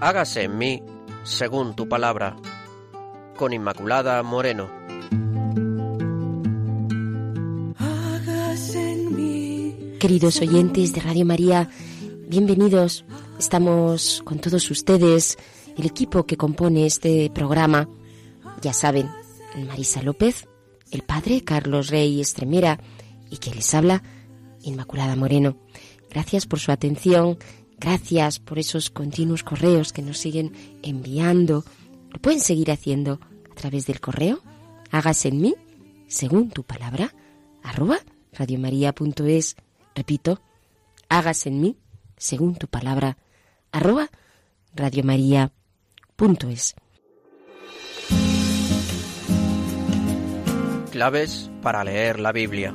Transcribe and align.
hágase 0.00 0.44
en 0.44 0.58
mí 0.58 0.82
según 1.24 1.74
tu 1.74 1.88
palabra. 1.88 2.36
Con 3.36 3.52
Inmaculada 3.52 4.22
Moreno. 4.22 4.68
Queridos 10.00 10.40
oyentes 10.40 10.92
de 10.92 11.00
Radio 11.00 11.24
María, 11.24 11.68
bienvenidos. 12.28 13.04
Estamos 13.38 14.22
con 14.24 14.38
todos 14.38 14.70
ustedes, 14.70 15.36
el 15.76 15.86
equipo 15.86 16.24
que 16.24 16.36
compone 16.36 16.86
este 16.86 17.30
programa. 17.30 17.88
Ya 18.62 18.72
saben, 18.72 19.10
Marisa 19.66 20.02
López, 20.02 20.46
el 20.92 21.02
padre 21.02 21.42
Carlos 21.42 21.88
Rey 21.88 22.20
Estremera 22.20 22.78
y 23.28 23.38
que 23.38 23.52
les 23.52 23.74
habla, 23.74 24.04
Inmaculada 24.62 25.16
Moreno. 25.16 25.56
Gracias 26.10 26.46
por 26.46 26.60
su 26.60 26.70
atención, 26.70 27.38
gracias 27.78 28.38
por 28.38 28.58
esos 28.58 28.90
continuos 28.90 29.42
correos 29.42 29.92
que 29.92 30.02
nos 30.02 30.18
siguen 30.18 30.52
enviando. 30.82 31.64
Lo 32.10 32.20
pueden 32.20 32.40
seguir 32.40 32.70
haciendo 32.70 33.20
a 33.50 33.54
través 33.54 33.86
del 33.86 34.00
correo. 34.00 34.40
Hágase 34.90 35.28
en 35.28 35.40
mí, 35.40 35.54
según 36.06 36.50
tu 36.50 36.64
palabra, 36.64 37.14
arroba 37.62 37.98
radiomaria.es. 38.32 39.56
Repito, 39.94 40.40
hágase 41.08 41.48
en 41.48 41.60
mí, 41.60 41.76
según 42.16 42.56
tu 42.56 42.68
palabra, 42.68 43.18
arroba 43.72 44.10
radiomaria.es. 44.74 46.74
Claves 50.90 51.50
para 51.62 51.84
leer 51.84 52.18
la 52.18 52.32
Biblia. 52.32 52.74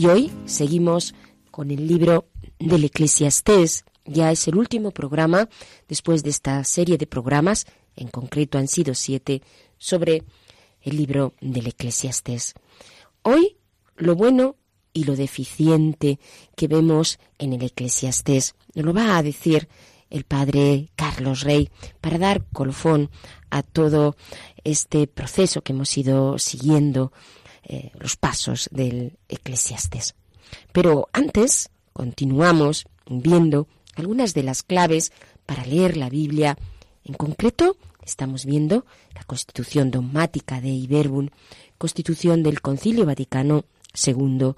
Y 0.00 0.06
hoy 0.06 0.32
seguimos 0.46 1.14
con 1.50 1.70
el 1.70 1.86
libro 1.86 2.30
del 2.58 2.84
Eclesiastés. 2.84 3.84
Ya 4.06 4.32
es 4.32 4.48
el 4.48 4.56
último 4.56 4.92
programa 4.92 5.46
después 5.88 6.22
de 6.22 6.30
esta 6.30 6.64
serie 6.64 6.96
de 6.96 7.06
programas, 7.06 7.66
en 7.96 8.08
concreto 8.08 8.56
han 8.56 8.66
sido 8.66 8.94
siete, 8.94 9.42
sobre 9.76 10.24
el 10.80 10.96
libro 10.96 11.34
del 11.42 11.66
Eclesiastés. 11.66 12.54
Hoy 13.20 13.58
lo 13.96 14.14
bueno 14.14 14.56
y 14.94 15.04
lo 15.04 15.16
deficiente 15.16 16.18
que 16.56 16.66
vemos 16.66 17.18
en 17.38 17.52
el 17.52 17.62
Eclesiastés 17.62 18.54
lo 18.72 18.94
va 18.94 19.18
a 19.18 19.22
decir 19.22 19.68
el 20.08 20.24
padre 20.24 20.88
Carlos 20.96 21.42
Rey 21.42 21.68
para 22.00 22.16
dar 22.16 22.46
colofón 22.54 23.10
a 23.50 23.62
todo 23.62 24.16
este 24.64 25.06
proceso 25.06 25.60
que 25.60 25.74
hemos 25.74 25.94
ido 25.98 26.38
siguiendo 26.38 27.12
eh, 27.62 27.90
los 27.98 28.16
pasos 28.16 28.68
del 28.72 29.18
Eclesiastés. 29.28 30.14
Pero 30.72 31.08
antes 31.12 31.70
continuamos 31.92 32.86
viendo 33.06 33.68
algunas 33.96 34.34
de 34.34 34.42
las 34.42 34.62
claves 34.62 35.12
para 35.46 35.64
leer 35.64 35.96
la 35.96 36.08
Biblia. 36.08 36.56
En 37.04 37.14
concreto, 37.14 37.76
estamos 38.04 38.44
viendo 38.44 38.86
la 39.14 39.24
constitución 39.24 39.90
dogmática 39.90 40.60
de 40.60 40.68
Iberbum, 40.68 41.28
constitución 41.78 42.42
del 42.42 42.60
Concilio 42.60 43.06
Vaticano 43.06 43.64
II, 44.06 44.52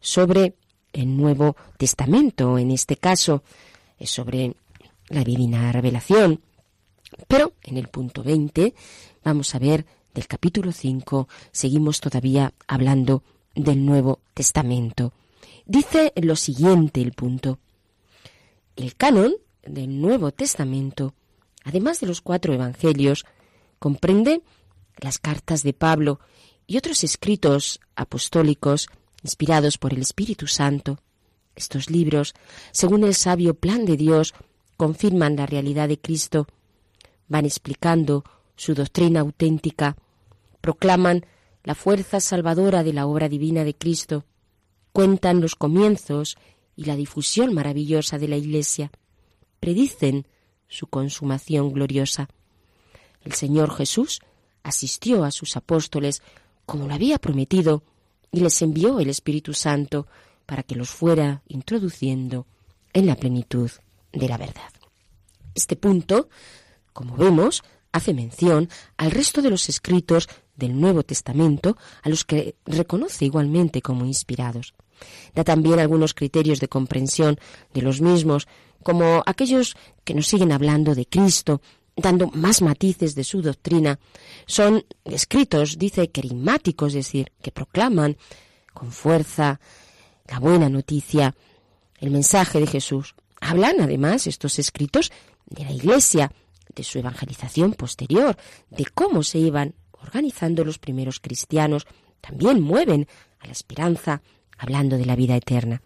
sobre 0.00 0.54
el 0.92 1.16
Nuevo 1.16 1.56
Testamento, 1.76 2.58
en 2.58 2.70
este 2.70 2.96
caso, 2.96 3.42
es 3.98 4.10
sobre 4.10 4.54
la 5.08 5.24
divina 5.24 5.72
revelación. 5.72 6.40
Pero 7.28 7.54
en 7.62 7.76
el 7.76 7.88
punto 7.88 8.22
20 8.22 8.74
vamos 9.22 9.54
a 9.54 9.58
ver 9.58 9.86
del 10.14 10.26
capítulo 10.28 10.72
5, 10.72 11.28
seguimos 11.52 12.00
todavía 12.00 12.54
hablando 12.66 13.22
del 13.54 13.84
Nuevo 13.84 14.20
Testamento. 14.32 15.12
Dice 15.66 16.12
lo 16.16 16.36
siguiente 16.36 17.00
el 17.02 17.12
punto. 17.12 17.58
El 18.76 18.94
canon 18.94 19.34
del 19.64 20.00
Nuevo 20.00 20.30
Testamento, 20.32 21.14
además 21.64 22.00
de 22.00 22.06
los 22.06 22.20
cuatro 22.20 22.52
evangelios, 22.52 23.24
comprende 23.78 24.42
las 24.98 25.18
cartas 25.18 25.62
de 25.62 25.72
Pablo 25.72 26.20
y 26.66 26.76
otros 26.76 27.04
escritos 27.04 27.80
apostólicos 27.96 28.88
inspirados 29.22 29.78
por 29.78 29.92
el 29.92 30.02
Espíritu 30.02 30.46
Santo. 30.46 30.98
Estos 31.56 31.90
libros, 31.90 32.34
según 32.72 33.04
el 33.04 33.14
sabio 33.14 33.54
plan 33.54 33.84
de 33.84 33.96
Dios, 33.96 34.34
confirman 34.76 35.36
la 35.36 35.46
realidad 35.46 35.88
de 35.88 35.98
Cristo, 35.98 36.46
van 37.28 37.44
explicando 37.46 38.24
su 38.56 38.74
doctrina 38.74 39.20
auténtica, 39.20 39.96
proclaman 40.64 41.26
la 41.62 41.74
fuerza 41.74 42.20
salvadora 42.20 42.82
de 42.82 42.94
la 42.94 43.04
obra 43.04 43.28
divina 43.28 43.64
de 43.64 43.74
Cristo, 43.74 44.24
cuentan 44.94 45.42
los 45.42 45.56
comienzos 45.56 46.38
y 46.74 46.86
la 46.86 46.96
difusión 46.96 47.52
maravillosa 47.52 48.16
de 48.18 48.28
la 48.28 48.38
Iglesia, 48.38 48.90
predicen 49.60 50.26
su 50.66 50.86
consumación 50.86 51.70
gloriosa. 51.70 52.30
El 53.20 53.34
Señor 53.34 53.76
Jesús 53.76 54.22
asistió 54.62 55.24
a 55.24 55.32
sus 55.32 55.54
apóstoles 55.58 56.22
como 56.64 56.88
lo 56.88 56.94
había 56.94 57.18
prometido 57.18 57.82
y 58.32 58.40
les 58.40 58.62
envió 58.62 59.00
el 59.00 59.10
Espíritu 59.10 59.52
Santo 59.52 60.06
para 60.46 60.62
que 60.62 60.76
los 60.76 60.88
fuera 60.88 61.42
introduciendo 61.46 62.46
en 62.94 63.04
la 63.04 63.16
plenitud 63.16 63.70
de 64.14 64.28
la 64.30 64.38
verdad. 64.38 64.72
Este 65.54 65.76
punto, 65.76 66.30
como 66.94 67.16
vemos, 67.18 67.62
hace 67.92 68.14
mención 68.14 68.70
al 68.96 69.10
resto 69.10 69.42
de 69.42 69.50
los 69.50 69.68
escritos 69.68 70.26
del 70.56 70.80
Nuevo 70.80 71.02
Testamento, 71.02 71.76
a 72.02 72.08
los 72.08 72.24
que 72.24 72.56
reconoce 72.66 73.24
igualmente 73.24 73.82
como 73.82 74.04
inspirados. 74.04 74.74
Da 75.34 75.44
también 75.44 75.80
algunos 75.80 76.14
criterios 76.14 76.60
de 76.60 76.68
comprensión 76.68 77.38
de 77.72 77.82
los 77.82 78.00
mismos, 78.00 78.46
como 78.82 79.22
aquellos 79.26 79.76
que 80.04 80.14
nos 80.14 80.26
siguen 80.26 80.52
hablando 80.52 80.94
de 80.94 81.06
Cristo, 81.06 81.60
dando 81.96 82.28
más 82.28 82.62
matices 82.62 83.14
de 83.14 83.24
su 83.24 83.42
doctrina. 83.42 83.98
Son 84.46 84.84
escritos, 85.04 85.78
dice, 85.78 86.10
querimáticos, 86.10 86.88
es 86.88 87.06
decir, 87.06 87.32
que 87.42 87.52
proclaman 87.52 88.16
con 88.72 88.90
fuerza 88.90 89.60
la 90.28 90.38
buena 90.38 90.68
noticia, 90.68 91.34
el 91.98 92.10
mensaje 92.10 92.60
de 92.60 92.66
Jesús. 92.66 93.14
Hablan 93.40 93.80
además 93.80 94.26
estos 94.26 94.58
escritos 94.58 95.12
de 95.46 95.64
la 95.64 95.72
Iglesia, 95.72 96.32
de 96.74 96.82
su 96.82 96.98
evangelización 96.98 97.74
posterior, 97.74 98.36
de 98.70 98.86
cómo 98.86 99.22
se 99.22 99.38
iban 99.38 99.74
organizando 100.04 100.64
los 100.64 100.78
primeros 100.78 101.20
cristianos, 101.20 101.86
también 102.20 102.60
mueven 102.60 103.08
a 103.40 103.46
la 103.46 103.52
esperanza, 103.52 104.22
hablando 104.56 104.96
de 104.96 105.06
la 105.06 105.16
vida 105.16 105.36
eterna. 105.36 105.82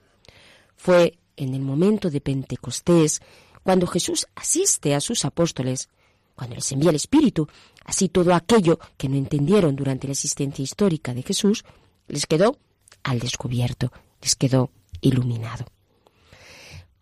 Fue 0.76 1.18
en 1.36 1.54
el 1.54 1.60
momento 1.60 2.10
de 2.10 2.20
Pentecostés 2.20 3.20
cuando 3.62 3.86
Jesús 3.86 4.26
asiste 4.34 4.94
a 4.94 5.00
sus 5.00 5.24
apóstoles, 5.24 5.88
cuando 6.34 6.56
les 6.56 6.70
envía 6.72 6.90
el 6.90 6.96
Espíritu, 6.96 7.48
así 7.84 8.08
todo 8.08 8.34
aquello 8.34 8.78
que 8.96 9.08
no 9.08 9.16
entendieron 9.16 9.74
durante 9.74 10.06
la 10.06 10.12
existencia 10.12 10.62
histórica 10.62 11.14
de 11.14 11.22
Jesús, 11.22 11.64
les 12.06 12.26
quedó 12.26 12.58
al 13.02 13.18
descubierto, 13.18 13.92
les 14.22 14.36
quedó 14.36 14.70
iluminado. 15.00 15.66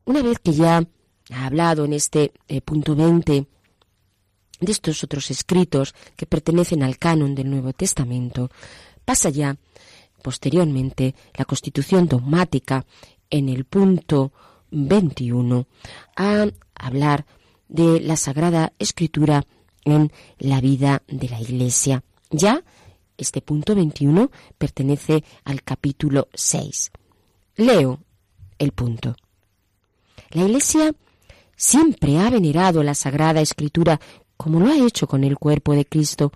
Una 0.05 0.23
vez 0.23 0.39
que 0.39 0.53
ya 0.53 0.87
ha 1.31 1.47
hablado 1.47 1.85
en 1.85 1.93
este 1.93 2.33
eh, 2.49 2.61
punto 2.61 2.95
20 2.95 3.47
de 4.61 4.73
estos 4.73 5.05
otros 5.05 5.31
escritos 5.31 5.95
que 6.17 6.27
pertenecen 6.27 6.83
al 6.83 6.99
canon 6.99 7.35
del 7.35 7.51
Nuevo 7.51 7.73
Testamento, 7.73 8.51
pasa 9.05 9.31
ya 9.31 9.57
posteriormente 10.23 11.15
la 11.35 11.45
constitución 11.45 12.09
dogmática 12.09 12.85
en 13.31 13.49
el 13.49 13.65
punto 13.65 14.33
21 14.71 15.67
a 16.17 16.47
hablar 16.75 17.27
de 17.69 18.01
la 18.01 18.17
Sagrada 18.17 18.73
Escritura 18.79 19.45
en 19.85 20.13
la 20.39 20.61
vida 20.61 21.03
de 21.07 21.29
la 21.29 21.41
Iglesia. 21.41 22.03
Ya 22.31 22.63
este 23.17 23.41
punto 23.41 23.75
21 23.75 24.31
pertenece 24.59 25.25
al 25.45 25.63
capítulo 25.63 26.29
6. 26.35 26.91
Leo 27.57 28.01
el 28.59 28.73
punto. 28.73 29.17
La 30.31 30.43
Iglesia 30.43 30.93
siempre 31.57 32.19
ha 32.19 32.29
venerado 32.31 32.83
la 32.83 32.95
Sagrada 32.95 33.41
Escritura 33.41 34.01
como 34.37 34.61
lo 34.61 34.67
ha 34.69 34.79
hecho 34.79 35.07
con 35.07 35.25
el 35.25 35.39
cuerpo 35.39 35.75
de 35.75 35.85
Cristo, 35.85 36.33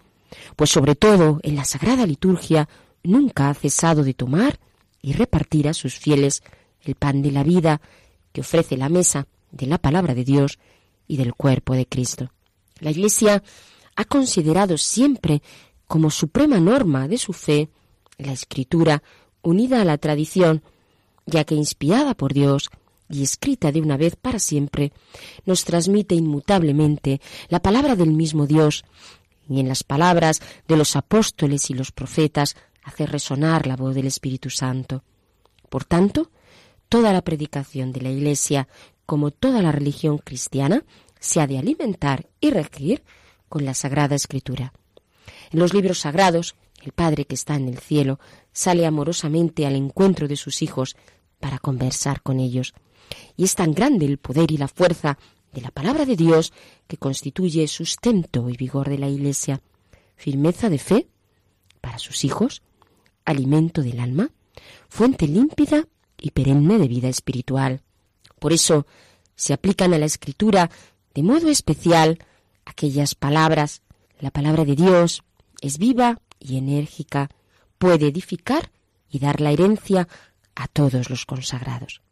pues 0.56 0.70
sobre 0.70 0.94
todo 0.94 1.40
en 1.42 1.56
la 1.56 1.64
Sagrada 1.64 2.06
Liturgia 2.06 2.68
nunca 3.02 3.48
ha 3.48 3.54
cesado 3.54 4.04
de 4.04 4.14
tomar 4.14 4.58
y 5.02 5.12
repartir 5.12 5.68
a 5.68 5.74
sus 5.74 5.98
fieles 5.98 6.42
el 6.82 6.94
pan 6.94 7.22
de 7.22 7.32
la 7.32 7.42
vida 7.42 7.80
que 8.32 8.42
ofrece 8.42 8.76
la 8.76 8.88
mesa 8.88 9.26
de 9.50 9.66
la 9.66 9.78
palabra 9.78 10.14
de 10.14 10.24
Dios 10.24 10.58
y 11.06 11.16
del 11.16 11.34
cuerpo 11.34 11.74
de 11.74 11.86
Cristo. 11.86 12.30
La 12.78 12.90
Iglesia 12.90 13.42
ha 13.96 14.04
considerado 14.04 14.78
siempre 14.78 15.42
como 15.86 16.10
suprema 16.10 16.60
norma 16.60 17.08
de 17.08 17.18
su 17.18 17.32
fe 17.32 17.68
la 18.16 18.32
escritura 18.32 19.02
unida 19.42 19.80
a 19.80 19.84
la 19.84 19.98
tradición, 19.98 20.62
ya 21.26 21.44
que 21.44 21.54
inspirada 21.54 22.14
por 22.14 22.32
Dios 22.32 22.70
y 23.10 23.22
escrita 23.22 23.72
de 23.72 23.80
una 23.80 23.96
vez 23.96 24.16
para 24.16 24.38
siempre, 24.38 24.92
nos 25.44 25.64
transmite 25.64 26.14
inmutablemente 26.14 27.20
la 27.48 27.60
palabra 27.60 27.96
del 27.96 28.12
mismo 28.12 28.46
Dios, 28.46 28.84
y 29.48 29.60
en 29.60 29.68
las 29.68 29.82
palabras 29.82 30.40
de 30.68 30.76
los 30.76 30.94
apóstoles 30.94 31.70
y 31.70 31.74
los 31.74 31.90
profetas 31.90 32.56
hace 32.82 33.06
resonar 33.06 33.66
la 33.66 33.76
voz 33.76 33.94
del 33.94 34.06
Espíritu 34.06 34.48
Santo. 34.48 35.02
Por 35.68 35.84
tanto, 35.84 36.30
toda 36.88 37.12
la 37.12 37.22
predicación 37.22 37.92
de 37.92 38.00
la 38.00 38.10
Iglesia, 38.10 38.68
como 39.06 39.30
toda 39.30 39.60
la 39.60 39.72
religión 39.72 40.18
cristiana, 40.18 40.84
se 41.18 41.40
ha 41.40 41.46
de 41.46 41.58
alimentar 41.58 42.28
y 42.40 42.50
regir 42.50 43.02
con 43.48 43.64
la 43.64 43.74
Sagrada 43.74 44.14
Escritura. 44.14 44.72
En 45.50 45.58
los 45.58 45.74
libros 45.74 45.98
sagrados, 45.98 46.54
el 46.82 46.92
Padre 46.92 47.24
que 47.24 47.34
está 47.34 47.56
en 47.56 47.68
el 47.68 47.78
cielo 47.78 48.20
sale 48.52 48.86
amorosamente 48.86 49.66
al 49.66 49.74
encuentro 49.74 50.28
de 50.28 50.36
sus 50.36 50.62
hijos 50.62 50.96
para 51.40 51.58
conversar 51.58 52.22
con 52.22 52.40
ellos. 52.40 52.74
Y 53.36 53.44
es 53.44 53.54
tan 53.54 53.72
grande 53.72 54.06
el 54.06 54.18
poder 54.18 54.50
y 54.50 54.56
la 54.56 54.68
fuerza 54.68 55.18
de 55.52 55.60
la 55.60 55.70
palabra 55.70 56.04
de 56.04 56.16
Dios 56.16 56.52
que 56.86 56.96
constituye 56.96 57.66
sustento 57.68 58.48
y 58.48 58.56
vigor 58.56 58.88
de 58.88 58.98
la 58.98 59.08
Iglesia, 59.08 59.60
firmeza 60.16 60.68
de 60.68 60.78
fe 60.78 61.08
para 61.80 61.98
sus 61.98 62.24
hijos, 62.24 62.62
alimento 63.24 63.82
del 63.82 64.00
alma, 64.00 64.30
fuente 64.88 65.26
límpida 65.26 65.86
y 66.18 66.30
perenne 66.30 66.78
de 66.78 66.88
vida 66.88 67.08
espiritual. 67.08 67.82
Por 68.38 68.52
eso 68.52 68.86
se 69.34 69.52
aplican 69.52 69.94
a 69.94 69.98
la 69.98 70.06
escritura 70.06 70.70
de 71.14 71.22
modo 71.22 71.48
especial 71.48 72.18
aquellas 72.64 73.14
palabras. 73.14 73.82
La 74.18 74.30
palabra 74.30 74.64
de 74.64 74.76
Dios 74.76 75.22
es 75.60 75.78
viva 75.78 76.20
y 76.38 76.58
enérgica, 76.58 77.30
puede 77.78 78.08
edificar 78.08 78.70
y 79.10 79.18
dar 79.18 79.40
la 79.40 79.50
herencia 79.50 80.08
a 80.54 80.68
todos 80.68 81.10
los 81.10 81.26
consagrados. 81.26 82.02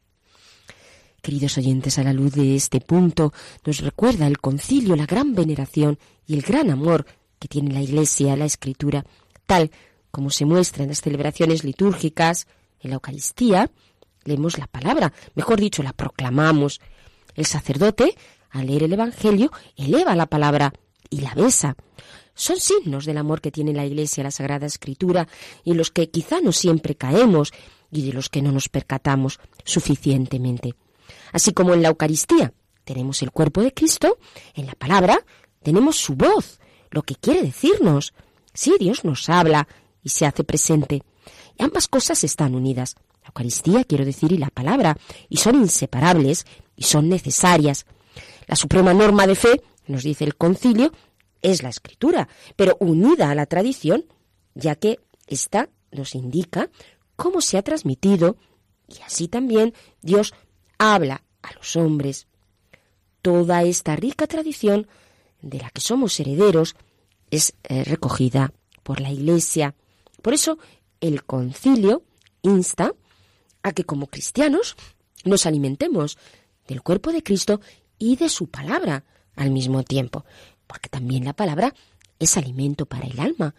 Queridos 1.23 1.59
oyentes, 1.59 1.99
a 1.99 2.05
la 2.05 2.13
luz 2.13 2.33
de 2.33 2.55
este 2.55 2.81
punto 2.81 3.33
nos 3.65 3.81
recuerda 3.81 4.27
el 4.27 4.39
concilio 4.39 4.97
la 4.97 5.07
gran 5.07 5.35
veneración 5.35 5.99
y 6.27 6.35
el 6.35 6.43
gran 6.43 6.71
amor 6.71 7.07
que 7.39 7.49
tiene 7.49 7.73
la 7.73 7.83
Iglesia 7.83 8.33
a 8.33 8.37
la 8.37 8.45
Escritura, 8.45 9.05
tal 9.47 9.71
como 10.11 10.31
se 10.31 10.45
muestra 10.45 10.85
en 10.85 10.91
las 10.91 11.01
celebraciones 11.01 11.65
litúrgicas, 11.65 12.47
en 12.81 12.91
la 12.91 12.95
Eucaristía, 12.95 13.71
leemos 14.25 14.59
la 14.59 14.67
palabra, 14.67 15.13
mejor 15.35 15.61
dicho, 15.61 15.83
la 15.83 15.93
proclamamos. 15.93 16.81
El 17.35 17.47
sacerdote, 17.47 18.15
al 18.51 18.67
leer 18.67 18.85
el 18.85 18.93
Evangelio, 18.93 19.51
eleva 19.77 20.15
la 20.15 20.27
palabra 20.27 20.73
y 21.11 21.21
la 21.21 21.35
besa. 21.35 21.77
Son 22.35 22.59
signos 22.59 23.05
del 23.05 23.19
amor 23.19 23.41
que 23.41 23.51
tiene 23.51 23.73
la 23.73 23.85
Iglesia 23.85 24.23
a 24.23 24.25
la 24.25 24.31
Sagrada 24.31 24.67
Escritura 24.67 25.27
y 25.65 25.75
los 25.75 25.91
que 25.91 26.11
quizá 26.11 26.41
no 26.41 26.53
siempre 26.53 26.95
caemos 26.95 27.53
y 27.91 28.07
de 28.07 28.13
los 28.13 28.29
que 28.29 28.43
no 28.43 28.53
nos 28.53 28.69
percatamos 28.69 29.41
suficientemente. 29.65 30.75
Así 31.33 31.53
como 31.53 31.75
en 31.75 31.83
la 31.83 31.89
Eucaristía 31.89 32.53
tenemos 32.85 33.23
el 33.23 33.31
cuerpo 33.31 33.63
de 33.63 33.73
Cristo, 33.73 34.19
en 34.55 34.67
la 34.67 34.75
palabra 34.75 35.25
tenemos 35.63 35.97
su 35.97 36.15
voz, 36.15 36.61
lo 36.91 37.03
que 37.03 37.15
quiere 37.17 37.43
decirnos. 37.43 38.15
Sí, 38.55 38.75
Dios 38.79 39.05
nos 39.05 39.29
habla 39.29 39.69
y 40.03 40.09
se 40.11 40.27
hace 40.27 40.45
presente. 40.45 41.03
Y 41.59 41.63
ambas 41.63 41.89
cosas 41.89 42.25
están 42.25 42.55
unidas. 42.55 42.95
La 43.23 43.29
Eucaristía, 43.29 43.85
quiero 43.85 44.05
decir, 44.05 44.33
y 44.33 44.39
la 44.39 44.49
palabra, 44.49 44.97
y 45.29 45.37
son 45.37 45.57
inseparables 45.57 46.47
y 46.77 46.85
son 46.85 47.09
necesarias. 47.09 47.85
La 48.47 48.57
suprema 48.57 48.95
norma 48.95 49.27
de 49.27 49.35
fe, 49.35 49.63
nos 49.87 50.03
dice 50.03 50.25
el 50.25 50.37
concilio, 50.37 50.93
es 51.43 51.63
la 51.63 51.69
escritura, 51.69 52.29
pero 52.57 52.77
unida 52.81 53.31
a 53.31 53.35
la 53.35 53.47
tradición, 53.47 54.07
ya 54.55 54.75
que 54.75 55.01
ésta 55.27 55.69
nos 55.93 56.15
indica 56.15 56.71
cómo 57.17 57.41
se 57.41 57.59
ha 57.59 57.63
transmitido 57.63 58.37
y 58.89 59.03
así 59.03 59.29
también 59.29 59.75
Dios 60.01 60.35
habla 60.79 61.23
a 61.43 61.53
los 61.55 61.77
hombres. 61.77 62.27
Toda 63.23 63.63
esta 63.65 63.97
rica 63.97 64.27
tradición 64.27 64.87
de 65.43 65.59
la 65.59 65.71
que 65.71 65.81
somos 65.81 66.19
herederos 66.19 66.77
es 67.31 67.55
eh, 67.65 67.85
recogida 67.85 68.53
por 68.83 69.01
la 69.01 69.11
Iglesia. 69.11 69.75
Por 70.23 70.35
eso 70.35 70.59
el 71.01 71.25
concilio 71.25 72.05
insta 72.43 72.95
a 73.63 73.73
que 73.73 73.85
como 73.85 74.07
cristianos 74.07 74.77
nos 75.25 75.47
alimentemos 75.47 76.17
del 76.67 76.83
cuerpo 76.83 77.13
de 77.13 77.23
Cristo 77.23 77.61
y 77.99 78.17
de 78.17 78.29
su 78.29 78.49
palabra 78.49 79.05
al 79.37 79.51
mismo 79.51 79.83
tiempo, 79.83 80.25
porque 80.67 80.89
también 80.89 81.25
la 81.25 81.33
palabra 81.33 81.75
es 82.19 82.37
alimento 82.37 82.87
para 82.87 83.07
el 83.07 83.19
alma. 83.21 83.55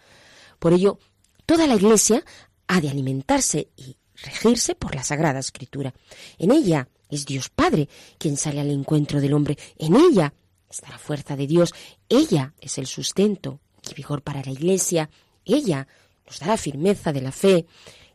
Por 0.58 0.72
ello, 0.72 0.98
toda 1.46 1.66
la 1.66 1.74
Iglesia 1.74 2.24
ha 2.66 2.80
de 2.80 2.90
alimentarse 2.90 3.68
y 3.76 3.96
regirse 4.14 4.74
por 4.74 4.94
la 4.94 5.02
Sagrada 5.02 5.38
Escritura. 5.38 5.94
En 6.38 6.52
ella 6.52 6.88
es 7.10 7.26
Dios 7.26 7.48
Padre 7.48 7.88
quien 8.18 8.36
sale 8.36 8.60
al 8.60 8.70
encuentro 8.70 9.20
del 9.20 9.34
hombre. 9.34 9.56
En 9.78 9.96
ella 9.96 10.32
está 10.68 10.90
la 10.90 10.98
fuerza 10.98 11.36
de 11.36 11.46
Dios. 11.46 11.74
Ella 12.08 12.54
es 12.60 12.78
el 12.78 12.86
sustento 12.86 13.60
y 13.90 13.94
vigor 13.94 14.22
para 14.22 14.42
la 14.42 14.50
Iglesia. 14.50 15.10
Ella 15.44 15.86
nos 16.26 16.38
da 16.38 16.46
la 16.46 16.56
firmeza 16.56 17.12
de 17.12 17.20
la 17.20 17.32
fe. 17.32 17.66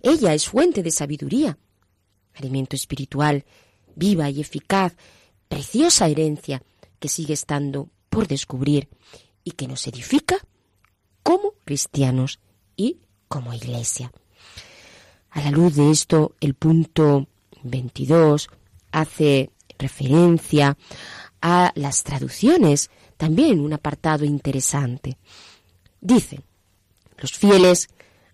Ella 0.02 0.34
es 0.34 0.48
fuente 0.48 0.84
de 0.84 0.92
sabiduría, 0.92 1.58
alimento 2.36 2.76
espiritual, 2.76 3.46
viva 3.96 4.30
y 4.30 4.42
eficaz, 4.42 4.96
preciosa 5.48 6.08
herencia 6.08 6.62
que 7.00 7.10
sigue 7.10 7.34
estando 7.34 7.90
por 8.10 8.28
descubrir 8.28 8.88
y 9.44 9.52
que 9.52 9.68
nos 9.68 9.88
edifica 9.88 10.38
como 11.24 11.54
cristianos 11.66 12.40
y 12.76 13.00
como 13.28 13.54
iglesia. 13.54 14.12
A 15.32 15.42
la 15.42 15.52
luz 15.52 15.76
de 15.76 15.92
esto, 15.92 16.36
el 16.40 16.54
punto 16.54 17.28
22 17.64 18.50
hace 18.96 19.52
referencia 19.78 20.78
a 21.42 21.72
las 21.76 22.04
traducciones, 22.04 22.90
también 23.18 23.60
un 23.60 23.74
apartado 23.74 24.24
interesante. 24.26 25.18
Dice, 26.00 26.42
los 27.18 27.34
fieles 27.34 27.90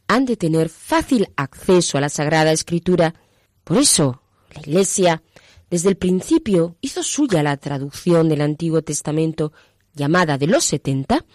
han 0.07 0.25
de 0.25 0.37
tener 0.37 0.69
fácil 0.69 1.27
acceso 1.35 1.97
a 1.97 2.01
la 2.01 2.09
Sagrada 2.09 2.51
Escritura. 2.51 3.15
Por 3.63 3.77
eso, 3.77 4.21
la 4.53 4.61
Iglesia, 4.61 5.23
desde 5.69 5.89
el 5.89 5.97
principio, 5.97 6.75
hizo 6.81 7.01
suya 7.01 7.41
la 7.41 7.57
traducción 7.57 8.29
del 8.29 8.41
Antiguo 8.41 8.81
Testamento 8.81 9.53
llamada 9.93 10.37
de 10.37 10.47
los 10.47 10.63
setenta 10.63 11.25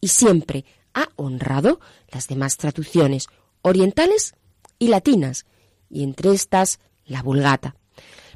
y 0.00 0.08
siempre 0.08 0.64
ha 0.94 1.08
honrado 1.16 1.80
las 2.10 2.28
demás 2.28 2.56
traducciones 2.56 3.26
orientales 3.62 4.34
y 4.78 4.88
latinas, 4.88 5.44
y 5.90 6.02
entre 6.02 6.32
estas 6.32 6.78
la 7.04 7.22
Vulgata. 7.22 7.74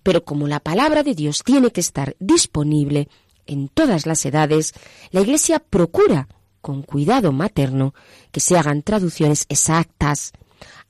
Pero 0.02 0.24
como 0.24 0.48
la 0.48 0.60
palabra 0.60 1.02
de 1.02 1.14
Dios 1.14 1.42
tiene 1.44 1.70
que 1.70 1.80
estar 1.80 2.16
disponible 2.18 3.08
en 3.46 3.68
todas 3.68 4.06
las 4.06 4.24
edades, 4.24 4.72
la 5.10 5.20
Iglesia 5.20 5.58
procura 5.58 6.28
con 6.60 6.82
cuidado 6.82 7.32
materno, 7.32 7.94
que 8.32 8.40
se 8.40 8.56
hagan 8.58 8.82
traducciones 8.82 9.46
exactas, 9.48 10.32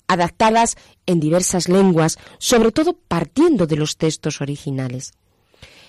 adaptadas 0.08 0.76
en 1.06 1.20
diversas 1.20 1.68
lenguas, 1.68 2.18
sobre 2.38 2.72
todo 2.72 2.94
partiendo 2.94 3.66
de 3.66 3.76
los 3.76 3.96
textos 3.96 4.40
originales. 4.40 5.12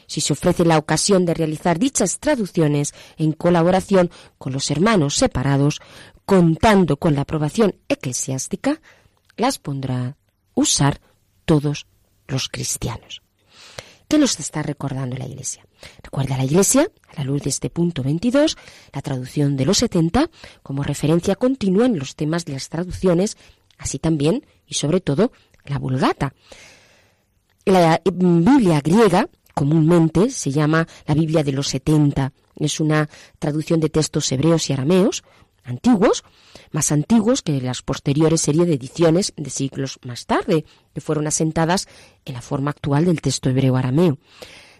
Si 0.07 0.21
se 0.21 0.33
ofrece 0.33 0.65
la 0.65 0.77
ocasión 0.77 1.25
de 1.25 1.33
realizar 1.33 1.79
dichas 1.79 2.19
traducciones 2.19 2.93
en 3.17 3.31
colaboración 3.31 4.11
con 4.37 4.53
los 4.53 4.69
hermanos 4.69 5.15
separados, 5.15 5.79
contando 6.25 6.97
con 6.97 7.15
la 7.15 7.21
aprobación 7.21 7.75
eclesiástica, 7.87 8.81
las 9.37 9.57
pondrá 9.57 10.17
usar 10.53 11.01
todos 11.45 11.87
los 12.31 12.49
cristianos. 12.49 13.21
¿Qué 14.07 14.17
nos 14.17 14.39
está 14.39 14.61
recordando 14.61 15.15
la 15.15 15.25
Iglesia? 15.25 15.65
Recuerda 16.03 16.35
la 16.35 16.43
Iglesia, 16.43 16.91
a 17.07 17.19
la 17.19 17.23
luz 17.23 17.43
de 17.43 17.49
este 17.49 17.69
punto 17.69 18.03
22, 18.03 18.57
la 18.91 19.01
traducción 19.01 19.55
de 19.55 19.65
los 19.65 19.77
70 19.77 20.29
como 20.63 20.83
referencia 20.83 21.35
continua 21.35 21.85
en 21.85 21.97
los 21.97 22.15
temas 22.15 22.43
de 22.43 22.53
las 22.53 22.67
traducciones, 22.67 23.37
así 23.77 23.99
también 23.99 24.45
y 24.67 24.73
sobre 24.73 24.99
todo 24.99 25.31
la 25.65 25.79
Vulgata. 25.79 26.33
La 27.63 28.01
Biblia 28.03 28.81
griega 28.81 29.29
comúnmente 29.53 30.29
se 30.29 30.51
llama 30.51 30.87
la 31.05 31.13
Biblia 31.13 31.43
de 31.43 31.51
los 31.53 31.67
70. 31.69 32.33
Es 32.57 32.79
una 32.79 33.09
traducción 33.39 33.79
de 33.79 33.89
textos 33.89 34.31
hebreos 34.31 34.69
y 34.69 34.73
arameos 34.73 35.23
antiguos, 35.63 36.23
más 36.71 36.91
antiguos 36.91 37.41
que 37.41 37.61
las 37.61 37.81
posteriores 37.81 38.41
serie 38.41 38.65
de 38.65 38.73
ediciones 38.73 39.33
de 39.37 39.49
siglos 39.49 39.99
más 40.03 40.25
tarde, 40.25 40.65
que 40.93 41.01
fueron 41.01 41.27
asentadas 41.27 41.87
en 42.25 42.33
la 42.33 42.41
forma 42.41 42.71
actual 42.71 43.05
del 43.05 43.21
texto 43.21 43.49
hebreo 43.49 43.75
arameo 43.75 44.17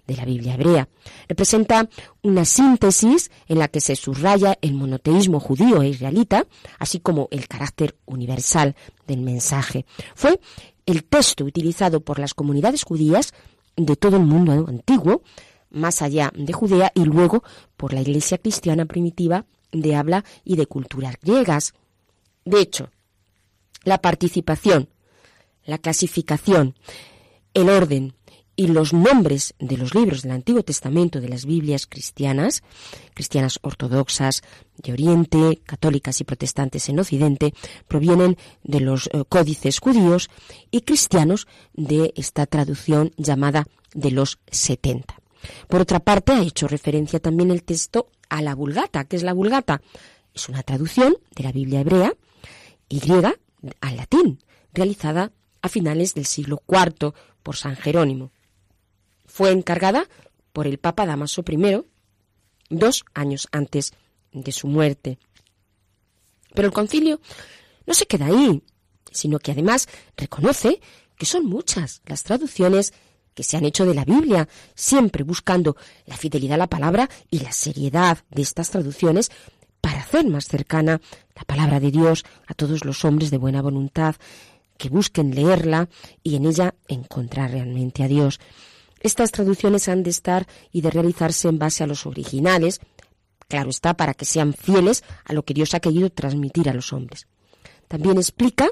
de 0.08 0.16
la 0.16 0.26
Biblia 0.26 0.56
hebrea. 0.56 0.90
Representa 1.28 1.90
una 2.22 2.46
síntesis 2.46 3.32
en 3.48 3.60
la 3.60 3.68
que 3.68 3.82
se 3.82 3.96
subraya 3.96 4.58
el 4.62 4.74
monoteísmo 4.74 5.40
judío 5.40 5.82
e 5.82 5.90
israelita, 5.90 6.48
así 6.80 7.00
como 7.00 7.28
el 7.32 7.48
carácter 7.48 7.96
universal 8.06 8.76
del 9.08 9.22
mensaje. 9.22 9.86
Fue 10.16 10.40
el 10.86 11.04
texto 11.04 11.46
utilizado 11.46 12.02
por 12.02 12.20
las 12.20 12.34
comunidades 12.34 12.84
judías 12.84 13.34
de 13.76 13.96
todo 13.96 14.18
el 14.18 14.24
mundo 14.24 14.66
antiguo, 14.68 15.24
más 15.70 16.02
allá 16.02 16.32
de 16.36 16.52
Judea, 16.52 16.92
y 16.94 17.06
luego 17.06 17.44
por 17.78 17.94
la 17.94 18.02
iglesia 18.02 18.38
cristiana 18.38 18.86
primitiva 18.86 19.46
de 19.72 19.96
habla 19.96 20.26
y 20.44 20.56
de 20.56 20.66
culturas 20.66 21.16
griegas. 21.22 21.74
De 22.46 22.60
hecho, 22.60 22.90
la 23.84 24.00
participación, 24.00 24.90
la 25.66 25.78
clasificación, 25.78 26.76
el 27.54 27.70
orden 27.70 28.14
y 28.56 28.68
los 28.68 28.94
nombres 28.94 29.54
de 29.60 29.78
los 29.78 29.96
libros 29.96 30.22
del 30.22 30.34
Antiguo 30.34 30.62
Testamento 30.64 31.20
de 31.22 31.30
las 31.30 31.46
Biblias 31.46 31.88
cristianas, 31.88 32.64
cristianas 33.14 33.60
ortodoxas 33.62 34.44
de 34.78 34.94
Oriente, 34.94 35.62
católicas 35.66 36.22
y 36.22 36.26
protestantes 36.26 36.90
en 36.90 37.00
Occidente, 37.00 37.54
provienen 37.88 38.38
de 38.64 38.82
los 38.82 39.08
eh, 39.08 39.24
códices 39.28 39.80
judíos 39.80 40.30
y 40.70 40.82
cristianos 40.82 41.48
de 41.74 42.14
esta 42.16 42.46
traducción 42.46 43.14
llamada 43.18 43.66
de 43.94 44.12
los 44.12 44.40
70. 44.52 45.16
Por 45.68 45.82
otra 45.82 46.00
parte, 46.00 46.34
ha 46.34 46.42
hecho 46.42 46.68
referencia 46.68 47.20
también 47.20 47.52
el 47.52 47.64
texto 47.64 48.10
a 48.32 48.42
la 48.42 48.56
Vulgata. 48.56 49.04
¿Qué 49.04 49.18
es 49.18 49.24
la 49.24 49.34
Vulgata? 49.34 49.82
Es 50.34 50.48
una 50.48 50.64
traducción 50.64 51.18
de 51.36 51.44
la 51.44 51.52
Biblia 51.52 51.82
hebrea 51.82 52.14
y 52.88 53.00
griega 53.00 53.36
al 53.82 53.98
latín, 53.98 54.40
realizada 54.74 55.34
a 55.62 55.68
finales 55.68 56.14
del 56.14 56.26
siglo 56.26 56.64
IV 56.68 57.14
por 57.44 57.58
San 57.58 57.76
Jerónimo. 57.76 58.32
Fue 59.26 59.52
encargada 59.52 60.08
por 60.54 60.66
el 60.66 60.78
Papa 60.78 61.06
Damaso 61.06 61.44
I 61.46 61.84
dos 62.70 63.04
años 63.14 63.50
antes 63.52 63.94
de 64.32 64.52
su 64.54 64.68
muerte. 64.68 65.20
Pero 66.54 66.68
el 66.68 66.74
concilio 66.74 67.20
no 67.86 67.94
se 67.94 68.08
queda 68.08 68.28
ahí, 68.28 68.64
sino 69.12 69.40
que 69.40 69.52
además 69.52 69.90
reconoce 70.16 70.80
que 71.18 71.26
son 71.26 71.46
muchas 71.46 72.02
las 72.06 72.24
traducciones 72.24 72.94
que 73.34 73.44
se 73.44 73.58
han 73.58 73.66
hecho 73.66 73.86
de 73.86 73.94
la 73.94 74.06
Biblia, 74.06 74.48
siempre 74.76 75.24
buscando 75.24 75.76
la 76.06 76.18
fidelidad 76.18 76.56
a 76.56 76.58
la 76.58 76.68
palabra 76.68 77.10
y 77.30 77.40
la 77.40 77.52
seriedad 77.52 78.20
de 78.30 78.42
estas 78.42 78.70
traducciones 78.70 79.32
para 79.80 80.02
hacer 80.02 80.28
más 80.28 80.46
cercana 80.46 81.02
la 81.36 81.44
palabra 81.44 81.80
de 81.80 81.92
Dios 81.92 82.24
a 82.48 82.54
todos 82.54 82.86
los 82.86 83.04
hombres 83.04 83.32
de 83.32 83.38
buena 83.38 83.62
voluntad 83.62 84.16
que 84.78 84.90
busquen 84.90 85.36
leerla 85.36 85.90
y 86.24 86.36
en 86.36 86.46
ella 86.46 86.74
encontrar 86.88 87.52
realmente 87.52 88.04
a 88.04 88.08
Dios. 88.08 88.40
Estas 89.00 89.32
traducciones 89.32 89.88
han 89.88 90.04
de 90.04 90.10
estar 90.10 90.48
y 90.72 90.82
de 90.82 90.92
realizarse 90.92 91.48
en 91.48 91.60
base 91.60 91.84
a 91.84 91.88
los 91.88 92.06
originales, 92.06 92.82
claro 93.48 93.70
está, 93.70 93.96
para 93.96 94.14
que 94.14 94.26
sean 94.26 94.54
fieles 94.54 95.04
a 95.26 95.34
lo 95.34 95.44
que 95.44 95.54
Dios 95.54 95.74
ha 95.74 95.80
querido 95.80 96.10
transmitir 96.10 96.70
a 96.70 96.74
los 96.74 96.94
hombres. 96.94 97.28
También 97.88 98.18
explica 98.18 98.70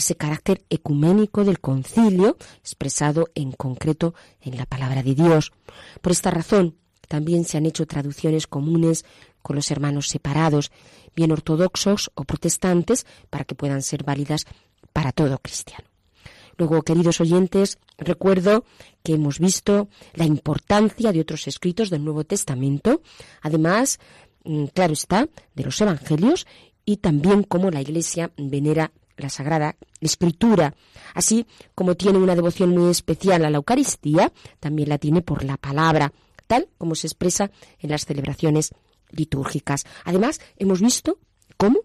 ese 0.00 0.16
carácter 0.16 0.64
ecuménico 0.68 1.44
del 1.44 1.60
concilio 1.60 2.36
expresado 2.58 3.30
en 3.34 3.52
concreto 3.52 4.14
en 4.40 4.56
la 4.56 4.66
palabra 4.66 5.02
de 5.02 5.14
Dios. 5.14 5.52
Por 6.00 6.12
esta 6.12 6.30
razón, 6.30 6.76
también 7.08 7.44
se 7.44 7.56
han 7.56 7.66
hecho 7.66 7.86
traducciones 7.86 8.46
comunes 8.46 9.04
con 9.42 9.56
los 9.56 9.70
hermanos 9.70 10.08
separados, 10.08 10.70
bien 11.14 11.32
ortodoxos 11.32 12.10
o 12.14 12.24
protestantes, 12.24 13.06
para 13.30 13.44
que 13.44 13.54
puedan 13.54 13.82
ser 13.82 14.04
válidas 14.04 14.44
para 14.92 15.12
todo 15.12 15.38
cristiano. 15.38 15.84
Luego, 16.56 16.82
queridos 16.82 17.20
oyentes, 17.20 17.78
recuerdo 17.96 18.64
que 19.02 19.14
hemos 19.14 19.38
visto 19.38 19.88
la 20.14 20.26
importancia 20.26 21.12
de 21.12 21.20
otros 21.20 21.48
escritos 21.48 21.90
del 21.90 22.04
Nuevo 22.04 22.24
Testamento, 22.24 23.02
además, 23.40 23.98
mm, 24.44 24.66
claro 24.66 24.92
está, 24.92 25.28
de 25.54 25.64
los 25.64 25.80
Evangelios 25.80 26.46
y 26.84 26.98
también 26.98 27.44
cómo 27.44 27.70
la 27.70 27.80
Iglesia 27.80 28.30
venera 28.36 28.92
la 29.20 29.30
Sagrada 29.30 29.76
Escritura, 30.00 30.74
así 31.14 31.46
como 31.74 31.94
tiene 31.94 32.18
una 32.18 32.34
devoción 32.34 32.70
muy 32.70 32.90
especial 32.90 33.44
a 33.44 33.50
la 33.50 33.58
Eucaristía, 33.58 34.32
también 34.58 34.88
la 34.88 34.98
tiene 34.98 35.22
por 35.22 35.44
la 35.44 35.56
palabra, 35.56 36.12
tal 36.46 36.68
como 36.78 36.94
se 36.94 37.06
expresa 37.06 37.50
en 37.78 37.90
las 37.90 38.06
celebraciones 38.06 38.72
litúrgicas. 39.10 39.84
Además, 40.04 40.40
hemos 40.56 40.80
visto 40.80 41.18
cómo 41.56 41.80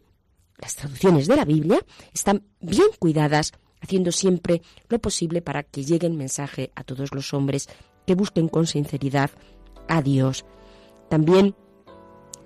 las 0.58 0.76
traducciones 0.76 1.28
de 1.28 1.36
la 1.36 1.46
Biblia 1.46 1.80
están 2.14 2.44
bien 2.60 2.88
cuidadas, 3.00 3.54
haciendo 3.82 4.12
siempre 4.12 4.62
lo 4.90 5.00
posible 5.00 5.42
para 5.42 5.64
que 5.64 5.84
llegue 5.84 6.08
el 6.08 6.14
mensaje 6.14 6.72
a 6.76 6.84
todos 6.84 7.14
los 7.14 7.34
hombres 7.34 7.68
que 8.08 8.16
busquen 8.16 8.48
con 8.48 8.66
sinceridad 8.66 9.32
a 9.88 10.02
Dios. 10.02 10.46
También 11.10 11.56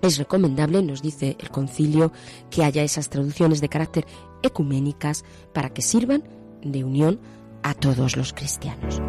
es 0.02 0.18
recomendable, 0.18 0.82
nos 0.82 1.02
dice 1.02 1.36
el 1.40 1.50
concilio, 1.50 2.12
que 2.50 2.64
haya 2.64 2.84
esas 2.84 3.10
traducciones 3.10 3.62
de 3.62 3.70
carácter 3.70 4.06
ecuménicas 4.42 5.26
para 5.54 5.70
que 5.70 5.82
sirvan 5.82 6.24
de 6.62 6.84
unión 6.84 7.20
a 7.64 7.74
todos 7.74 8.16
los 8.16 8.34
cristianos. 8.34 9.02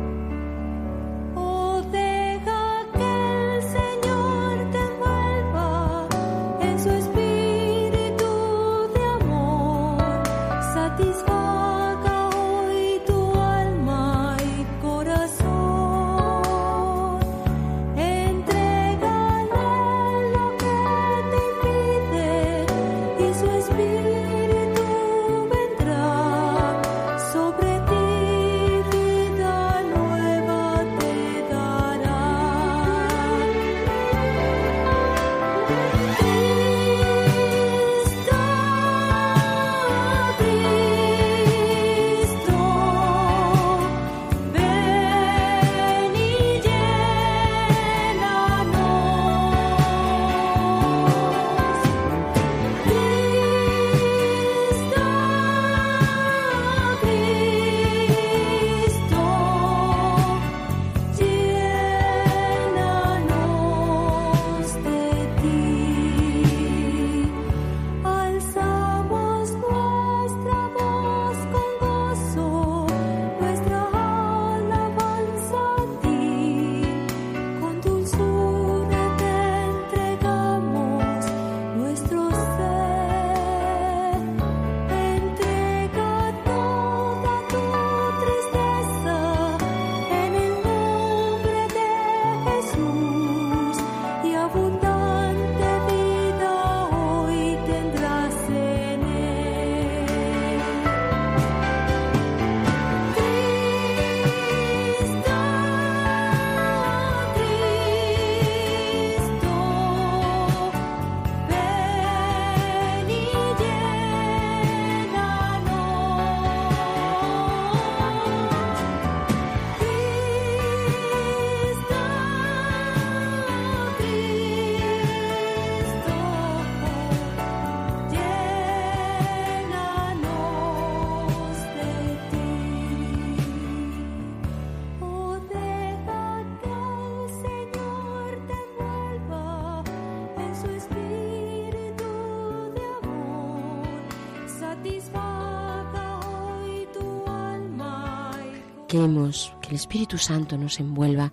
Queremos 149.01 149.55
que 149.63 149.71
el 149.71 149.77
Espíritu 149.77 150.19
Santo 150.19 150.59
nos 150.59 150.79
envuelva 150.79 151.33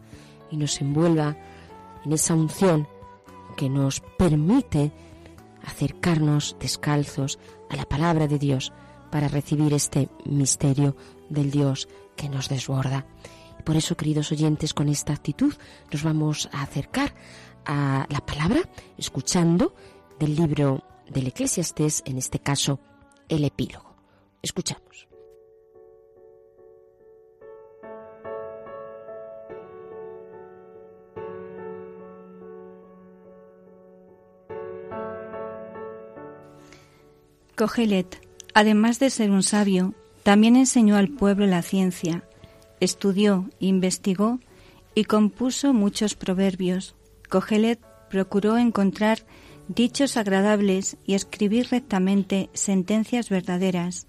y 0.50 0.56
nos 0.56 0.80
envuelva 0.80 1.36
en 2.06 2.14
esa 2.14 2.34
unción 2.34 2.88
que 3.58 3.70
nos 3.70 4.00
permite 4.00 4.94
acercarnos 5.66 6.56
descalzos 6.62 7.40
a 7.70 7.76
la 7.76 7.84
palabra 7.84 8.26
de 8.28 8.40
Dios 8.40 8.72
para 9.12 9.28
recibir 9.28 9.74
este 9.74 10.08
misterio 10.24 10.96
del 11.28 11.52
Dios 11.52 11.90
que 12.16 12.30
nos 12.30 12.48
desborda. 12.48 13.06
por 13.66 13.76
eso, 13.76 13.98
queridos 13.98 14.32
oyentes, 14.32 14.74
con 14.74 14.88
esta 14.88 15.12
actitud 15.12 15.54
nos 15.92 16.04
vamos 16.04 16.48
a 16.54 16.62
acercar 16.62 17.14
a 17.66 18.06
la 18.08 18.26
palabra, 18.26 18.62
escuchando 18.98 19.76
del 20.18 20.38
libro 20.38 20.86
del 21.10 21.28
Eclesiastés, 21.28 22.02
en 22.06 22.18
este 22.18 22.40
caso, 22.40 22.80
el 23.28 23.44
epílogo. 23.44 23.94
Escuchamos. 24.42 25.08
Cogelet, 37.58 38.22
además 38.54 39.00
de 39.00 39.10
ser 39.10 39.32
un 39.32 39.42
sabio, 39.42 39.96
también 40.22 40.56
enseñó 40.56 40.96
al 40.96 41.10
pueblo 41.10 41.48
la 41.48 41.64
ciencia, 41.64 42.24
estudió, 42.80 43.50
investigó 43.58 44.40
y 44.94 45.06
compuso 45.06 45.74
muchos 45.74 46.14
proverbios. 46.14 46.96
Cogelet 47.30 47.80
procuró 48.12 48.60
encontrar 48.60 49.26
dichos 49.70 50.18
agradables 50.18 50.98
y 51.04 51.16
escribir 51.16 51.70
rectamente 51.72 52.52
sentencias 52.54 53.32
verdaderas. 53.32 54.06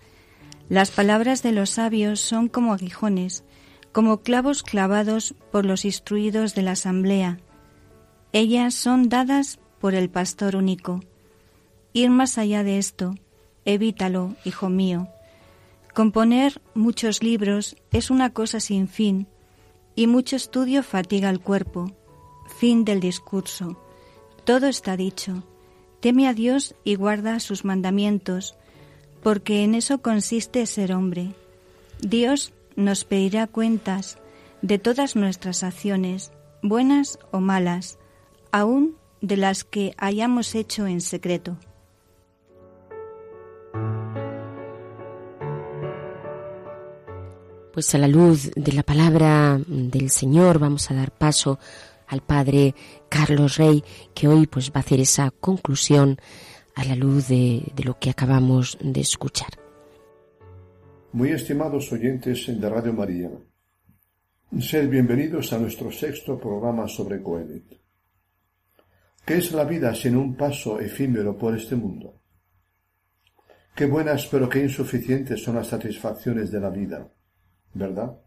Las 0.69 0.90
palabras 0.90 1.43
de 1.43 1.52
los 1.52 1.71
sabios 1.71 2.21
son 2.21 2.49
como 2.49 2.75
aguijones, 2.75 3.45
como 3.93 4.21
clavos 4.21 4.62
clavados 4.62 5.35
por 5.50 5.64
los 5.64 5.87
instruidos 5.87 6.55
de 6.55 6.61
la 6.61 6.73
asamblea. 6.73 7.40
Ellas 8.35 8.75
son 8.75 9.09
dadas 9.09 9.59
por 9.81 9.95
el 9.95 10.11
pastor 10.11 10.55
único. 10.55 11.00
Ir 11.95 12.11
más 12.11 12.37
allá 12.37 12.62
de 12.62 12.76
esto, 12.76 13.14
evítalo, 13.64 14.34
hijo 14.44 14.68
mío. 14.68 15.08
Componer 15.94 16.60
muchos 16.74 17.22
libros 17.22 17.76
es 17.92 18.10
una 18.10 18.30
cosa 18.32 18.60
sin 18.60 18.88
fin, 18.88 19.26
y 19.94 20.06
mucho 20.06 20.36
estudio 20.36 20.82
fatiga 20.82 21.28
el 21.28 21.40
cuerpo. 21.40 21.92
Fin 22.58 22.84
del 22.84 23.00
discurso. 23.00 23.76
Todo 24.44 24.68
está 24.68 24.96
dicho. 24.96 25.42
Teme 26.00 26.28
a 26.28 26.34
Dios 26.34 26.76
y 26.84 26.94
guarda 26.94 27.40
sus 27.40 27.64
mandamientos, 27.64 28.54
porque 29.22 29.64
en 29.64 29.74
eso 29.74 30.00
consiste 30.00 30.64
ser 30.66 30.92
hombre. 30.92 31.34
Dios 32.00 32.52
nos 32.76 33.04
pedirá 33.04 33.48
cuentas 33.48 34.18
de 34.62 34.78
todas 34.78 35.16
nuestras 35.16 35.64
acciones, 35.64 36.30
buenas 36.62 37.18
o 37.32 37.40
malas, 37.40 37.98
aun 38.52 38.96
de 39.20 39.36
las 39.36 39.64
que 39.64 39.94
hayamos 39.98 40.54
hecho 40.54 40.86
en 40.86 41.00
secreto. 41.00 41.56
Pues 47.78 47.94
a 47.94 47.99
la 47.99 48.08
luz 48.08 48.50
de 48.56 48.73
la 48.73 48.82
palabra 48.82 49.56
del 49.68 50.11
Señor 50.11 50.58
vamos 50.58 50.90
a 50.90 50.94
dar 50.94 51.12
paso 51.12 51.61
al 52.08 52.23
Padre 52.23 52.75
Carlos 53.08 53.56
Rey, 53.56 53.85
que 54.16 54.26
hoy 54.26 54.49
pues 54.49 54.70
va 54.70 54.78
a 54.78 54.80
hacer 54.80 54.99
esa 54.99 55.30
conclusión 55.30 56.18
a 56.75 56.82
la 56.82 56.97
luz 56.97 57.28
de, 57.28 57.62
lo 57.85 57.97
que 58.00 58.11
acabamos 58.11 58.78
de 58.82 59.00
escuchar. 59.00 59.50
Muy 61.12 61.30
estimados 61.30 61.92
oyentes 61.92 62.47
de 62.49 62.68
Radio 62.68 62.92
María, 62.92 63.30
sed 64.58 64.90
bienvenidos 64.90 65.52
a 65.52 65.61
nuestro 65.61 65.92
sexto 65.92 66.37
programa 66.37 66.88
sobre 66.88 67.23
Coelet. 67.23 67.80
¿Qué 69.25 69.37
es 69.37 69.52
la 69.52 69.62
vida 69.62 69.94
sin 69.94 70.16
un 70.16 70.35
paso 70.35 70.80
efímero 70.80 71.38
por 71.38 71.56
este 71.56 71.76
mundo? 71.76 72.23
Qué 73.76 73.87
buenas 73.87 74.26
pero 74.26 74.49
qué 74.49 74.64
insuficientes 74.64 75.40
son 75.44 75.54
las 75.54 75.68
satisfacciones 75.68 76.50
de 76.50 76.58
la 76.58 76.70
vida 76.70 77.08
¿verdad? 77.75 78.18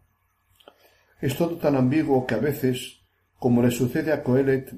Es 1.20 1.36
todo 1.36 1.56
tan 1.56 1.76
ambiguo 1.76 2.26
que 2.26 2.34
a 2.34 2.38
veces, 2.38 3.00
como 3.38 3.62
le 3.62 3.70
sucede 3.70 4.12
a 4.12 4.22
Coelet, 4.22 4.74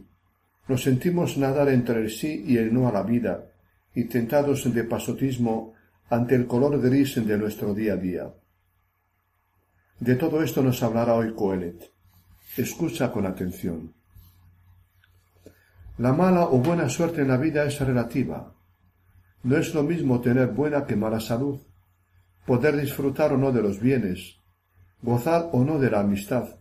nos 0.69 0.83
sentimos 0.83 1.37
nadar 1.37 1.69
entre 1.69 2.01
el 2.01 2.11
sí 2.11 2.45
y 2.47 2.57
el 2.57 2.73
no 2.73 2.89
a 2.89 2.93
la 2.93 3.03
vida, 3.03 3.47
y 3.95 4.05
tentados 4.05 4.73
de 4.73 4.85
pasotismo 4.85 5.75
ante 6.11 6.35
el 6.35 6.47
color 6.47 6.81
gris 6.81 7.15
de 7.15 7.39
nuestro 7.39 7.75
día 7.75 7.95
a 7.95 7.97
día. 7.97 8.35
De 10.01 10.17
todo 10.17 10.43
esto 10.43 10.63
nos 10.63 10.83
hablará 10.83 11.15
hoy 11.15 11.35
Coelet. 11.35 11.91
Escucha 12.57 13.11
con 13.11 13.27
atención. 13.27 13.95
La 15.99 16.13
mala 16.13 16.45
o 16.47 16.59
buena 16.59 16.89
suerte 16.89 17.23
en 17.23 17.29
la 17.29 17.37
vida 17.37 17.65
es 17.65 17.79
relativa. 17.81 18.53
No 19.45 19.57
es 19.57 19.75
lo 19.75 19.83
mismo 19.83 20.21
tener 20.21 20.49
buena 20.49 20.85
que 20.87 20.97
mala 20.97 21.21
salud, 21.21 21.61
poder 22.47 22.77
disfrutar 22.77 23.33
o 23.33 23.39
no 23.39 23.53
de 23.53 23.63
los 23.63 23.79
bienes, 23.81 24.41
gozar 25.05 25.51
o 25.53 25.63
no 25.65 25.79
de 25.79 25.91
la 25.91 26.01
amistad. 26.01 26.57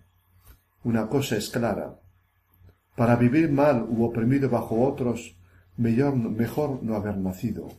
Una 0.83 1.07
cosa 1.07 1.37
es 1.37 1.49
clara. 1.49 1.97
Para 2.93 3.15
vivir 3.15 3.49
mal 3.49 3.87
u 3.89 4.03
oprimido 4.03 4.49
bajo 4.49 4.81
otros, 4.83 5.37
mejor, 5.77 6.13
mejor 6.15 6.83
no 6.83 6.95
haber 6.95 7.17
nacido. 7.17 7.69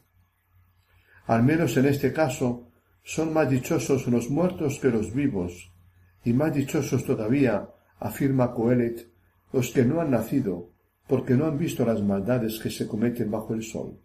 Al 1.26 1.42
menos 1.42 1.76
en 1.76 1.84
este 1.84 2.14
caso, 2.14 2.70
son 3.02 3.34
más 3.34 3.50
dichosos 3.50 4.06
los 4.06 4.30
muertos 4.30 4.78
que 4.80 4.88
los 4.88 5.12
vivos, 5.12 5.70
y 6.24 6.32
más 6.32 6.54
dichosos 6.54 7.04
todavía, 7.04 7.68
afirma 7.98 8.52
Coelet, 8.52 9.06
los 9.52 9.70
que 9.70 9.84
no 9.84 10.00
han 10.00 10.12
nacido, 10.12 10.70
porque 11.06 11.34
no 11.34 11.44
han 11.44 11.58
visto 11.58 11.84
las 11.84 12.00
maldades 12.02 12.58
que 12.58 12.70
se 12.70 12.88
cometen 12.88 13.30
bajo 13.30 13.52
el 13.52 13.62
sol. 13.62 14.00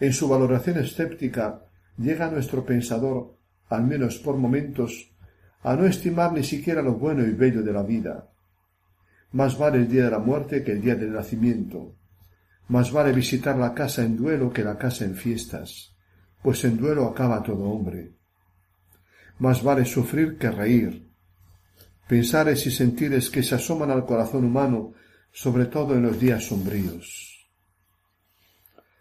En 0.00 0.14
su 0.14 0.26
valoración 0.26 0.78
escéptica 0.78 1.66
llega 1.98 2.30
nuestro 2.30 2.64
pensador 2.64 3.36
al 3.68 3.84
menos 3.84 4.18
por 4.18 4.36
momentos, 4.36 5.10
a 5.62 5.74
no 5.76 5.86
estimar 5.86 6.32
ni 6.32 6.44
siquiera 6.44 6.82
lo 6.82 6.94
bueno 6.94 7.26
y 7.26 7.32
bello 7.32 7.62
de 7.62 7.72
la 7.72 7.82
vida. 7.82 8.28
Más 9.32 9.58
vale 9.58 9.78
el 9.78 9.88
día 9.88 10.04
de 10.04 10.10
la 10.10 10.18
muerte 10.18 10.62
que 10.62 10.72
el 10.72 10.80
día 10.80 10.94
del 10.94 11.12
nacimiento. 11.12 11.96
Más 12.68 12.92
vale 12.92 13.12
visitar 13.12 13.56
la 13.56 13.74
casa 13.74 14.04
en 14.04 14.16
duelo 14.16 14.52
que 14.52 14.62
la 14.62 14.78
casa 14.78 15.04
en 15.04 15.14
fiestas, 15.14 15.94
pues 16.42 16.64
en 16.64 16.76
duelo 16.76 17.06
acaba 17.06 17.42
todo 17.42 17.64
hombre. 17.64 18.12
Más 19.38 19.62
vale 19.62 19.84
sufrir 19.84 20.38
que 20.38 20.50
reír. 20.50 21.10
Pensares 22.06 22.66
y 22.66 22.70
sentires 22.70 23.30
que 23.30 23.42
se 23.42 23.54
asoman 23.54 23.90
al 23.90 24.04
corazón 24.04 24.44
humano, 24.44 24.92
sobre 25.32 25.66
todo 25.66 25.94
en 25.94 26.02
los 26.02 26.20
días 26.20 26.44
sombríos. 26.44 27.48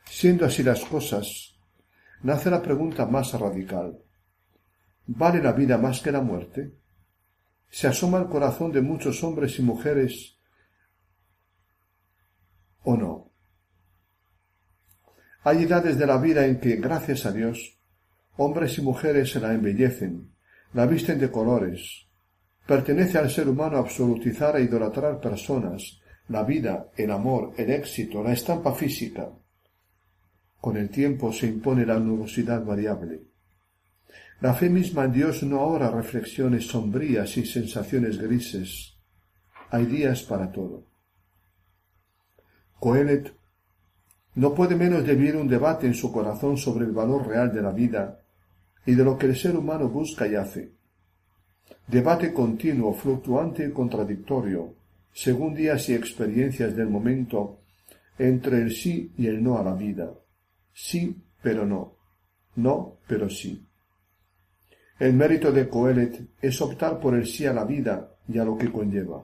Siendo 0.06 0.46
así 0.46 0.64
las 0.64 0.84
cosas, 0.86 1.56
nace 2.22 2.50
la 2.50 2.62
pregunta 2.62 3.06
más 3.06 3.34
radical. 3.34 4.03
¿Vale 5.06 5.42
la 5.44 5.52
vida 5.52 5.78
más 5.78 6.02
que 6.02 6.12
la 6.12 6.22
muerte? 6.22 6.74
Se 7.70 7.88
asoma 7.88 8.20
el 8.20 8.28
corazón 8.28 8.72
de 8.72 8.82
muchos 8.82 9.24
hombres 9.24 9.60
y 9.60 9.62
mujeres 9.64 10.38
o 12.84 12.96
no. 12.96 13.32
Hay 15.44 15.64
edades 15.64 15.98
de 15.98 16.08
la 16.08 16.18
vida 16.18 16.46
en 16.46 16.60
que, 16.60 16.78
gracias 16.78 17.26
a 17.26 17.32
Dios, 17.32 17.78
hombres 18.38 18.78
y 18.78 18.82
mujeres 18.82 19.32
se 19.32 19.42
la 19.42 19.54
embellecen, 19.54 20.34
la 20.74 20.86
visten 20.86 21.20
de 21.20 21.30
colores. 21.30 22.08
Pertenece 22.66 23.18
al 23.18 23.30
ser 23.30 23.50
humano 23.50 23.78
absolutizar 23.78 24.56
e 24.56 24.64
idolatrar 24.64 25.20
personas, 25.20 26.00
la 26.30 26.44
vida, 26.44 26.92
el 26.96 27.12
amor, 27.12 27.54
el 27.58 27.72
éxito, 27.72 28.24
la 28.24 28.32
estampa 28.32 28.74
física. 28.74 29.30
Con 30.62 30.78
el 30.78 30.90
tiempo 30.90 31.34
se 31.34 31.48
impone 31.48 31.86
la 31.86 32.00
nubosidad 32.00 32.64
variable. 32.64 33.33
La 34.42 34.54
fe 34.54 34.70
misma 34.70 35.06
en 35.06 35.14
Dios 35.14 35.44
no 35.44 35.60
ahora 35.60 35.90
reflexiones 35.90 36.68
sombrías 36.68 37.38
y 37.38 37.46
sensaciones 37.46 38.18
grises. 38.18 38.98
Hay 39.70 39.86
días 39.86 40.24
para 40.24 40.52
todo. 40.52 40.86
Coelet 42.80 43.34
no 44.36 44.54
puede 44.54 44.76
menos 44.76 45.06
de 45.06 45.16
vivir 45.16 45.36
un 45.36 45.48
debate 45.48 45.88
en 45.88 45.94
su 45.94 46.12
corazón 46.12 46.58
sobre 46.58 46.86
el 46.86 46.92
valor 46.92 47.28
real 47.28 47.54
de 47.54 47.62
la 47.62 47.72
vida 47.72 48.20
y 48.86 48.96
de 48.96 49.04
lo 49.04 49.18
que 49.18 49.28
el 49.28 49.36
ser 49.36 49.56
humano 49.56 49.88
busca 49.88 50.28
y 50.28 50.36
hace. 50.36 50.74
Debate 51.88 52.34
continuo, 52.34 52.94
fluctuante 52.94 53.66
y 53.66 53.72
contradictorio, 53.72 54.76
según 55.14 55.54
días 55.54 55.88
y 55.90 55.94
experiencias 55.94 56.76
del 56.76 56.88
momento, 56.88 57.60
entre 58.18 58.62
el 58.62 58.72
sí 58.72 59.14
y 59.18 59.28
el 59.28 59.44
no 59.44 59.58
a 59.58 59.64
la 59.64 59.74
vida. 59.74 60.12
Sí, 60.74 61.16
pero 61.42 61.66
no. 61.66 61.96
No, 62.56 62.98
pero 63.08 63.30
sí. 63.30 63.66
El 65.00 65.14
mérito 65.14 65.52
de 65.52 65.68
Coelet 65.68 66.30
es 66.42 66.62
optar 66.62 67.00
por 67.00 67.16
el 67.16 67.26
sí 67.26 67.46
a 67.46 67.54
la 67.54 67.66
vida 67.66 68.16
y 68.28 68.38
a 68.38 68.46
lo 68.46 68.58
que 68.58 68.72
conlleva. 68.72 69.24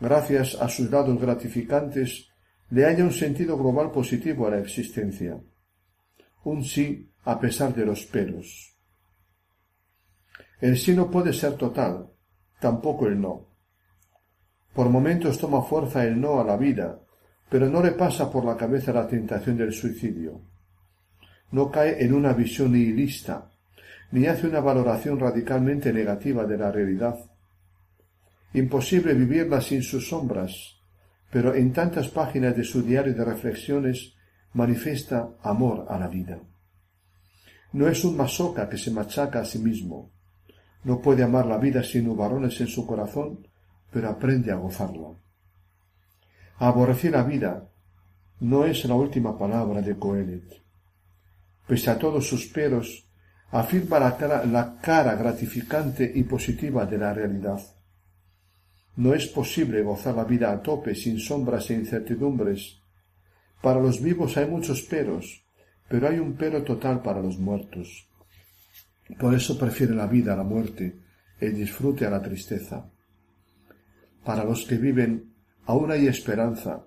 Gracias 0.00 0.54
a 0.60 0.68
sus 0.68 0.90
lados 0.90 1.18
gratificantes, 1.20 2.28
le 2.70 2.84
haya 2.84 3.02
un 3.02 3.12
sentido 3.12 3.56
global 3.56 3.90
positivo 3.90 4.46
a 4.46 4.50
la 4.50 4.58
existencia. 4.58 5.40
Un 6.44 6.62
sí 6.62 7.10
a 7.24 7.40
pesar 7.40 7.74
de 7.74 7.86
los 7.86 8.04
peros. 8.04 8.76
El 10.60 10.76
sí 10.76 10.94
no 10.94 11.10
puede 11.10 11.32
ser 11.32 11.54
total, 11.54 12.10
tampoco 12.60 13.06
el 13.06 13.20
no. 13.20 13.48
Por 14.74 14.88
momentos 14.90 15.38
toma 15.38 15.62
fuerza 15.62 16.04
el 16.04 16.20
no 16.20 16.40
a 16.40 16.44
la 16.44 16.56
vida, 16.56 17.00
pero 17.48 17.68
no 17.68 17.82
le 17.82 17.92
pasa 17.92 18.30
por 18.30 18.44
la 18.44 18.56
cabeza 18.56 18.92
la 18.92 19.08
tentación 19.08 19.56
del 19.56 19.72
suicidio. 19.72 20.40
No 21.50 21.70
cae 21.70 22.04
en 22.04 22.12
una 22.12 22.32
visión 22.34 22.72
nihilista, 22.72 23.50
ni 24.10 24.26
hace 24.26 24.46
una 24.46 24.60
valoración 24.60 25.18
radicalmente 25.18 25.92
negativa 25.92 26.44
de 26.44 26.56
la 26.56 26.72
realidad. 26.72 27.18
Imposible 28.54 29.14
vivirla 29.14 29.60
sin 29.60 29.82
sus 29.82 30.08
sombras, 30.08 30.76
pero 31.30 31.54
en 31.54 31.72
tantas 31.72 32.08
páginas 32.08 32.56
de 32.56 32.64
su 32.64 32.82
diario 32.82 33.14
de 33.14 33.24
reflexiones 33.24 34.14
manifiesta 34.54 35.30
amor 35.42 35.86
a 35.88 35.98
la 35.98 36.08
vida. 36.08 36.40
No 37.72 37.86
es 37.88 38.02
un 38.04 38.16
masoca 38.16 38.68
que 38.68 38.78
se 38.78 38.90
machaca 38.90 39.40
a 39.40 39.44
sí 39.44 39.58
mismo. 39.58 40.10
No 40.84 41.02
puede 41.02 41.22
amar 41.22 41.44
la 41.44 41.58
vida 41.58 41.82
sin 41.82 42.04
nubarones 42.04 42.58
en 42.60 42.68
su 42.68 42.86
corazón, 42.86 43.46
pero 43.90 44.08
aprende 44.08 44.50
a 44.50 44.56
gozarla. 44.56 45.10
Aborrecer 46.56 47.12
la 47.12 47.24
vida 47.24 47.68
no 48.40 48.64
es 48.64 48.84
la 48.86 48.94
última 48.94 49.36
palabra 49.36 49.82
de 49.82 49.98
Coelet. 49.98 50.62
Pese 51.66 51.90
a 51.90 51.98
todos 51.98 52.26
sus 52.26 52.46
peros, 52.46 53.07
afirma 53.50 53.98
la 53.98 54.78
cara, 54.80 55.14
gratificante 55.14 56.10
y 56.14 56.22
positiva 56.24 56.84
de 56.84 56.98
la 56.98 57.14
realidad. 57.14 57.60
No 58.96 59.14
es 59.14 59.26
posible 59.28 59.82
gozar 59.82 60.14
la 60.14 60.24
vida 60.24 60.50
a 60.52 60.60
tope 60.60 60.94
sin 60.94 61.18
sombras 61.18 61.70
e 61.70 61.74
incertidumbres. 61.74 62.80
Para 63.62 63.80
los 63.80 64.02
vivos 64.02 64.36
hay 64.36 64.46
muchos 64.46 64.82
peros, 64.82 65.44
pero 65.88 66.08
hay 66.08 66.18
un 66.18 66.34
pero 66.34 66.62
total 66.62 67.00
para 67.00 67.22
los 67.22 67.38
muertos. 67.38 68.08
Por 69.18 69.34
eso 69.34 69.58
prefiere 69.58 69.94
la 69.94 70.06
vida 70.06 70.34
a 70.34 70.36
la 70.36 70.42
muerte, 70.42 70.98
el 71.40 71.54
disfrute 71.54 72.06
a 72.06 72.10
la 72.10 72.20
tristeza. 72.20 72.90
Para 74.24 74.44
los 74.44 74.66
que 74.66 74.76
viven 74.76 75.32
aún 75.64 75.90
hay 75.90 76.06
esperanza, 76.06 76.84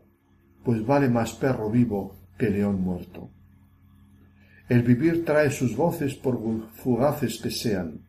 pues 0.64 0.86
vale 0.86 1.10
más 1.10 1.34
perro 1.34 1.72
vivo 1.72 2.16
que 2.38 2.50
león 2.50 2.82
muerto. 2.82 3.32
El 4.72 4.84
vivir 4.84 5.26
trae 5.26 5.52
sus 5.52 5.76
voces 5.76 6.16
por 6.16 6.40
fugaces 6.76 7.42
que 7.42 7.52
sean, 7.52 8.08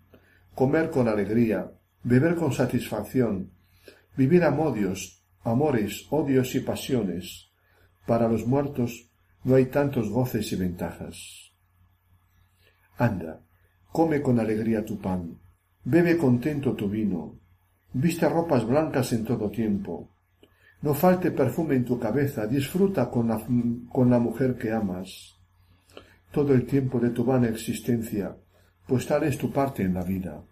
comer 0.54 0.90
con 0.90 1.08
alegría, 1.08 1.72
beber 2.04 2.36
con 2.36 2.52
satisfacción, 2.52 3.50
vivir 4.16 4.44
amodios, 4.44 5.24
amores, 5.42 6.06
odios 6.10 6.54
y 6.54 6.60
pasiones. 6.60 7.50
Para 8.06 8.28
los 8.28 8.46
muertos 8.46 9.10
no 9.42 9.56
hay 9.56 9.66
tantos 9.66 10.08
goces 10.08 10.52
y 10.52 10.54
ventajas. 10.54 11.52
Anda, 12.96 13.40
come 13.90 14.22
con 14.22 14.38
alegría 14.38 14.84
tu 14.84 15.00
pan, 15.00 15.40
bebe 15.82 16.16
contento 16.16 16.74
tu 16.74 16.88
vino, 16.88 17.40
viste 17.92 18.28
ropas 18.28 18.64
blancas 18.64 19.12
en 19.12 19.24
todo 19.24 19.50
tiempo, 19.50 20.14
no 20.82 20.94
falte 20.94 21.32
perfume 21.32 21.74
en 21.74 21.84
tu 21.84 21.98
cabeza, 21.98 22.46
disfruta 22.46 23.10
con 23.10 23.26
la, 23.26 23.44
con 23.90 24.08
la 24.08 24.20
mujer 24.20 24.56
que 24.56 24.70
amas, 24.70 25.41
todo 26.32 26.54
el 26.54 26.66
tiempo 26.66 26.98
de 26.98 27.10
tu 27.10 27.24
vana 27.24 27.48
existencia, 27.48 28.34
pues 28.86 29.06
tal 29.06 29.22
es 29.24 29.38
tu 29.38 29.52
parte 29.52 29.82
en 29.82 29.94
la 29.94 30.02
vida. 30.02 30.42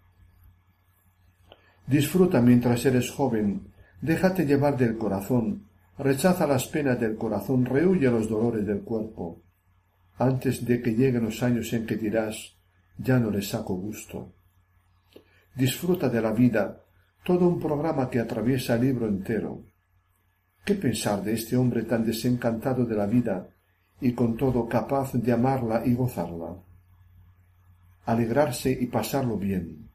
Disfruta 1.85 2.41
mientras 2.41 2.85
eres 2.85 3.11
joven, 3.11 3.73
déjate 4.01 4.45
llevar 4.45 4.77
del 4.77 4.97
corazón, 4.97 5.65
rechaza 5.97 6.47
las 6.47 6.67
penas 6.67 6.99
del 6.99 7.17
corazón, 7.17 7.65
rehuye 7.65 8.09
los 8.09 8.29
dolores 8.29 8.65
del 8.65 8.81
cuerpo, 8.81 9.41
antes 10.17 10.63
de 10.65 10.81
que 10.81 10.91
lleguen 10.91 11.25
los 11.25 11.43
años 11.43 11.73
en 11.73 11.85
que 11.85 11.97
dirás 11.97 12.55
ya 12.97 13.19
no 13.19 13.31
le 13.31 13.41
saco 13.41 13.75
gusto. 13.75 14.33
Disfruta 15.55 16.07
de 16.07 16.21
la 16.21 16.31
vida, 16.31 16.81
todo 17.23 17.47
un 17.47 17.59
programa 17.59 18.09
que 18.09 18.19
atraviesa 18.19 18.75
el 18.75 18.81
libro 18.81 19.07
entero. 19.07 19.63
¿Qué 20.63 20.75
pensar 20.75 21.23
de 21.23 21.33
este 21.33 21.57
hombre 21.57 21.83
tan 21.83 22.05
desencantado 22.05 22.85
de 22.85 22.95
la 22.95 23.07
vida 23.07 23.49
y 24.01 24.13
con 24.13 24.35
todo 24.35 24.67
capaz 24.67 25.13
de 25.13 25.31
amarla 25.31 25.83
y 25.85 25.93
gozarla? 25.93 26.55
Alegrarse 28.05 28.71
y 28.71 28.87
pasarlo 28.87 29.37
bien 29.37 29.91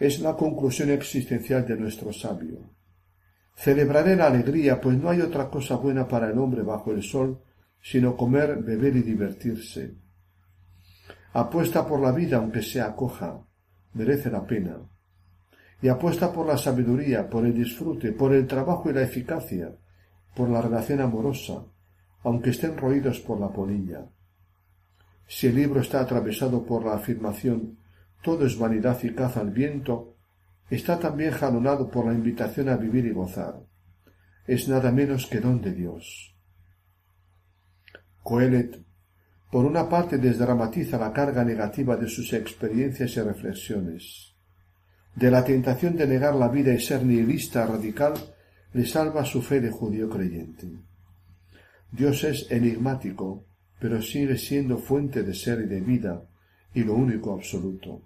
es 0.00 0.18
la 0.20 0.34
conclusión 0.34 0.90
existencial 0.90 1.66
de 1.66 1.76
nuestro 1.76 2.10
sabio. 2.10 2.58
Celebraré 3.54 4.16
la 4.16 4.28
alegría, 4.28 4.80
pues 4.80 4.96
no 4.96 5.10
hay 5.10 5.20
otra 5.20 5.50
cosa 5.50 5.76
buena 5.76 6.08
para 6.08 6.30
el 6.30 6.38
hombre 6.38 6.62
bajo 6.62 6.90
el 6.90 7.02
sol 7.02 7.42
sino 7.82 8.14
comer, 8.16 8.58
beber 8.62 8.96
y 8.96 9.02
divertirse. 9.02 9.94
Apuesta 11.32 11.86
por 11.86 12.00
la 12.00 12.12
vida 12.12 12.36
aunque 12.36 12.62
sea 12.62 12.94
coja, 12.94 13.40
merece 13.94 14.30
la 14.30 14.46
pena. 14.46 14.76
Y 15.80 15.88
apuesta 15.88 16.30
por 16.30 16.46
la 16.46 16.58
sabiduría, 16.58 17.28
por 17.28 17.46
el 17.46 17.54
disfrute, 17.54 18.12
por 18.12 18.34
el 18.34 18.46
trabajo 18.46 18.90
y 18.90 18.92
la 18.92 19.02
eficacia, 19.02 19.74
por 20.34 20.50
la 20.50 20.60
relación 20.60 21.00
amorosa, 21.00 21.64
aunque 22.22 22.50
estén 22.50 22.76
roídos 22.76 23.20
por 23.20 23.40
la 23.40 23.48
polilla. 23.48 24.06
Si 25.26 25.46
el 25.46 25.54
libro 25.54 25.80
está 25.80 26.00
atravesado 26.00 26.64
por 26.64 26.84
la 26.84 26.94
afirmación 26.94 27.78
todo 28.22 28.46
es 28.46 28.58
vanidad 28.58 29.02
y 29.02 29.14
caza 29.14 29.40
al 29.40 29.50
viento, 29.50 30.16
está 30.68 30.98
también 30.98 31.32
jalonado 31.32 31.90
por 31.90 32.06
la 32.06 32.12
invitación 32.12 32.68
a 32.68 32.76
vivir 32.76 33.06
y 33.06 33.12
gozar. 33.12 33.60
Es 34.46 34.68
nada 34.68 34.92
menos 34.92 35.26
que 35.26 35.40
don 35.40 35.60
de 35.60 35.72
Dios. 35.72 36.36
Coelet, 38.22 38.84
por 39.50 39.64
una 39.64 39.88
parte, 39.88 40.18
desdramatiza 40.18 40.98
la 40.98 41.12
carga 41.12 41.44
negativa 41.44 41.96
de 41.96 42.08
sus 42.08 42.32
experiencias 42.32 43.16
y 43.16 43.20
reflexiones. 43.22 44.34
De 45.14 45.30
la 45.30 45.44
tentación 45.44 45.96
de 45.96 46.06
negar 46.06 46.34
la 46.34 46.48
vida 46.48 46.72
y 46.72 46.80
ser 46.80 47.04
nihilista 47.04 47.66
radical, 47.66 48.14
le 48.72 48.86
salva 48.86 49.24
su 49.24 49.42
fe 49.42 49.60
de 49.60 49.70
judío 49.70 50.08
creyente. 50.08 50.68
Dios 51.92 52.24
es 52.24 52.50
enigmático, 52.50 53.44
pero 53.80 54.00
sigue 54.00 54.36
siendo 54.36 54.78
fuente 54.78 55.22
de 55.22 55.34
ser 55.34 55.60
y 55.62 55.66
de 55.66 55.80
vida, 55.80 56.22
y 56.74 56.84
lo 56.84 56.94
único 56.94 57.32
absoluto. 57.32 58.02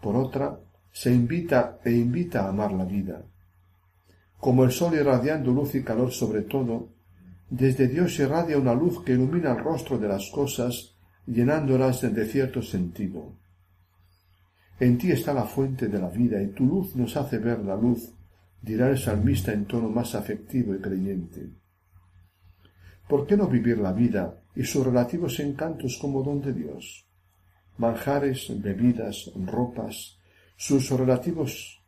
Por 0.00 0.16
otra, 0.16 0.58
se 0.90 1.12
invita 1.12 1.78
e 1.84 1.92
invita 1.92 2.44
a 2.44 2.48
amar 2.48 2.72
la 2.72 2.84
vida. 2.84 3.22
Como 4.38 4.64
el 4.64 4.72
sol 4.72 4.94
irradiando 4.94 5.52
luz 5.52 5.74
y 5.74 5.82
calor 5.82 6.10
sobre 6.10 6.42
todo, 6.42 6.88
desde 7.48 7.86
Dios 7.86 8.18
irradia 8.18 8.58
una 8.58 8.74
luz 8.74 9.04
que 9.04 9.12
ilumina 9.12 9.52
el 9.52 9.62
rostro 9.62 9.98
de 9.98 10.08
las 10.08 10.30
cosas, 10.30 10.96
llenándolas 11.26 12.02
de 12.02 12.26
cierto 12.26 12.62
sentido. 12.62 13.36
En 14.80 14.98
ti 14.98 15.12
está 15.12 15.32
la 15.32 15.44
fuente 15.44 15.86
de 15.86 16.00
la 16.00 16.08
vida 16.08 16.42
y 16.42 16.48
tu 16.48 16.66
luz 16.66 16.96
nos 16.96 17.16
hace 17.16 17.38
ver 17.38 17.60
la 17.60 17.76
luz, 17.76 18.12
dirá 18.60 18.88
el 18.88 18.98
salmista 18.98 19.52
en 19.52 19.66
tono 19.66 19.88
más 19.88 20.14
afectivo 20.14 20.74
y 20.74 20.80
creyente. 20.80 21.61
¿Por 23.12 23.26
qué 23.26 23.36
no 23.36 23.46
vivir 23.46 23.76
la 23.76 23.92
vida 23.92 24.40
y 24.56 24.64
sus 24.64 24.86
relativos 24.86 25.38
encantos 25.38 25.98
como 26.00 26.22
don 26.22 26.40
de 26.40 26.54
Dios? 26.54 27.06
manjares, 27.76 28.50
bebidas, 28.58 29.30
ropas, 29.36 30.16
sus 30.56 30.88
relativos, 30.88 31.84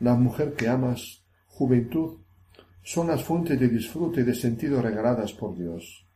la 0.00 0.14
mujer 0.14 0.54
que 0.54 0.70
amas, 0.70 1.26
juventud, 1.48 2.20
son 2.82 3.08
las 3.08 3.22
fuentes 3.22 3.60
de 3.60 3.68
disfrute 3.68 4.22
y 4.22 4.24
de 4.24 4.34
sentido 4.34 4.80
regaladas 4.80 5.34
por 5.34 5.54
Dios. 5.54 6.06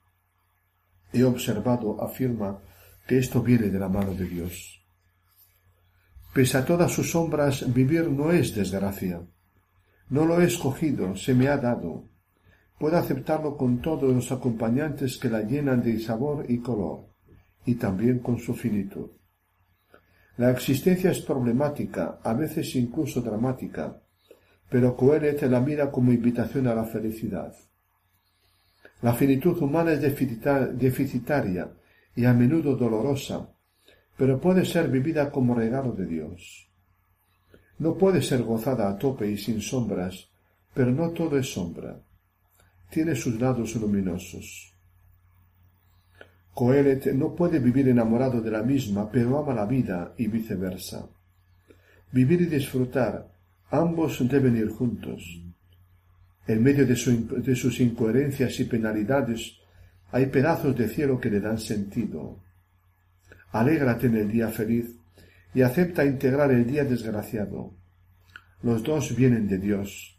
He 1.12 1.22
observado, 1.22 2.02
afirma, 2.02 2.58
que 3.06 3.18
esto 3.18 3.42
viene 3.42 3.68
de 3.68 3.78
la 3.78 3.90
mano 3.90 4.14
de 4.14 4.24
Dios. 4.24 4.82
Pese 6.32 6.56
a 6.56 6.64
todas 6.64 6.90
sus 6.92 7.10
sombras, 7.10 7.70
vivir 7.74 8.08
no 8.08 8.32
es 8.32 8.54
desgracia. 8.54 9.20
No 10.08 10.24
lo 10.24 10.40
he 10.40 10.46
escogido, 10.46 11.14
se 11.14 11.34
me 11.34 11.48
ha 11.48 11.58
dado. 11.58 12.15
Puedo 12.78 12.98
aceptarlo 12.98 13.56
con 13.56 13.80
todos 13.80 14.12
los 14.12 14.30
acompañantes 14.30 15.18
que 15.18 15.30
la 15.30 15.42
llenan 15.42 15.82
de 15.82 15.98
sabor 15.98 16.44
y 16.48 16.58
color 16.58 17.06
y 17.64 17.76
también 17.76 18.18
con 18.18 18.38
su 18.38 18.54
finitud. 18.54 19.10
La 20.36 20.50
existencia 20.50 21.10
es 21.10 21.20
problemática, 21.20 22.18
a 22.22 22.34
veces 22.34 22.76
incluso 22.76 23.22
dramática, 23.22 24.02
pero 24.68 24.94
Coelet 24.94 25.42
la 25.42 25.60
mira 25.60 25.90
como 25.90 26.12
invitación 26.12 26.66
a 26.66 26.74
la 26.74 26.84
felicidad. 26.84 27.54
La 29.00 29.14
finitud 29.14 29.56
humana 29.62 29.92
es 29.92 30.00
deficitaria 30.00 31.70
y 32.14 32.24
a 32.24 32.34
menudo 32.34 32.76
dolorosa, 32.76 33.48
pero 34.16 34.40
puede 34.40 34.64
ser 34.64 34.88
vivida 34.88 35.30
como 35.30 35.54
regalo 35.54 35.92
de 35.92 36.06
Dios. 36.06 36.68
No 37.78 37.96
puede 37.96 38.20
ser 38.20 38.42
gozada 38.42 38.88
a 38.88 38.98
tope 38.98 39.30
y 39.30 39.38
sin 39.38 39.60
sombras, 39.60 40.28
pero 40.74 40.90
no 40.90 41.10
todo 41.10 41.38
es 41.38 41.52
sombra. 41.52 42.00
Tiene 42.90 43.14
sus 43.14 43.40
lados 43.40 43.74
luminosos. 43.76 44.72
Coelet 46.54 47.12
no 47.12 47.34
puede 47.34 47.58
vivir 47.58 47.88
enamorado 47.88 48.40
de 48.40 48.50
la 48.50 48.62
misma, 48.62 49.10
pero 49.10 49.38
ama 49.38 49.52
la 49.52 49.66
vida 49.66 50.14
y 50.16 50.26
viceversa. 50.26 51.06
Vivir 52.12 52.40
y 52.40 52.46
disfrutar, 52.46 53.28
ambos 53.70 54.26
deben 54.26 54.56
ir 54.56 54.70
juntos. 54.70 55.42
En 56.46 56.62
medio 56.62 56.86
de, 56.86 56.94
de 56.94 57.56
sus 57.56 57.80
incoherencias 57.80 58.58
y 58.60 58.64
penalidades 58.64 59.58
hay 60.12 60.26
pedazos 60.26 60.74
de 60.76 60.88
cielo 60.88 61.20
que 61.20 61.28
le 61.28 61.40
dan 61.40 61.58
sentido. 61.58 62.38
Alégrate 63.52 64.06
en 64.06 64.16
el 64.16 64.30
día 64.30 64.48
feliz 64.48 64.96
y 65.52 65.62
acepta 65.62 66.04
integrar 66.04 66.50
el 66.52 66.66
día 66.66 66.84
desgraciado. 66.84 67.74
Los 68.62 68.82
dos 68.82 69.14
vienen 69.14 69.46
de 69.48 69.58
Dios. 69.58 70.15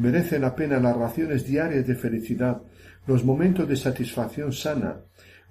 Merecen 0.00 0.40
la 0.40 0.54
pena 0.54 0.80
las 0.80 0.96
raciones 0.96 1.44
diarias 1.44 1.86
de 1.86 1.94
felicidad, 1.94 2.62
los 3.06 3.22
momentos 3.22 3.68
de 3.68 3.76
satisfacción 3.76 4.50
sana, 4.50 4.96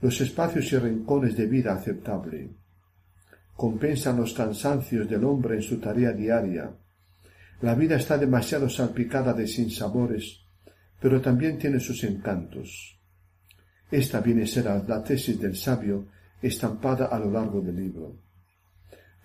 los 0.01 0.19
espacios 0.21 0.73
y 0.73 0.77
rincones 0.79 1.37
de 1.37 1.45
vida 1.45 1.73
aceptable. 1.73 2.49
compensan 3.55 4.17
los 4.17 4.33
cansancios 4.33 5.07
del 5.07 5.23
hombre 5.25 5.57
en 5.57 5.61
su 5.61 5.79
tarea 5.79 6.13
diaria. 6.13 6.71
La 7.61 7.75
vida 7.75 7.97
está 7.97 8.17
demasiado 8.17 8.69
salpicada 8.69 9.33
de 9.33 9.45
sinsabores, 9.45 10.45
pero 10.99 11.19
también 11.21 11.59
tiene 11.59 11.79
sus 11.79 12.03
encantos. 12.05 12.97
Esta 13.91 14.21
viene 14.21 14.43
a 14.43 14.47
ser 14.47 14.65
la 14.65 15.03
tesis 15.03 15.39
del 15.39 15.57
sabio 15.57 16.07
estampada 16.41 17.07
a 17.07 17.19
lo 17.19 17.29
largo 17.29 17.61
del 17.61 17.75
libro. 17.75 18.15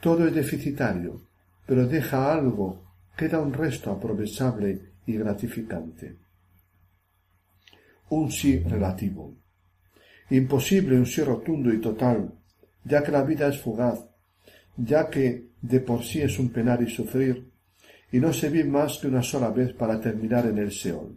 Todo 0.01 0.27
es 0.27 0.35
deficitario, 0.35 1.29
pero 1.65 1.87
deja 1.87 2.31
algo, 2.31 2.83
queda 3.17 3.39
un 3.41 3.53
resto 3.55 3.93
aprovechable 3.93 4.94
y 5.07 5.15
gratificante. 5.15 6.17
Un 8.11 8.31
sí 8.31 8.59
relativo. 8.59 9.37
Imposible 10.31 10.97
un 10.97 11.07
sí 11.07 11.23
rotundo 11.23 11.73
y 11.73 11.81
total, 11.81 12.33
ya 12.85 13.03
que 13.03 13.13
la 13.13 13.23
vida 13.23 13.49
es 13.49 13.61
fugaz, 13.61 14.01
ya 14.77 15.09
que 15.09 15.51
de 15.61 15.81
por 15.81 16.03
sí 16.03 16.21
es 16.21 16.39
un 16.39 16.51
penar 16.51 16.83
y 16.83 16.91
sufrir, 16.91 17.51
y 18.13 18.19
no 18.19 18.33
se 18.33 18.49
vive 18.49 18.69
más 18.69 18.99
que 18.99 19.09
una 19.09 19.23
sola 19.23 19.51
vez 19.51 19.73
para 19.73 20.01
terminar 20.01 20.47
en 20.47 20.59
el 20.59 20.71
Seol. 20.71 21.17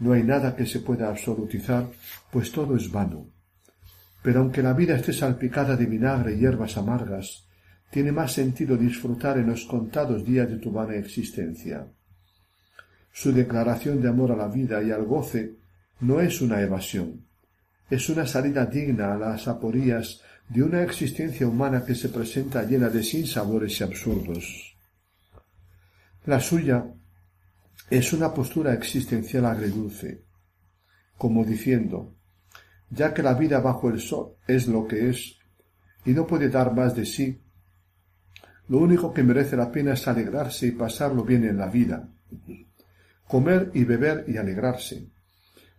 No 0.00 0.12
hay 0.12 0.22
nada 0.22 0.54
que 0.54 0.66
se 0.66 0.80
pueda 0.80 1.08
absolutizar, 1.08 1.90
pues 2.30 2.52
todo 2.52 2.76
es 2.76 2.90
vano. 2.90 3.30
Pero 4.22 4.40
aunque 4.40 4.62
la 4.62 4.72
vida 4.72 4.96
esté 4.96 5.12
salpicada 5.12 5.76
de 5.76 5.86
vinagre 5.86 6.34
y 6.34 6.40
hierbas 6.40 6.76
amargas, 6.76 7.48
tiene 7.90 8.12
más 8.12 8.32
sentido 8.32 8.76
disfrutar 8.76 9.38
en 9.38 9.46
los 9.46 9.64
contados 9.64 10.24
días 10.24 10.48
de 10.50 10.58
tu 10.58 10.70
vana 10.70 10.94
existencia. 10.96 11.86
Su 13.20 13.32
declaración 13.32 14.00
de 14.00 14.08
amor 14.08 14.30
a 14.30 14.36
la 14.36 14.46
vida 14.46 14.80
y 14.80 14.92
al 14.92 15.04
goce 15.04 15.56
no 16.02 16.20
es 16.20 16.40
una 16.40 16.60
evasión, 16.60 17.26
es 17.90 18.08
una 18.10 18.24
salida 18.24 18.64
digna 18.64 19.12
a 19.12 19.16
las 19.18 19.48
aporías 19.48 20.22
de 20.48 20.62
una 20.62 20.84
existencia 20.84 21.48
humana 21.48 21.84
que 21.84 21.96
se 21.96 22.10
presenta 22.10 22.62
llena 22.62 22.88
de 22.88 23.02
sinsabores 23.02 23.80
y 23.80 23.82
absurdos. 23.82 24.76
La 26.26 26.38
suya 26.38 26.86
es 27.90 28.12
una 28.12 28.32
postura 28.32 28.72
existencial 28.72 29.46
agredulce, 29.46 30.22
como 31.16 31.44
diciendo, 31.44 32.14
ya 32.88 33.12
que 33.12 33.24
la 33.24 33.34
vida 33.34 33.58
bajo 33.58 33.90
el 33.90 33.98
sol 34.00 34.36
es 34.46 34.68
lo 34.68 34.86
que 34.86 35.10
es 35.10 35.38
y 36.04 36.12
no 36.12 36.24
puede 36.24 36.50
dar 36.50 36.72
más 36.72 36.94
de 36.94 37.04
sí, 37.04 37.42
lo 38.68 38.78
único 38.78 39.12
que 39.12 39.24
merece 39.24 39.56
la 39.56 39.72
pena 39.72 39.94
es 39.94 40.06
alegrarse 40.06 40.68
y 40.68 40.70
pasarlo 40.70 41.24
bien 41.24 41.44
en 41.46 41.56
la 41.56 41.66
vida, 41.66 42.08
comer 43.28 43.70
y 43.74 43.84
beber 43.84 44.24
y 44.26 44.38
alegrarse, 44.38 45.06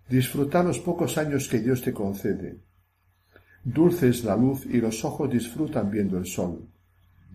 disfrutar 0.08 0.64
los 0.64 0.80
pocos 0.80 1.18
años 1.18 1.50
que 1.50 1.60
Dios 1.60 1.82
te 1.82 1.92
concede. 1.92 2.60
Dulce 3.64 4.10
es 4.10 4.24
la 4.24 4.38
luz 4.38 4.66
y 4.66 4.78
los 4.80 5.04
ojos 5.04 5.30
disfrutan 5.30 5.90
viendo 5.90 6.18
el 6.18 6.26
sol. 6.26 6.68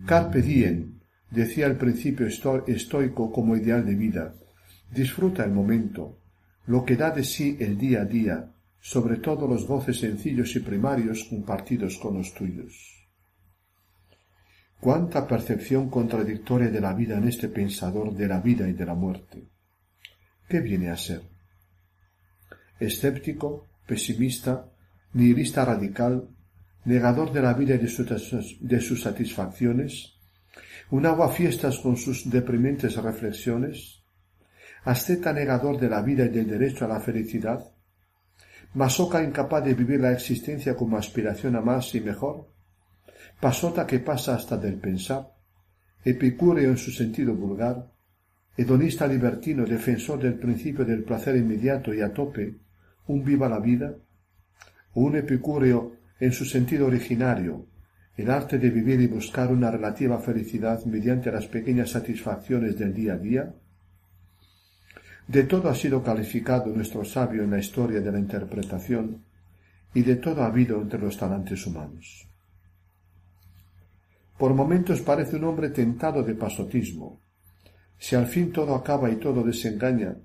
Carpe 0.05 0.41
diem, 0.41 0.99
decía 1.29 1.67
el 1.67 1.75
principio 1.75 2.27
estoico 2.27 3.31
como 3.31 3.55
ideal 3.55 3.85
de 3.85 3.95
vida. 3.95 4.33
Disfruta 4.91 5.43
el 5.43 5.51
momento, 5.51 6.17
lo 6.67 6.85
que 6.85 6.95
da 6.95 7.11
de 7.11 7.23
sí 7.23 7.57
el 7.59 7.77
día 7.77 8.01
a 8.01 8.05
día, 8.05 8.51
sobre 8.79 9.17
todo 9.17 9.47
los 9.47 9.67
goces 9.67 9.99
sencillos 9.99 10.55
y 10.55 10.59
primarios 10.59 11.25
compartidos 11.29 11.97
con 11.97 12.17
los 12.17 12.33
tuyos. 12.33 13.07
Cuánta 14.79 15.27
percepción 15.27 15.89
contradictoria 15.89 16.69
de 16.69 16.81
la 16.81 16.93
vida 16.93 17.17
en 17.17 17.27
este 17.27 17.49
pensador 17.49 18.13
de 18.13 18.27
la 18.27 18.39
vida 18.39 18.67
y 18.67 18.73
de 18.73 18.85
la 18.85 18.93
muerte. 18.93 19.54
¿Qué 20.47 20.59
viene 20.61 20.89
a 20.89 20.97
ser? 20.97 21.21
Escéptico, 22.79 23.67
pesimista, 23.87 24.69
nihilista 25.13 25.65
radical, 25.65 26.29
negador 26.85 27.31
de 27.31 27.41
la 27.41 27.53
vida 27.53 27.75
y 27.75 27.79
de, 27.79 28.81
sus 28.81 29.01
satisfacciones, 29.01 30.13
un 30.91 31.05
aguafiestas 31.07 31.79
con 31.79 31.97
sus 31.97 32.29
deprimentes 32.29 32.95
reflexiones, 32.97 34.03
asceta 34.83 35.33
negador 35.33 35.79
de 35.79 35.89
la 35.89 36.03
vida 36.03 36.25
y 36.25 36.29
del 36.29 36.47
derecho 36.47 36.85
a 36.85 36.89
la 36.89 36.99
felicidad, 36.99 37.71
masoca 38.75 39.23
incapaz 39.23 39.65
de 39.65 39.73
vivir 39.73 39.99
la 39.99 40.11
existencia 40.11 40.75
como 40.75 40.97
aspiración 40.97 41.55
a 41.55 41.61
más 41.61 41.95
y 41.95 42.01
mejor, 42.01 42.51
pasota 43.39 43.87
que 43.87 43.99
pasa 43.99 44.35
hasta 44.35 44.57
del 44.57 44.75
pensar, 44.75 45.33
epicúreo 46.03 46.69
en 46.69 46.77
su 46.77 46.91
sentido 46.91 47.33
vulgar, 47.33 47.94
hedonista 48.57 49.05
libertino 49.07 49.65
defensor 49.65 50.19
del 50.19 50.35
principio 50.35 50.85
del 50.85 51.03
placer 51.03 51.35
inmediato 51.35 51.93
y 51.93 52.01
a 52.01 52.13
tope, 52.13 52.55
un 53.07 53.23
viva 53.23 53.49
la 53.49 53.59
vida, 53.59 53.93
un 54.93 55.15
epicúreo 55.15 55.97
en 56.19 56.31
su 56.31 56.45
sentido 56.45 56.87
originario, 56.87 57.65
el 58.17 58.31
arte 58.31 58.57
de 58.57 58.69
vivir 58.69 59.01
y 59.01 59.07
buscar 59.07 59.51
una 59.51 59.69
relativa 59.69 60.17
felicidad 60.19 60.85
mediante 60.85 61.31
las 61.31 61.47
pequeñas 61.47 61.91
satisfacciones 61.91 62.77
del 62.77 62.93
día 62.93 63.13
a 63.13 63.17
día? 63.17 63.53
De 65.27 65.43
todo 65.43 65.69
ha 65.69 65.75
sido 65.75 66.01
calificado 66.01 66.73
nuestro 66.73 67.03
sabio 67.03 67.43
en 67.43 67.51
la 67.51 67.59
historia 67.59 67.99
de 67.99 68.11
la 68.11 68.19
interpretación, 68.19 69.23
y 69.93 70.01
de 70.01 70.17
todo 70.17 70.43
ha 70.43 70.47
habido 70.47 70.81
entre 70.81 70.99
los 70.99 71.17
talantes 71.17 71.65
humanos. 71.65 72.27
Por 74.37 74.53
momentos 74.53 75.01
parece 75.01 75.37
un 75.37 75.45
hombre 75.45 75.69
tentado 75.69 76.21
de 76.21 76.35
pasotismo. 76.35 77.21
Si 77.97 78.15
al 78.15 78.27
fin 78.27 78.51
todo 78.51 78.75
acaba 78.75 79.09
y 79.09 79.15
todo 79.17 79.43
desengaña, 79.43 80.15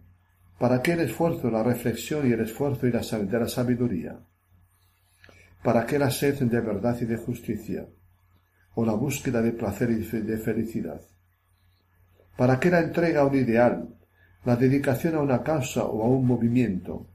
¿para 0.59 0.83
qué 0.83 0.93
el 0.93 1.01
esfuerzo, 1.01 1.51
la 1.51 1.63
reflexión 1.63 2.29
y 2.29 2.33
el 2.33 2.41
esfuerzo 2.41 2.87
y 2.87 2.93
la, 2.93 3.01
de 3.01 3.39
la 3.39 3.49
sabiduría? 3.49 4.19
¿Para 5.63 5.87
qué 5.87 5.99
la 5.99 6.11
sed 6.11 6.39
de 6.43 6.61
verdad 6.61 6.97
y 7.01 7.05
de 7.05 7.17
justicia? 7.17 7.87
¿O 8.75 8.85
la 8.85 8.95
búsqueda 8.95 9.43
de 9.43 9.53
placer 9.53 9.91
y 9.91 9.97
de 9.97 10.39
felicidad? 10.39 11.01
¿Para 12.37 12.59
qué 12.59 12.71
la 12.71 12.81
entrega 12.81 13.21
a 13.21 13.27
un 13.27 13.35
ideal, 13.35 13.89
la 14.45 14.57
dedicación 14.57 15.15
a 15.15 15.21
una 15.21 15.43
causa 15.43 15.85
o 15.85 16.03
a 16.03 16.09
un 16.09 16.27
movimiento, 16.27 17.09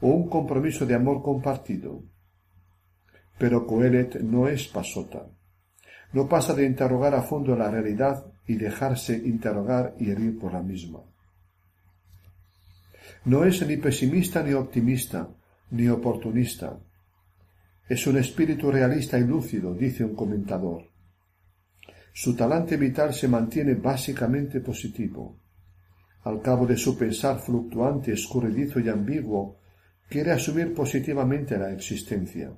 o 0.00 0.08
un 0.08 0.28
compromiso 0.28 0.84
de 0.86 0.94
amor 0.94 1.22
compartido? 1.22 2.02
Pero 3.38 3.66
Coelet 3.66 4.20
no 4.20 4.48
es 4.48 4.66
pasota 4.68 5.26
no 6.12 6.28
pasa 6.28 6.54
de 6.54 6.64
interrogar 6.64 7.14
a 7.14 7.22
fondo 7.22 7.54
la 7.56 7.70
realidad 7.70 8.24
y 8.46 8.56
dejarse 8.56 9.16
interrogar 9.16 9.94
y 9.98 10.10
herir 10.10 10.38
por 10.38 10.52
la 10.52 10.62
misma. 10.62 11.00
No 13.24 13.44
es 13.44 13.66
ni 13.66 13.76
pesimista 13.76 14.42
ni 14.42 14.52
optimista, 14.52 15.28
ni 15.70 15.88
oportunista. 15.88 16.78
Es 17.88 18.06
un 18.06 18.18
espíritu 18.18 18.70
realista 18.70 19.18
y 19.18 19.24
lúcido, 19.24 19.74
dice 19.74 20.04
un 20.04 20.14
comentador. 20.14 20.84
Su 22.12 22.34
talante 22.34 22.76
vital 22.76 23.12
se 23.12 23.28
mantiene 23.28 23.74
básicamente 23.74 24.60
positivo. 24.60 25.38
Al 26.24 26.40
cabo 26.40 26.66
de 26.66 26.76
su 26.76 26.96
pensar 26.96 27.38
fluctuante, 27.38 28.12
escurridizo 28.12 28.80
y 28.80 28.88
ambiguo, 28.88 29.58
quiere 30.08 30.32
asumir 30.32 30.72
positivamente 30.72 31.58
la 31.58 31.72
existencia. 31.72 32.52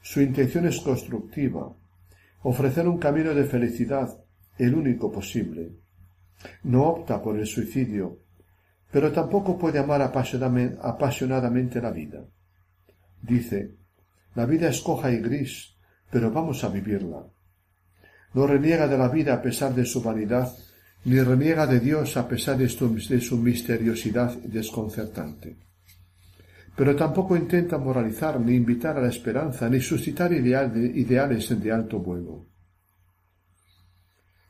Su 0.00 0.20
intención 0.20 0.66
es 0.66 0.80
constructiva, 0.80 1.74
ofrecer 2.42 2.86
un 2.88 2.98
camino 2.98 3.34
de 3.34 3.44
felicidad, 3.44 4.21
el 4.58 4.74
único 4.74 5.10
posible. 5.10 5.72
No 6.64 6.84
opta 6.84 7.22
por 7.22 7.38
el 7.38 7.46
suicidio, 7.46 8.20
pero 8.90 9.12
tampoco 9.12 9.58
puede 9.58 9.78
amar 9.78 10.02
apasionadamente 10.02 11.80
la 11.80 11.90
vida. 11.90 12.24
Dice, 13.20 13.76
la 14.34 14.46
vida 14.46 14.68
es 14.68 14.80
coja 14.80 15.10
y 15.10 15.18
gris, 15.18 15.76
pero 16.10 16.30
vamos 16.30 16.64
a 16.64 16.68
vivirla. 16.68 17.24
No 18.34 18.46
reniega 18.46 18.88
de 18.88 18.98
la 18.98 19.08
vida 19.08 19.34
a 19.34 19.42
pesar 19.42 19.74
de 19.74 19.84
su 19.84 20.02
vanidad, 20.02 20.52
ni 21.04 21.20
reniega 21.20 21.66
de 21.66 21.80
Dios 21.80 22.16
a 22.16 22.28
pesar 22.28 22.56
de 22.56 22.68
su 22.68 23.38
misteriosidad 23.38 24.36
desconcertante 24.38 25.56
pero 26.74 26.96
tampoco 26.96 27.36
intenta 27.36 27.78
moralizar, 27.78 28.40
ni 28.40 28.54
invitar 28.54 28.96
a 28.96 29.02
la 29.02 29.08
esperanza, 29.08 29.68
ni 29.68 29.80
suscitar 29.80 30.32
ideales 30.32 31.60
de 31.60 31.72
alto 31.72 31.98
vuelo. 31.98 32.46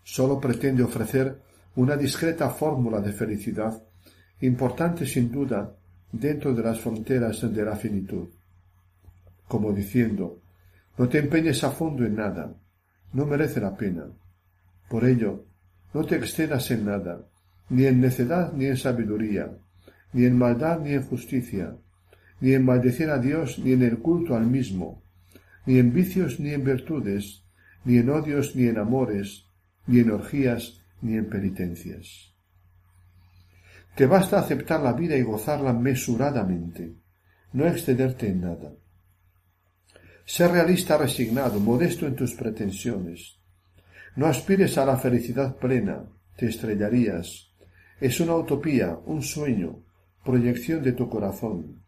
Sólo 0.04 0.40
pretende 0.40 0.82
ofrecer 0.82 1.38
una 1.76 1.96
discreta 1.96 2.50
fórmula 2.50 3.00
de 3.00 3.12
felicidad, 3.12 3.82
importante 4.40 5.06
sin 5.06 5.30
duda 5.30 5.74
dentro 6.10 6.54
de 6.54 6.62
las 6.62 6.80
fronteras 6.80 7.40
de 7.40 7.64
la 7.64 7.76
finitud. 7.76 8.28
Como 9.48 9.72
diciendo, 9.72 10.40
no 10.98 11.08
te 11.08 11.18
empeñes 11.18 11.64
a 11.64 11.70
fondo 11.70 12.04
en 12.04 12.16
nada, 12.16 12.54
no 13.12 13.26
merece 13.26 13.60
la 13.60 13.76
pena. 13.76 14.04
Por 14.88 15.04
ello, 15.04 15.44
no 15.94 16.04
te 16.04 16.16
excedas 16.16 16.70
en 16.70 16.84
nada, 16.84 17.26
ni 17.70 17.86
en 17.86 18.00
necedad 18.00 18.52
ni 18.52 18.66
en 18.66 18.76
sabiduría, 18.76 19.50
ni 20.12 20.26
en 20.26 20.36
maldad 20.36 20.80
ni 20.80 20.92
en 20.92 21.02
justicia, 21.02 21.76
ni 22.40 22.52
en 22.52 22.64
maldecer 22.64 23.08
a 23.10 23.18
Dios, 23.18 23.58
ni 23.58 23.72
en 23.72 23.82
el 23.82 23.98
culto 23.98 24.36
al 24.36 24.46
mismo, 24.46 25.02
ni 25.64 25.78
en 25.78 25.92
vicios, 25.92 26.40
ni 26.40 26.50
en 26.50 26.64
virtudes, 26.64 27.44
ni 27.84 27.98
en 27.98 28.10
odios, 28.10 28.54
ni 28.56 28.66
en 28.66 28.78
amores, 28.78 29.46
ni 29.86 30.00
en 30.00 30.10
orgías, 30.10 30.80
ni 31.00 31.16
en 31.16 31.28
penitencias. 31.28 32.32
Te 33.94 34.06
basta 34.06 34.38
aceptar 34.38 34.80
la 34.80 34.92
vida 34.92 35.16
y 35.16 35.22
gozarla 35.22 35.72
mesuradamente, 35.72 36.94
no 37.52 37.66
excederte 37.66 38.28
en 38.28 38.40
nada. 38.40 38.72
Sé 40.24 40.48
realista 40.48 40.96
resignado, 40.96 41.60
modesto 41.60 42.06
en 42.06 42.16
tus 42.16 42.32
pretensiones. 42.32 43.38
No 44.16 44.26
aspires 44.26 44.78
a 44.78 44.86
la 44.86 44.96
felicidad 44.96 45.56
plena, 45.56 46.04
te 46.36 46.46
estrellarías. 46.46 47.52
Es 48.00 48.20
una 48.20 48.36
utopía, 48.36 48.98
un 49.04 49.22
sueño, 49.22 49.84
proyección 50.24 50.82
de 50.82 50.92
tu 50.92 51.08
corazón. 51.08 51.84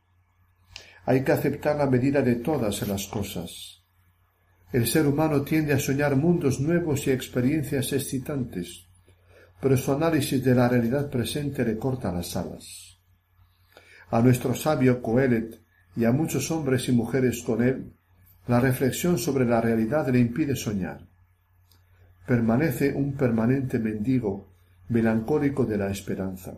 Hay 1.07 1.23
que 1.23 1.33
aceptar 1.33 1.77
la 1.77 1.87
medida 1.87 2.23
de 2.23 2.37
todas 2.37 2.87
las 2.87 3.07
cosas. 3.09 3.74
El 4.75 4.89
ser 4.89 5.07
humano 5.07 5.43
tiende 5.43 5.73
a 5.73 5.79
soñar 5.79 6.17
mundos 6.17 6.59
nuevos 6.59 7.07
y 7.07 7.13
experiencias 7.13 7.93
excitantes, 7.93 8.89
pero 9.61 9.77
su 9.77 9.93
análisis 9.93 10.43
de 10.43 10.53
la 10.53 10.69
realidad 10.69 11.09
presente 11.09 11.65
le 11.65 11.79
corta 11.79 12.11
las 12.11 12.35
alas. 12.35 12.99
A 14.11 14.21
nuestro 14.21 14.53
sabio 14.53 15.01
Coelet 15.01 15.61
y 15.95 16.05
a 16.05 16.11
muchos 16.11 16.51
hombres 16.51 16.89
y 16.89 16.93
mujeres 16.93 17.45
con 17.45 17.63
él, 17.63 17.93
la 18.49 18.59
reflexión 18.59 19.17
sobre 19.17 19.45
la 19.45 19.61
realidad 19.61 20.09
le 20.09 20.19
impide 20.19 20.57
soñar. 20.57 21.07
Permanece 22.27 22.93
un 22.95 23.13
permanente 23.13 23.79
mendigo 23.79 24.49
melancólico 24.89 25.65
de 25.65 25.79
la 25.79 25.89
esperanza, 25.89 26.53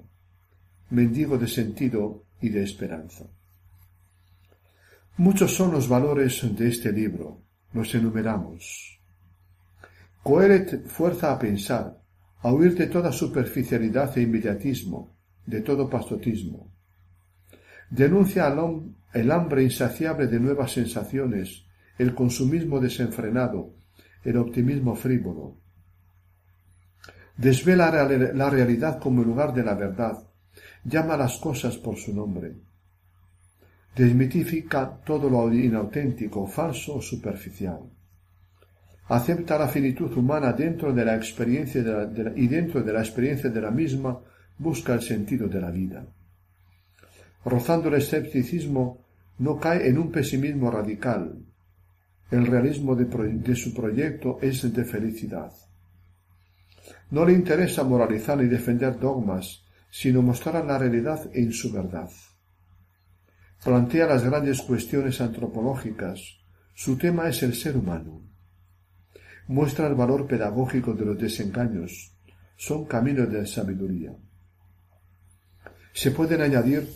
mendigo 0.89 1.37
de 1.37 1.49
sentido 1.49 2.25
y 2.41 2.49
de 2.49 2.63
esperanza. 2.63 3.27
Muchos 5.19 5.55
son 5.55 5.71
los 5.71 5.87
valores 5.87 6.41
de 6.57 6.69
este 6.69 6.91
libro, 6.93 7.45
los 7.73 7.95
enumeramos. 7.95 9.01
Coelet 10.23 10.87
fuerza 10.89 11.33
a 11.33 11.39
pensar, 11.39 12.01
a 12.41 12.53
huir 12.53 12.75
de 12.75 12.87
toda 12.89 13.13
superficialidad 13.13 14.17
e 14.19 14.23
inmediatismo, 14.23 15.17
de 15.47 15.61
todo 15.61 15.89
pastotismo. 15.89 16.73
Denuncia 17.91 18.53
el 19.13 19.31
hambre 19.31 19.63
insaciable 19.63 20.27
de 20.27 20.41
nuevas 20.41 20.73
sensaciones, 20.73 21.67
el 21.99 22.15
consumismo 22.15 22.81
desenfrenado, 22.81 23.75
el 24.25 24.37
optimismo 24.37 24.97
frívolo. 24.97 25.59
Desvela 27.37 27.91
la 27.91 28.51
realidad 28.51 28.99
como 28.99 29.23
lugar 29.23 29.55
de 29.55 29.63
la 29.63 29.75
verdad, 29.75 30.27
llama 30.85 31.17
las 31.17 31.39
cosas 31.39 31.77
por 31.77 31.97
su 31.97 32.15
nombre. 32.15 32.57
Desmitifica 33.97 35.01
todo 35.05 35.31
lo 35.31 35.51
inauténtico, 35.51 36.47
falso 36.47 36.97
o 36.97 37.01
superficial. 37.01 37.81
Acepta 39.09 39.57
la 39.57 39.69
finitud 39.69 40.13
humana 40.19 40.53
dentro 40.53 40.93
de 40.93 41.03
la 41.03 41.17
experiencia 41.17 41.81
y 42.37 42.47
dentro 42.47 42.83
de 42.83 42.93
la 42.93 43.01
experiencia 43.01 43.49
de 43.49 43.61
la 43.61 43.71
misma 43.71 44.21
busca 44.59 44.93
el 44.93 45.01
sentido 45.01 45.49
de 45.49 45.61
la 45.61 45.71
vida. 45.71 46.05
Rozando 47.45 47.89
el 47.89 47.95
escepticismo, 47.95 48.99
no 49.39 49.59
cae 49.59 49.89
en 49.89 49.97
un 49.97 50.11
pesimismo 50.11 50.71
radical. 50.71 51.39
El 52.31 52.47
realismo 52.47 52.97
de 52.97 53.55
su 53.55 53.73
proyecto 53.73 54.39
es 54.43 54.75
de 54.75 54.85
felicidad. 54.85 55.53
No 57.13 57.25
le 57.25 57.33
interesa 57.33 57.83
moralizar 57.83 58.37
ni 58.37 58.47
defender 58.47 58.99
dogmas, 58.99 59.65
sino 59.91 60.21
mostrar 60.21 60.65
la 60.67 60.77
realidad 60.77 61.31
en 61.33 61.53
su 61.53 61.73
verdad. 61.73 62.11
Plantea 63.65 64.07
las 64.07 64.25
grandes 64.25 64.63
cuestiones 64.63 65.21
antropológicas. 65.21 66.21
Su 66.75 66.97
tema 66.97 67.29
es 67.29 67.43
el 67.43 67.55
ser 67.55 67.77
humano. 67.77 68.23
Muestra 69.49 69.87
el 69.87 69.95
valor 69.95 70.27
pedagógico 70.27 70.95
de 70.95 71.05
los 71.05 71.19
desengaños. 71.19 72.13
Son 72.57 72.85
caminos 72.85 73.31
de 73.31 73.47
sabiduría. 73.47 74.15
Se 75.93 76.11
pueden 76.11 76.43
añadir 76.43 76.89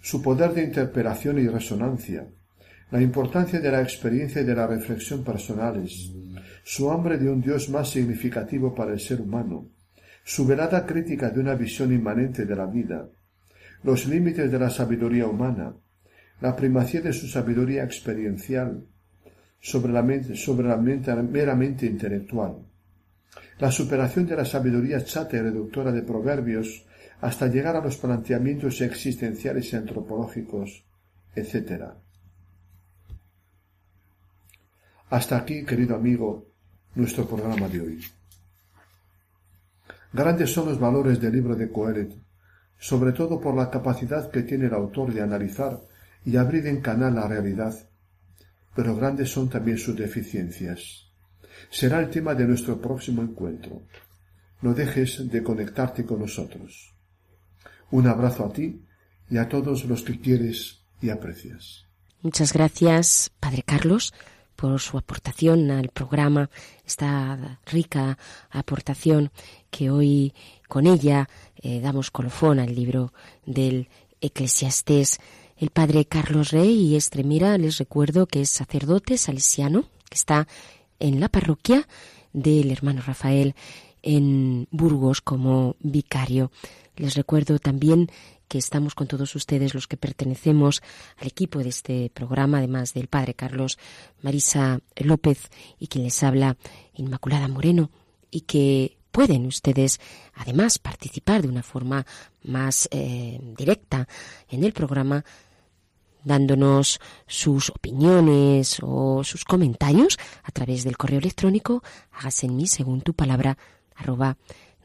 su 0.00 0.20
poder 0.20 0.52
de 0.52 0.64
interpelación 0.64 1.38
y 1.38 1.48
resonancia, 1.48 2.26
la 2.90 3.00
importancia 3.00 3.60
de 3.60 3.70
la 3.70 3.80
experiencia 3.80 4.42
y 4.42 4.44
de 4.44 4.54
la 4.54 4.66
reflexión 4.66 5.24
personales, 5.24 6.12
su 6.64 6.90
hambre 6.90 7.18
de 7.18 7.30
un 7.30 7.40
Dios 7.40 7.70
más 7.70 7.88
significativo 7.90 8.74
para 8.74 8.92
el 8.92 9.00
ser 9.00 9.20
humano, 9.20 9.68
su 10.24 10.44
velada 10.44 10.84
crítica 10.84 11.30
de 11.30 11.40
una 11.40 11.54
visión 11.54 11.92
inmanente 11.92 12.44
de 12.44 12.56
la 12.56 12.66
vida, 12.66 13.08
los 13.82 14.06
límites 14.06 14.50
de 14.50 14.58
la 14.58 14.70
sabiduría 14.70 15.26
humana, 15.26 15.74
la 16.42 16.56
primacía 16.56 17.00
de 17.00 17.12
su 17.12 17.28
sabiduría 17.28 17.84
experiencial 17.84 18.84
sobre 19.60 19.92
la 19.92 20.02
mente, 20.02 20.34
sobre 20.34 20.66
la 20.66 20.76
mente 20.76 21.14
meramente 21.14 21.86
intelectual, 21.86 22.56
la 23.60 23.70
superación 23.70 24.26
de 24.26 24.34
la 24.34 24.44
sabiduría 24.44 25.04
chata 25.04 25.36
y 25.36 25.40
reductora 25.40 25.92
de 25.92 26.02
proverbios 26.02 26.84
hasta 27.20 27.46
llegar 27.46 27.76
a 27.76 27.80
los 27.80 27.96
planteamientos 27.96 28.80
existenciales 28.80 29.72
y 29.72 29.76
antropológicos, 29.76 30.84
etc. 31.36 31.84
Hasta 35.10 35.36
aquí, 35.36 35.64
querido 35.64 35.94
amigo, 35.94 36.48
nuestro 36.96 37.24
programa 37.24 37.68
de 37.68 37.80
hoy. 37.80 38.00
Grandes 40.12 40.52
son 40.52 40.70
los 40.70 40.80
valores 40.80 41.20
del 41.20 41.34
libro 41.34 41.54
de 41.54 41.70
Coelet, 41.70 42.12
sobre 42.80 43.12
todo 43.12 43.40
por 43.40 43.54
la 43.54 43.70
capacidad 43.70 44.28
que 44.28 44.42
tiene 44.42 44.66
el 44.66 44.74
autor 44.74 45.14
de 45.14 45.20
analizar 45.20 45.91
y 46.24 46.36
abrir 46.36 46.66
en 46.66 46.80
canal 46.80 47.14
la 47.14 47.28
realidad, 47.28 47.74
pero 48.74 48.96
grandes 48.96 49.30
son 49.30 49.48
también 49.48 49.78
sus 49.78 49.96
deficiencias. 49.96 51.10
Será 51.70 52.00
el 52.00 52.10
tema 52.10 52.34
de 52.34 52.46
nuestro 52.46 52.80
próximo 52.80 53.22
encuentro. 53.22 53.82
No 54.60 54.74
dejes 54.74 55.28
de 55.30 55.42
conectarte 55.42 56.04
con 56.04 56.20
nosotros. 56.20 56.94
Un 57.90 58.06
abrazo 58.06 58.46
a 58.46 58.52
ti 58.52 58.84
y 59.28 59.36
a 59.38 59.48
todos 59.48 59.84
los 59.84 60.02
que 60.02 60.20
quieres 60.20 60.84
y 61.00 61.10
aprecias. 61.10 61.86
Muchas 62.22 62.52
gracias, 62.52 63.32
Padre 63.40 63.62
Carlos 63.64 64.12
por 64.62 64.78
su 64.78 64.96
aportación 64.96 65.72
al 65.72 65.88
programa, 65.88 66.48
esta 66.86 67.58
rica 67.66 68.16
aportación 68.48 69.32
que 69.70 69.90
hoy 69.90 70.34
con 70.68 70.86
ella 70.86 71.28
eh, 71.56 71.80
damos 71.80 72.12
colofón 72.12 72.60
al 72.60 72.72
libro 72.72 73.12
del 73.44 73.88
Eclesiastés. 74.20 75.18
El 75.62 75.70
padre 75.70 76.06
Carlos 76.06 76.50
Rey 76.50 76.72
y 76.72 76.96
Estremira, 76.96 77.56
les 77.56 77.78
recuerdo 77.78 78.26
que 78.26 78.40
es 78.40 78.50
sacerdote 78.50 79.16
salesiano, 79.16 79.82
que 80.10 80.16
está 80.16 80.48
en 80.98 81.20
la 81.20 81.28
parroquia 81.28 81.86
del 82.32 82.72
hermano 82.72 83.00
Rafael 83.00 83.54
en 84.02 84.66
Burgos 84.72 85.20
como 85.20 85.76
vicario. 85.78 86.50
Les 86.96 87.14
recuerdo 87.14 87.60
también 87.60 88.10
que 88.48 88.58
estamos 88.58 88.96
con 88.96 89.06
todos 89.06 89.36
ustedes 89.36 89.72
los 89.72 89.86
que 89.86 89.96
pertenecemos 89.96 90.82
al 91.18 91.28
equipo 91.28 91.60
de 91.60 91.68
este 91.68 92.10
programa, 92.12 92.58
además 92.58 92.92
del 92.92 93.06
padre 93.06 93.34
Carlos 93.34 93.78
Marisa 94.20 94.80
López 94.96 95.48
y 95.78 95.86
quien 95.86 96.02
les 96.02 96.20
habla 96.24 96.56
Inmaculada 96.94 97.46
Moreno, 97.46 97.92
y 98.32 98.40
que 98.40 98.96
pueden 99.12 99.46
ustedes 99.46 100.00
además 100.34 100.80
participar 100.80 101.42
de 101.42 101.48
una 101.48 101.62
forma 101.62 102.04
más 102.42 102.88
eh, 102.90 103.38
directa 103.56 104.08
en 104.48 104.64
el 104.64 104.72
programa 104.72 105.24
dándonos 106.24 107.00
sus 107.26 107.70
opiniones 107.70 108.78
o 108.82 109.24
sus 109.24 109.44
comentarios 109.44 110.18
a 110.42 110.50
través 110.50 110.84
del 110.84 110.96
correo 110.96 111.18
electrónico 111.18 111.82
hágase 112.12 112.46
en 112.46 112.56
mí 112.56 112.66
según 112.66 113.00
tu 113.00 113.14
palabra 113.14 113.58
arroba 113.94 114.36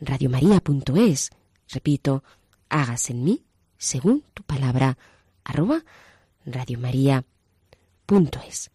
radiomaria.es 0.02 1.30
repito 1.70 2.24
hágase 2.70 3.14
en 3.14 3.24
mí 3.24 3.48
según 3.78 4.24
tu 4.34 4.44
palabra, 4.44 4.98
arroba 5.44 5.84
radiomaria.es. 6.46 8.72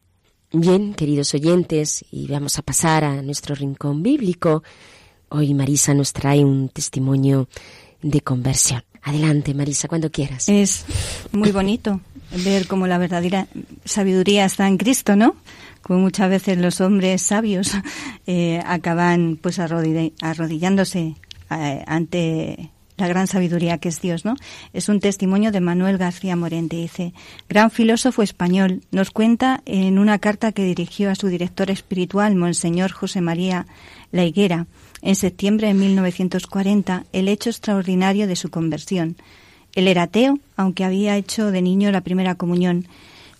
Bien, 0.52 0.94
queridos 0.94 1.34
oyentes, 1.34 2.04
y 2.10 2.28
vamos 2.28 2.58
a 2.58 2.62
pasar 2.62 3.04
a 3.04 3.22
nuestro 3.22 3.54
rincón 3.54 4.02
bíblico. 4.02 4.62
Hoy 5.30 5.54
Marisa 5.54 5.94
nos 5.94 6.12
trae 6.12 6.44
un 6.44 6.68
testimonio 6.68 7.48
de 8.02 8.20
conversión. 8.20 8.84
Adelante, 9.02 9.54
Marisa, 9.54 9.88
cuando 9.88 10.10
quieras. 10.10 10.48
Es 10.48 10.84
muy 11.32 11.50
bonito 11.50 12.00
ver 12.44 12.66
cómo 12.66 12.86
la 12.86 12.98
verdadera 12.98 13.46
sabiduría 13.84 14.44
está 14.44 14.66
en 14.68 14.78
Cristo, 14.78 15.16
¿no? 15.16 15.36
Como 15.82 16.00
muchas 16.00 16.30
veces 16.30 16.58
los 16.58 16.80
hombres 16.80 17.22
sabios 17.22 17.72
eh, 18.26 18.62
acaban 18.64 19.38
pues 19.40 19.58
arrodillándose 19.58 21.16
eh, 21.50 21.84
ante 21.86 22.70
la 22.96 23.08
gran 23.08 23.26
sabiduría 23.26 23.78
que 23.78 23.88
es 23.88 24.00
Dios, 24.00 24.24
¿no? 24.24 24.36
Es 24.72 24.88
un 24.88 25.00
testimonio 25.00 25.50
de 25.50 25.60
Manuel 25.60 25.98
García 25.98 26.36
Morente. 26.36 26.76
Dice, 26.76 27.14
gran 27.48 27.70
filósofo 27.70 28.22
español, 28.22 28.82
nos 28.90 29.10
cuenta 29.10 29.62
en 29.66 29.98
una 29.98 30.18
carta 30.18 30.52
que 30.52 30.64
dirigió 30.64 31.10
a 31.10 31.14
su 31.14 31.28
director 31.28 31.70
espiritual, 31.70 32.36
Monseñor 32.36 32.92
José 32.92 33.20
María 33.20 33.66
La 34.12 34.24
Higuera, 34.24 34.66
en 35.00 35.16
septiembre 35.16 35.68
de 35.68 35.74
1940, 35.74 37.04
el 37.12 37.28
hecho 37.28 37.50
extraordinario 37.50 38.26
de 38.26 38.36
su 38.36 38.50
conversión. 38.50 39.16
Él 39.74 39.88
era 39.88 40.04
ateo, 40.04 40.38
aunque 40.56 40.84
había 40.84 41.16
hecho 41.16 41.50
de 41.50 41.62
niño 41.62 41.90
la 41.90 42.02
primera 42.02 42.34
comunión, 42.34 42.86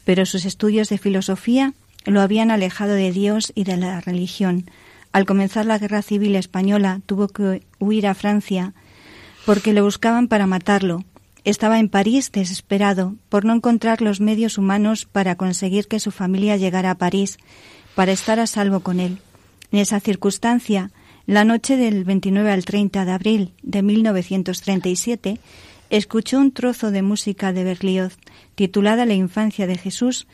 pero 0.04 0.26
sus 0.26 0.44
estudios 0.44 0.88
de 0.88 0.98
filosofía 0.98 1.74
lo 2.04 2.20
habían 2.20 2.50
alejado 2.50 2.94
de 2.94 3.12
Dios 3.12 3.52
y 3.54 3.64
de 3.64 3.76
la 3.76 4.00
religión. 4.00 4.66
Al 5.12 5.26
comenzar 5.26 5.66
la 5.66 5.78
Guerra 5.78 6.02
Civil 6.02 6.36
Española 6.36 7.00
tuvo 7.06 7.28
que 7.28 7.62
huir 7.78 8.06
a 8.06 8.14
Francia 8.14 8.72
porque 9.44 9.72
lo 9.72 9.84
buscaban 9.84 10.28
para 10.28 10.46
matarlo. 10.46 11.04
Estaba 11.44 11.78
en 11.78 11.88
París 11.88 12.30
desesperado 12.32 13.16
por 13.28 13.44
no 13.44 13.54
encontrar 13.54 14.00
los 14.00 14.20
medios 14.20 14.58
humanos 14.58 15.04
para 15.04 15.34
conseguir 15.34 15.88
que 15.88 16.00
su 16.00 16.12
familia 16.12 16.56
llegara 16.56 16.92
a 16.92 16.98
París, 16.98 17.38
para 17.94 18.12
estar 18.12 18.38
a 18.40 18.46
salvo 18.46 18.80
con 18.80 19.00
él. 19.00 19.18
En 19.70 19.80
esa 19.80 20.00
circunstancia, 20.00 20.90
la 21.26 21.44
noche 21.44 21.76
del 21.76 22.04
29 22.04 22.50
al 22.50 22.64
30 22.64 23.04
de 23.04 23.12
abril 23.12 23.52
de 23.62 23.82
1937, 23.82 25.40
escuchó 25.92 26.38
un 26.38 26.52
trozo 26.52 26.90
de 26.90 27.02
música 27.02 27.52
de 27.52 27.64
Berlioz 27.64 28.16
titulada 28.54 29.04
La 29.04 29.12
infancia 29.12 29.66
de 29.66 29.76
Jesús, 29.76 30.26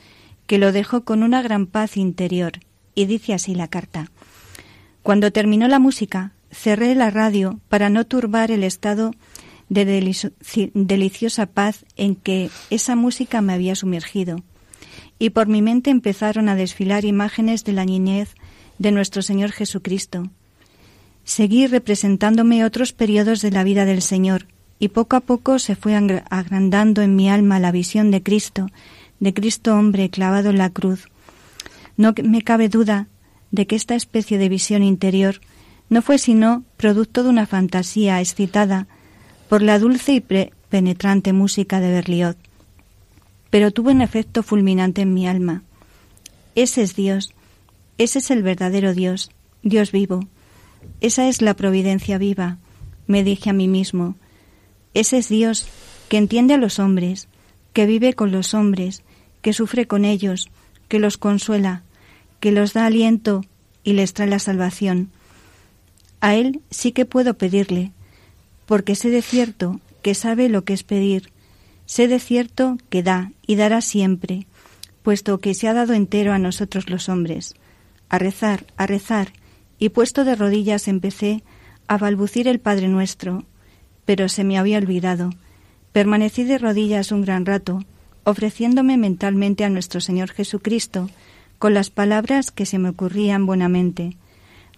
que 0.46 0.56
lo 0.56 0.70
dejó 0.70 1.02
con 1.02 1.24
una 1.24 1.42
gran 1.42 1.66
paz 1.66 1.96
interior, 1.96 2.52
y 2.94 3.06
dice 3.06 3.34
así 3.34 3.56
la 3.56 3.66
carta. 3.66 4.10
Cuando 5.02 5.32
terminó 5.32 5.66
la 5.66 5.80
música, 5.80 6.32
cerré 6.52 6.94
la 6.94 7.10
radio 7.10 7.58
para 7.68 7.90
no 7.90 8.06
turbar 8.06 8.52
el 8.52 8.62
estado 8.62 9.10
de 9.68 9.84
deliciosa 10.74 11.46
paz 11.46 11.84
en 11.96 12.14
que 12.14 12.50
esa 12.70 12.94
música 12.94 13.42
me 13.42 13.52
había 13.52 13.74
sumergido, 13.74 14.44
y 15.18 15.30
por 15.30 15.48
mi 15.48 15.60
mente 15.60 15.90
empezaron 15.90 16.48
a 16.48 16.54
desfilar 16.54 17.04
imágenes 17.04 17.64
de 17.64 17.72
la 17.72 17.84
niñez 17.84 18.34
de 18.78 18.92
nuestro 18.92 19.22
Señor 19.22 19.50
Jesucristo. 19.50 20.30
Seguí 21.24 21.66
representándome 21.66 22.64
otros 22.64 22.92
periodos 22.92 23.42
de 23.42 23.50
la 23.50 23.64
vida 23.64 23.84
del 23.84 24.02
Señor, 24.02 24.46
y 24.78 24.88
poco 24.88 25.16
a 25.16 25.20
poco 25.20 25.58
se 25.58 25.76
fue 25.76 25.94
agrandando 25.94 27.02
en 27.02 27.16
mi 27.16 27.28
alma 27.28 27.58
la 27.58 27.72
visión 27.72 28.10
de 28.10 28.22
Cristo, 28.22 28.68
de 29.20 29.34
Cristo 29.34 29.74
hombre 29.74 30.10
clavado 30.10 30.50
en 30.50 30.58
la 30.58 30.70
cruz. 30.70 31.08
No 31.96 32.14
me 32.22 32.42
cabe 32.42 32.68
duda 32.68 33.08
de 33.50 33.66
que 33.66 33.76
esta 33.76 33.94
especie 33.94 34.38
de 34.38 34.48
visión 34.48 34.82
interior 34.82 35.40
no 35.88 36.02
fue 36.02 36.18
sino 36.18 36.64
producto 36.76 37.22
de 37.22 37.30
una 37.30 37.46
fantasía 37.46 38.20
excitada 38.20 38.86
por 39.48 39.62
la 39.62 39.78
dulce 39.78 40.12
y 40.12 40.20
penetrante 40.20 41.32
música 41.32 41.80
de 41.80 41.90
Berlioz, 41.90 42.36
pero 43.50 43.70
tuvo 43.70 43.90
un 43.90 44.02
efecto 44.02 44.42
fulminante 44.42 45.02
en 45.02 45.14
mi 45.14 45.26
alma. 45.26 45.62
Ese 46.54 46.82
es 46.82 46.94
Dios, 46.94 47.32
ese 47.96 48.18
es 48.18 48.30
el 48.30 48.42
verdadero 48.42 48.94
Dios, 48.94 49.30
Dios 49.62 49.90
vivo. 49.90 50.20
Esa 51.00 51.28
es 51.28 51.42
la 51.42 51.54
providencia 51.54 52.18
viva, 52.18 52.58
me 53.06 53.24
dije 53.24 53.50
a 53.50 53.54
mí 53.54 53.66
mismo. 53.66 54.16
Ese 54.98 55.18
es 55.18 55.28
Dios 55.28 55.68
que 56.08 56.16
entiende 56.16 56.54
a 56.54 56.58
los 56.58 56.80
hombres, 56.80 57.28
que 57.72 57.86
vive 57.86 58.14
con 58.14 58.32
los 58.32 58.52
hombres, 58.52 59.04
que 59.42 59.52
sufre 59.52 59.86
con 59.86 60.04
ellos, 60.04 60.48
que 60.88 60.98
los 60.98 61.18
consuela, 61.18 61.84
que 62.40 62.50
los 62.50 62.72
da 62.72 62.84
aliento 62.84 63.44
y 63.84 63.92
les 63.92 64.12
trae 64.12 64.26
la 64.26 64.40
salvación. 64.40 65.12
A 66.20 66.34
Él 66.34 66.62
sí 66.70 66.90
que 66.90 67.04
puedo 67.04 67.34
pedirle, 67.34 67.92
porque 68.66 68.96
sé 68.96 69.10
de 69.10 69.22
cierto 69.22 69.80
que 70.02 70.16
sabe 70.16 70.48
lo 70.48 70.64
que 70.64 70.72
es 70.72 70.82
pedir, 70.82 71.30
sé 71.86 72.08
de 72.08 72.18
cierto 72.18 72.76
que 72.90 73.04
da 73.04 73.30
y 73.46 73.54
dará 73.54 73.82
siempre, 73.82 74.48
puesto 75.04 75.38
que 75.38 75.54
se 75.54 75.68
ha 75.68 75.74
dado 75.74 75.94
entero 75.94 76.32
a 76.32 76.40
nosotros 76.40 76.90
los 76.90 77.08
hombres. 77.08 77.54
A 78.08 78.18
rezar, 78.18 78.66
a 78.76 78.88
rezar, 78.88 79.32
y 79.78 79.90
puesto 79.90 80.24
de 80.24 80.34
rodillas 80.34 80.88
empecé 80.88 81.44
a 81.86 81.98
balbucir 81.98 82.48
el 82.48 82.58
Padre 82.58 82.88
nuestro, 82.88 83.44
pero 84.08 84.30
se 84.30 84.42
me 84.42 84.56
había 84.56 84.78
olvidado. 84.78 85.34
Permanecí 85.92 86.44
de 86.44 86.56
rodillas 86.56 87.12
un 87.12 87.20
gran 87.20 87.44
rato, 87.44 87.84
ofreciéndome 88.24 88.96
mentalmente 88.96 89.64
a 89.64 89.68
nuestro 89.68 90.00
Señor 90.00 90.30
Jesucristo, 90.30 91.10
con 91.58 91.74
las 91.74 91.90
palabras 91.90 92.50
que 92.50 92.64
se 92.64 92.78
me 92.78 92.88
ocurrían 92.88 93.44
buenamente. 93.44 94.16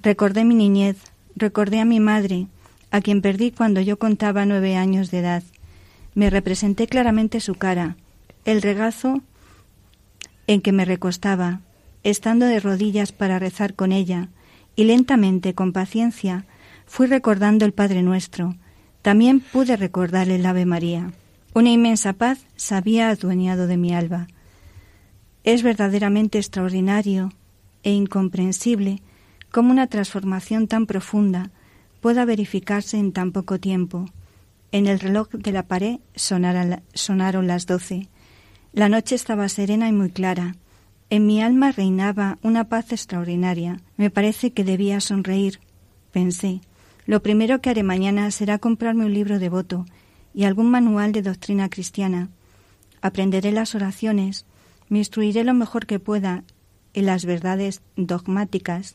Recordé 0.02 0.44
mi 0.44 0.56
niñez, 0.56 0.96
recordé 1.36 1.78
a 1.78 1.84
mi 1.84 2.00
madre, 2.00 2.48
a 2.90 3.00
quien 3.00 3.22
perdí 3.22 3.52
cuando 3.52 3.80
yo 3.80 4.00
contaba 4.00 4.46
nueve 4.46 4.74
años 4.74 5.12
de 5.12 5.20
edad. 5.20 5.44
Me 6.16 6.28
representé 6.28 6.88
claramente 6.88 7.38
su 7.38 7.54
cara, 7.54 7.96
el 8.44 8.62
regazo 8.62 9.22
en 10.48 10.60
que 10.60 10.72
me 10.72 10.84
recostaba, 10.84 11.60
estando 12.02 12.46
de 12.46 12.58
rodillas 12.58 13.12
para 13.12 13.38
rezar 13.38 13.74
con 13.74 13.92
ella, 13.92 14.26
y 14.74 14.82
lentamente, 14.82 15.54
con 15.54 15.72
paciencia, 15.72 16.46
fui 16.84 17.06
recordando 17.06 17.64
el 17.64 17.72
Padre 17.72 18.02
Nuestro. 18.02 18.56
También 19.02 19.40
pude 19.40 19.76
recordar 19.76 20.28
el 20.28 20.44
Ave 20.44 20.66
María. 20.66 21.12
Una 21.54 21.70
inmensa 21.70 22.12
paz 22.12 22.46
se 22.56 22.74
había 22.74 23.08
adueñado 23.08 23.66
de 23.66 23.76
mi 23.76 23.94
alba. 23.94 24.28
Es 25.42 25.62
verdaderamente 25.62 26.38
extraordinario 26.38 27.32
e 27.82 27.92
incomprensible 27.92 29.02
cómo 29.50 29.70
una 29.70 29.86
transformación 29.86 30.68
tan 30.68 30.86
profunda 30.86 31.50
pueda 32.00 32.24
verificarse 32.24 32.98
en 32.98 33.12
tan 33.12 33.32
poco 33.32 33.58
tiempo. 33.58 34.06
En 34.70 34.86
el 34.86 35.00
reloj 35.00 35.30
de 35.30 35.52
la 35.52 35.64
pared 35.64 35.98
sonaron 36.14 37.46
las 37.46 37.66
doce. 37.66 38.08
La 38.72 38.88
noche 38.88 39.14
estaba 39.14 39.48
serena 39.48 39.88
y 39.88 39.92
muy 39.92 40.10
clara. 40.10 40.54
En 41.08 41.26
mi 41.26 41.42
alma 41.42 41.72
reinaba 41.72 42.38
una 42.42 42.68
paz 42.68 42.92
extraordinaria. 42.92 43.80
Me 43.96 44.10
parece 44.10 44.52
que 44.52 44.62
debía 44.62 45.00
sonreír. 45.00 45.58
Pensé, 46.12 46.60
lo 47.10 47.24
primero 47.24 47.60
que 47.60 47.70
haré 47.70 47.82
mañana 47.82 48.30
será 48.30 48.60
comprarme 48.60 49.04
un 49.04 49.12
libro 49.12 49.40
devoto 49.40 49.84
y 50.32 50.44
algún 50.44 50.70
manual 50.70 51.10
de 51.10 51.22
doctrina 51.22 51.68
cristiana. 51.68 52.28
Aprenderé 53.02 53.50
las 53.50 53.74
oraciones, 53.74 54.46
me 54.88 54.98
instruiré 54.98 55.42
lo 55.42 55.52
mejor 55.52 55.86
que 55.86 55.98
pueda 55.98 56.44
en 56.94 57.06
las 57.06 57.24
verdades 57.24 57.82
dogmáticas 57.96 58.94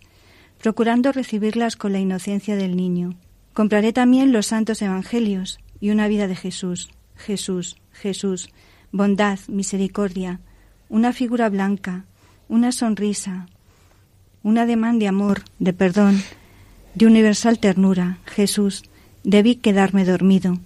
procurando 0.60 1.12
recibirlas 1.12 1.76
con 1.76 1.92
la 1.92 2.00
inocencia 2.00 2.56
del 2.56 2.78
niño. 2.78 3.16
Compraré 3.52 3.92
también 3.92 4.32
los 4.32 4.46
santos 4.46 4.82
evangelios 4.82 5.60
y 5.82 5.90
una 5.90 6.08
vida 6.08 6.30
de 6.30 6.38
Jesús, 6.38 6.92
Jesús, 7.18 7.76
Jesús, 7.92 8.50
bondad, 8.94 9.40
misericordia, 9.50 10.40
una 10.88 11.12
figura 11.12 11.50
blanca, 11.50 12.06
una 12.48 12.72
sonrisa, 12.72 13.48
un 14.42 14.58
ademán 14.58 15.00
de 15.00 15.10
amor, 15.10 15.42
de 15.60 15.74
perdón, 15.74 16.24
de 16.96 17.06
universal 17.06 17.60
ternura, 17.60 18.18
Jesús, 18.26 18.84
debí 19.24 19.56
quedarme 19.56 20.06
dormido. 20.06 20.58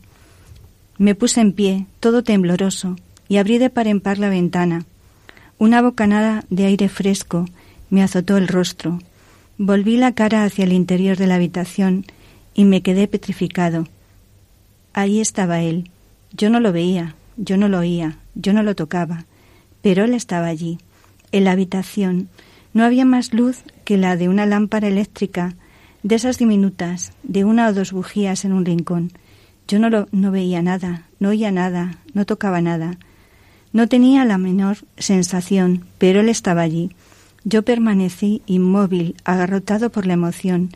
Me 0.98 1.16
puse 1.16 1.42
en 1.42 1.54
pie, 1.54 1.88
todo 2.00 2.24
tembloroso, 2.24 2.96
y 3.28 3.38
abrí 3.38 3.58
de 3.58 3.70
par 3.70 3.88
en 3.88 4.00
par 4.00 4.20
la 4.20 4.30
ventana. 4.30 4.86
Una 5.58 5.82
bocanada 5.82 6.46
de 6.50 6.66
aire 6.66 6.88
fresco 6.88 7.46
me 7.90 8.04
azotó 8.04 8.38
el 8.38 8.48
rostro. 8.48 9.00
Volví 9.58 9.98
la 9.98 10.14
cara 10.14 10.44
hacia 10.44 10.66
el 10.66 10.74
interior 10.74 11.18
de 11.18 11.28
la 11.28 11.36
habitación 11.36 12.06
y 12.54 12.66
me 12.66 12.82
quedé 12.82 13.08
petrificado. 13.08 13.88
Ahí 14.94 15.20
estaba 15.20 15.62
él. 15.62 15.90
Yo 16.32 16.50
no 16.50 16.60
lo 16.60 16.72
veía, 16.72 17.16
yo 17.38 17.58
no 17.58 17.70
lo 17.70 17.80
oía, 17.80 18.18
yo 18.36 18.54
no 18.54 18.64
lo 18.64 18.76
tocaba, 18.76 19.26
pero 19.82 20.04
él 20.04 20.14
estaba 20.14 20.48
allí, 20.48 20.78
en 21.32 21.46
la 21.46 21.52
habitación. 21.52 22.30
No 22.74 22.84
había 22.84 23.06
más 23.06 23.34
luz 23.34 23.64
que 23.84 23.98
la 23.98 24.16
de 24.16 24.30
una 24.30 24.46
lámpara 24.46 24.88
eléctrica, 24.88 25.56
de 26.04 26.16
esas 26.16 26.38
diminutas, 26.38 27.14
de 27.24 27.44
una 27.44 27.68
o 27.68 27.74
dos 27.74 27.92
bujías 27.92 28.46
en 28.46 28.54
un 28.54 28.66
rincón. 28.66 29.12
Yo 29.68 29.80
no, 29.80 29.90
lo, 29.90 30.08
no 30.12 30.32
veía 30.32 30.62
nada, 30.62 31.08
no 31.20 31.30
oía 31.30 31.52
nada, 31.52 31.98
no 32.14 32.26
tocaba 32.26 32.62
nada. 32.62 32.98
No 33.72 33.88
tenía 33.88 34.26
la 34.26 34.38
menor 34.38 34.78
sensación, 34.98 35.86
pero 35.98 36.22
él 36.22 36.30
estaba 36.30 36.62
allí, 36.62 36.92
yo 37.44 37.64
permanecí 37.64 38.42
inmóvil, 38.48 39.16
agarrotado 39.24 39.92
por 39.92 40.06
la 40.06 40.14
emoción, 40.14 40.72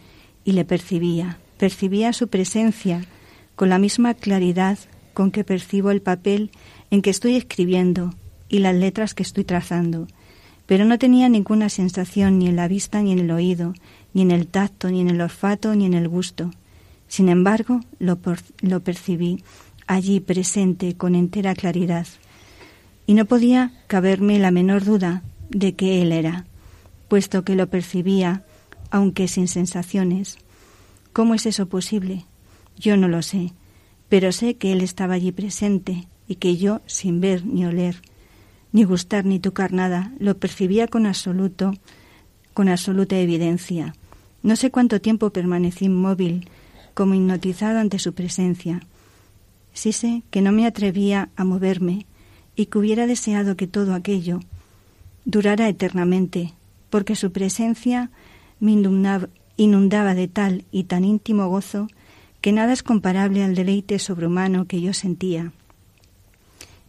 y 0.46 0.54
le 0.54 0.66
percibía, 0.66 1.38
percibía 1.58 2.14
su 2.14 2.28
presencia 2.28 3.06
con 3.56 3.70
la 3.70 3.80
misma 3.80 4.14
claridad 4.14 4.78
con 5.14 5.32
que 5.32 5.44
percibo 5.44 5.92
el 5.92 6.02
papel 6.02 6.52
en 6.92 7.02
que 7.02 7.10
estoy 7.10 7.36
escribiendo 7.36 8.14
y 8.50 8.60
las 8.60 8.76
letras 8.76 9.14
que 9.14 9.24
estoy 9.24 9.44
trazando, 9.44 10.08
pero 10.66 10.86
no 10.86 10.98
tenía 10.98 11.30
ninguna 11.30 11.70
sensación 11.70 12.40
ni 12.40 12.48
en 12.48 12.56
la 12.56 12.68
vista 12.68 13.02
ni 13.02 13.12
en 13.12 13.20
el 13.20 13.32
oído, 13.32 13.74
ni 14.14 14.22
en 14.22 14.32
el 14.32 14.48
tacto, 14.48 14.90
ni 14.90 15.02
en 15.02 15.10
el 15.10 15.22
olfato, 15.22 15.76
ni 15.76 15.86
en 15.86 15.94
el 15.94 16.08
gusto. 16.08 16.52
Sin 17.08 17.30
embargo, 17.30 17.82
lo, 18.00 18.20
lo 18.62 18.80
percibí 18.82 19.44
allí 19.88 20.20
presente 20.20 20.96
con 20.96 21.16
entera 21.16 21.54
claridad, 21.54 22.08
y 23.06 23.16
no 23.16 23.26
podía 23.26 23.74
caberme 23.88 24.40
la 24.40 24.52
menor 24.52 24.86
duda 24.86 25.24
de 25.50 25.76
que 25.76 26.02
él 26.02 26.12
era 26.12 26.46
puesto 27.14 27.44
que 27.44 27.56
lo 27.56 27.70
percibía, 27.70 28.44
aunque 28.90 29.28
sin 29.28 29.48
sensaciones. 29.48 30.40
¿Cómo 31.12 31.36
es 31.36 31.46
eso 31.46 31.68
posible? 31.68 32.26
Yo 32.76 32.98
no 32.98 33.08
lo 33.08 33.22
sé, 33.22 33.54
pero 34.10 34.32
sé 34.32 34.56
que 34.56 34.74
él 34.74 34.82
estaba 34.82 35.14
allí 35.14 35.32
presente 35.32 36.08
y 36.28 36.38
que 36.38 36.58
yo, 36.58 36.82
sin 36.88 37.22
ver 37.22 37.46
ni 37.46 37.68
oler, 37.68 38.02
ni 38.72 38.84
gustar 38.84 39.26
ni 39.26 39.38
tocar 39.38 39.74
nada, 39.74 40.12
lo 40.18 40.40
percibía 40.40 40.88
con 40.88 41.06
absoluto, 41.06 41.76
con 42.56 42.68
absoluta 42.68 43.16
evidencia. 43.20 43.94
No 44.44 44.58
sé 44.58 44.72
cuánto 44.72 45.00
tiempo 45.00 45.30
permanecí 45.30 45.86
inmóvil, 45.86 46.50
como 46.94 47.16
hipnotizado 47.16 47.80
ante 47.80 47.98
su 47.98 48.14
presencia. 48.14 48.82
Sí 49.74 49.94
sé 49.94 50.22
que 50.30 50.42
no 50.42 50.52
me 50.52 50.68
atrevía 50.68 51.30
a 51.36 51.46
moverme 51.46 52.06
y 52.56 52.68
que 52.68 52.78
hubiera 52.78 53.08
deseado 53.08 53.56
que 53.56 53.68
todo 53.68 53.96
aquello 53.96 54.42
durara 55.26 55.70
eternamente, 55.70 56.54
porque 56.90 57.16
su 57.16 57.32
presencia 57.32 58.12
me 58.60 58.74
inundaba 59.58 60.14
de 60.14 60.28
tal 60.28 60.66
y 60.72 60.84
tan 60.84 61.06
íntimo 61.06 61.48
gozo 61.48 61.88
que 62.42 62.52
nada 62.52 62.74
es 62.74 62.84
comparable 62.84 63.44
al 63.44 63.56
deleite 63.56 63.98
sobrehumano 63.98 64.66
que 64.66 64.82
yo 64.82 64.94
sentía. 64.94 65.54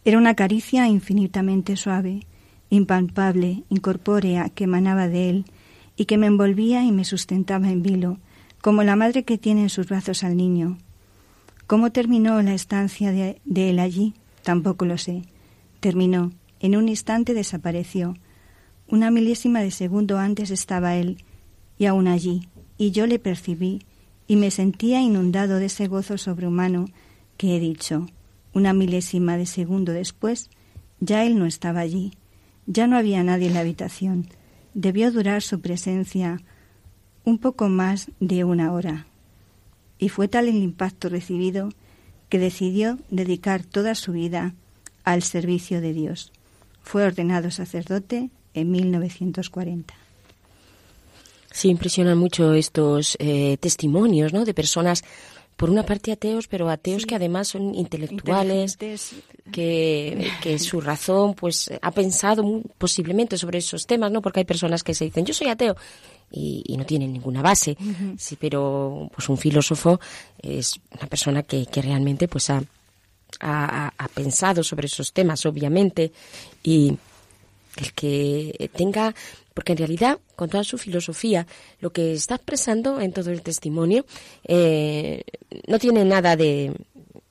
Era 0.05 0.18
una 0.18 0.34
caricia 0.34 0.88
infinitamente 0.88 1.76
suave, 1.76 2.26
impalpable, 2.68 3.62
incorpórea, 3.70 4.48
que 4.48 4.64
emanaba 4.64 5.09
de 5.09 5.30
él 5.30 5.44
y 5.97 6.07
que 6.07 6.18
me 6.18 6.26
envolvía 6.26 6.84
y 6.84 6.92
me 6.92 7.05
sustentaba 7.05 7.70
en 7.70 7.82
vilo, 7.82 8.18
como 8.61 8.82
la 8.82 8.97
madre 8.97 9.24
que 9.24 9.38
tiene 9.38 9.62
en 9.62 9.70
sus 9.70 9.88
brazos 9.88 10.24
al 10.24 10.36
niño. 10.36 10.78
¿Cómo 11.66 11.92
terminó 11.92 12.40
la 12.42 12.55
estancia 12.55 13.12
de, 13.12 13.40
de 13.45 13.70
él 13.70 13.78
allí? 13.78 14.14
Tampoco 14.42 14.84
lo 14.84 14.99
sé. 14.99 15.22
Terminó. 15.80 16.32
En 16.61 16.76
un 16.76 16.88
instante 16.88 17.34
desapareció. 17.34 18.16
Una 18.88 19.11
milésima 19.11 19.61
de 19.61 19.70
segundo 19.70 20.18
antes 20.18 20.51
estaba 20.51 20.97
él, 20.97 21.24
y 21.78 21.86
aún 21.86 22.07
allí, 22.07 22.49
y 22.78 22.90
yo 22.90 23.07
le 23.07 23.18
percibí, 23.18 23.82
y 24.26 24.36
me 24.36 24.51
sentía 24.51 25.01
inundado 25.01 25.59
de 25.59 25.66
ese 25.66 25.86
gozo 25.86 26.18
sobrehumano 26.18 26.86
que 27.36 27.57
he 27.57 27.61
dicho. 27.61 28.07
Una 28.53 28.72
milésima 28.72 29.36
de 29.36 29.47
segundo 29.47 29.92
después, 29.92 30.51
ya 31.01 31.24
él 31.24 31.38
no 31.38 31.47
estaba 31.47 31.80
allí, 31.80 32.12
ya 32.66 32.86
no 32.86 32.97
había 32.97 33.22
nadie 33.24 33.49
en 33.49 33.55
la 33.55 33.61
habitación. 33.61 34.28
Debió 34.74 35.10
durar 35.10 35.42
su 35.42 35.60
presencia 35.60 36.40
un 37.24 37.38
poco 37.38 37.68
más 37.68 38.10
de 38.20 38.44
una 38.44 38.72
hora. 38.72 39.06
Y 39.98 40.08
fue 40.08 40.28
tal 40.28 40.48
el 40.48 40.56
impacto 40.56 41.08
recibido 41.08 41.70
que 42.28 42.38
decidió 42.38 42.98
dedicar 43.10 43.64
toda 43.64 43.94
su 43.94 44.12
vida 44.12 44.54
al 45.04 45.22
servicio 45.22 45.80
de 45.80 45.92
Dios. 45.92 46.32
Fue 46.82 47.04
ordenado 47.04 47.50
sacerdote 47.50 48.30
en 48.54 48.70
1940. 48.70 49.94
Sí, 51.52 51.68
impresionan 51.68 52.18
mucho 52.18 52.52
estos 52.52 53.16
eh, 53.20 53.56
testimonios, 53.60 54.32
¿no? 54.32 54.44
De 54.44 54.54
personas, 54.54 55.04
por 55.57 55.70
una 55.70 55.84
parte 55.84 56.12
ateos, 56.12 56.48
pero 56.48 56.68
ateos 56.68 57.07
que 57.07 57.14
además 57.14 57.48
son 57.48 57.74
intelectuales, 57.74 58.76
que, 59.52 60.30
que, 60.42 60.59
su 60.59 60.80
razón, 60.80 61.34
pues, 61.34 61.70
ha 61.80 61.90
pensado 61.90 62.62
posiblemente 62.76 63.38
sobre 63.38 63.59
esos 63.59 63.86
temas, 63.86 64.11
¿no? 64.11 64.20
Porque 64.20 64.40
hay 64.40 64.44
personas 64.44 64.82
que 64.82 64.94
se 64.94 65.05
dicen, 65.05 65.24
yo 65.24 65.34
soy 65.34 65.48
ateo, 65.48 65.76
y, 66.30 66.74
no 66.76 66.84
tienen 66.84 67.12
ninguna 67.12 67.42
base. 67.42 67.76
Sí, 68.18 68.36
pero, 68.36 69.09
pues, 69.14 69.28
un 69.28 69.38
filósofo 69.38 70.00
es 70.42 70.74
una 70.90 71.07
persona 71.07 71.42
que, 71.44 71.66
que 71.66 71.82
realmente, 71.82 72.26
pues, 72.26 72.50
ha, 72.50 72.62
ha, 73.40 73.92
ha 73.96 74.09
pensado 74.09 74.64
sobre 74.64 74.86
esos 74.86 75.12
temas, 75.12 75.46
obviamente, 75.46 76.12
y 76.62 76.96
el 77.76 77.92
que 77.92 78.70
tenga 78.74 79.14
porque 79.55 79.72
en 79.72 79.78
realidad, 79.78 80.18
con 80.36 80.50
toda 80.50 80.64
su 80.64 80.76
filosofía, 80.76 81.46
lo 81.80 81.90
que 81.90 82.12
está 82.12 82.34
expresando 82.34 83.00
en 83.00 83.12
todo 83.12 83.30
el 83.30 83.42
testimonio 83.42 84.05
eh, 84.42 85.22
no 85.68 85.78
tiene 85.78 86.05
nada 86.05 86.36
de, 86.36 86.72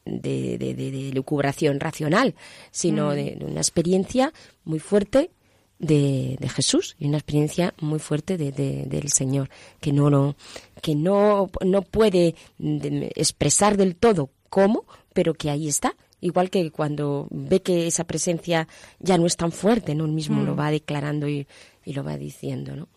de, 0.06 0.58
de, 0.58 1.12
lucubración 1.14 1.80
racional, 1.80 2.34
sino 2.72 3.12
mm. 3.12 3.16
de, 3.16 3.38
una 3.46 3.60
experiencia 3.60 4.34
muy 4.64 4.80
fuerte 4.80 5.32
de, 5.80 6.38
Jesús 6.56 6.96
y 6.98 7.08
una 7.08 7.18
experiencia 7.18 7.74
muy 7.82 8.00
fuerte 8.00 8.38
del 8.38 9.10
Señor, 9.10 9.50
que 9.82 9.92
no, 9.92 10.10
no, 10.10 10.36
que 10.82 10.96
no, 10.96 11.50
no 11.66 11.82
puede 11.82 12.36
expresar 12.60 13.76
del 13.76 13.96
todo 13.96 14.30
cómo, 14.50 14.86
pero 15.14 15.34
que 15.34 15.50
ahí 15.50 15.68
está 15.68 15.96
igual 16.22 16.50
que 16.50 16.72
cuando 16.72 17.28
ve 17.32 17.62
que 17.62 17.86
esa 17.86 18.06
presencia 18.06 18.70
ya 19.00 19.18
no 19.18 19.26
es 19.26 19.36
tan 19.36 19.52
fuerte, 19.52 19.94
¿no? 19.94 20.06
Él 20.06 20.14
mismo 20.14 20.42
lo 20.44 20.54
mm. 20.54 20.60
va 20.60 20.72
declarando 20.72 21.28
y, 21.28 21.48
lo 21.92 22.04
va 22.06 22.18
diciendo, 22.18 22.78
¿no? 22.78 22.88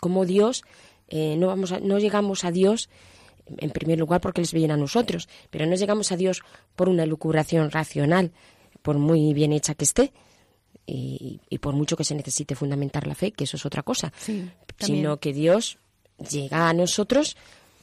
Como 0.00 0.26
Dios, 0.26 0.64
eh, 1.08 1.36
no, 1.38 1.46
vamos 1.46 1.72
no 1.80 1.98
llegamos 1.98 2.44
a 2.44 2.50
Dios 2.50 2.90
en 3.46 3.70
primer 3.70 3.98
lugar 3.98 4.20
porque 4.20 4.40
les 4.40 4.52
viene 4.52 4.74
a 4.74 4.76
nosotros, 4.76 5.28
pero 5.50 5.66
no 5.66 5.74
llegamos 5.74 6.12
a 6.12 6.16
Dios 6.16 6.42
por 6.76 6.88
una 6.88 7.06
lucubración 7.06 7.70
racional, 7.70 8.32
por 8.82 8.98
muy 8.98 9.32
bien 9.34 9.52
hecha 9.52 9.74
que 9.74 9.84
esté, 9.84 10.12
y, 10.86 11.40
por 11.60 11.74
mucho 11.74 11.96
que 11.96 12.04
se 12.04 12.14
necesite 12.14 12.54
fundamentar 12.54 13.06
la 13.06 13.14
fe, 13.14 13.32
que 13.32 13.44
eso 13.44 13.56
es 13.56 13.64
otra 13.64 13.82
cosa, 13.82 14.12
sino 14.78 15.16
que 15.18 15.32
Dios 15.32 15.78
llega 16.30 16.68
a 16.68 16.74
nosotros 16.74 17.36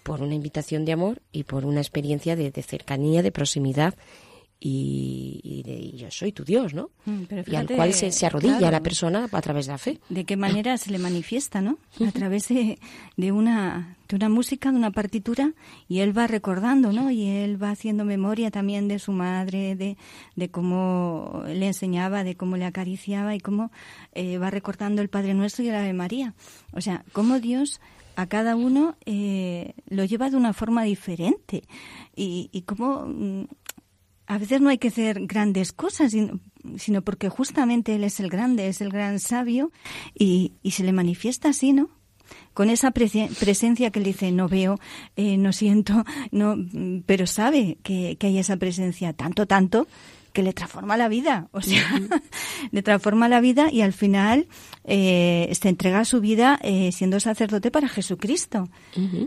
por 0.03 0.21
una 0.21 0.35
invitación 0.35 0.85
de 0.85 0.91
amor 0.91 1.21
y 1.31 1.43
por 1.43 1.65
una 1.65 1.81
experiencia 1.81 2.35
de 2.35 2.51
cercanía, 2.61 3.23
de 3.23 3.31
proximidad 3.31 3.95
y, 4.63 5.63
de, 5.65 5.97
yo 5.97 6.11
soy 6.11 6.31
tu 6.31 6.43
Dios, 6.43 6.75
¿no? 6.75 6.91
Mm, 7.05 7.23
y 7.47 7.55
al 7.55 7.67
cual 7.67 7.93
se, 7.93 8.25
arrodilla 8.25 8.69
la 8.69 8.83
persona 8.83 9.27
a 9.31 9.41
través 9.41 9.65
de 9.65 9.71
la 9.71 9.79
fe. 9.79 9.99
¿De 10.09 10.23
qué 10.23 10.37
manera 10.37 10.77
se 10.77 10.91
le 10.91 10.99
manifiesta, 10.99 11.61
no? 11.61 11.79
A 12.05 12.11
través 12.13 12.47
de, 12.49 12.77
de, 13.17 13.31
una, 13.31 13.97
de 14.07 14.15
una 14.15 14.29
música, 14.29 14.71
de 14.71 14.77
una 14.77 14.91
partitura, 14.91 15.53
y 15.87 15.99
él 15.99 16.15
va 16.15 16.27
recordando, 16.27 16.93
¿no? 16.93 17.09
Y 17.09 17.27
él 17.27 17.61
va 17.61 17.71
haciendo 17.71 18.05
memoria 18.05 18.51
también 18.51 18.87
de 18.87 18.99
su 18.99 19.13
madre, 19.13 19.75
de, 19.75 19.97
de 20.35 20.51
cómo 20.51 21.43
le 21.47 21.65
enseñaba, 21.65 22.23
de 22.23 22.35
cómo 22.35 22.55
le 22.55 22.65
acariciaba 22.65 23.33
y 23.33 23.39
cómo 23.39 23.71
eh, 24.13 24.37
va 24.37 24.51
recordando 24.51 25.01
el 25.01 25.09
Padre 25.09 25.33
Nuestro 25.33 25.63
y 25.63 25.69
el 25.69 25.75
Ave 25.75 25.93
María. 25.93 26.35
O 26.73 26.81
sea, 26.81 27.03
cómo 27.13 27.39
Dios 27.39 27.81
a 28.15 28.27
cada 28.27 28.55
uno 28.55 28.95
eh, 29.07 29.73
lo 29.87 30.05
lleva 30.05 30.29
de 30.29 30.37
una 30.37 30.53
forma 30.53 30.83
diferente 30.83 31.63
y, 32.15 32.49
y 32.51 32.61
cómo 32.63 33.05
mm, 33.07 33.45
a 34.31 34.37
veces 34.37 34.61
no 34.61 34.69
hay 34.69 34.77
que 34.77 34.87
hacer 34.87 35.27
grandes 35.27 35.73
cosas, 35.73 36.15
sino 36.77 37.01
porque 37.01 37.27
justamente 37.27 37.95
Él 37.95 38.05
es 38.05 38.21
el 38.21 38.29
grande, 38.29 38.69
es 38.69 38.79
el 38.79 38.89
gran 38.89 39.19
sabio 39.19 39.73
y, 40.17 40.53
se 40.71 40.85
le 40.85 40.93
manifiesta 40.93 41.49
así, 41.49 41.73
¿no? 41.73 41.89
Con 42.53 42.69
esa 42.69 42.91
presencia 42.91 43.91
que 43.91 43.99
Él 43.99 44.05
dice, 44.05 44.31
no 44.31 44.47
veo, 44.47 44.79
eh, 45.17 45.35
no 45.35 45.51
siento, 45.51 46.05
no, 46.31 46.55
pero 47.05 47.27
sabe 47.27 47.77
que, 47.83 48.17
hay 48.21 48.37
esa 48.37 48.55
presencia, 48.55 49.11
tanto, 49.11 49.47
tanto, 49.47 49.85
que 50.31 50.43
le 50.43 50.53
transforma 50.53 50.95
la 50.95 51.09
vida, 51.09 51.49
o 51.51 51.61
sea, 51.61 51.83
le 52.71 52.81
transforma 52.83 53.27
la 53.27 53.41
vida 53.41 53.69
y 53.69 53.81
al 53.81 53.91
final 53.91 54.47
eh, 54.85 55.51
se 55.59 55.67
entrega 55.67 56.05
su 56.05 56.21
vida 56.21 56.57
eh, 56.63 56.93
siendo 56.93 57.19
sacerdote 57.19 57.69
para 57.69 57.89
Jesucristo. 57.89 58.69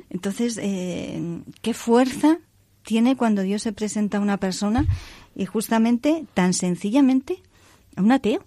Entonces, 0.08 0.58
eh, 0.62 1.42
qué 1.60 1.74
fuerza 1.74 2.38
tiene 2.84 3.16
cuando 3.16 3.42
Dios 3.42 3.62
se 3.62 3.72
presenta 3.72 4.18
a 4.18 4.20
una 4.20 4.38
persona 4.38 4.86
y 5.34 5.46
justamente, 5.46 6.26
tan 6.34 6.54
sencillamente, 6.54 7.42
a 7.96 8.02
un 8.02 8.12
ateo. 8.12 8.44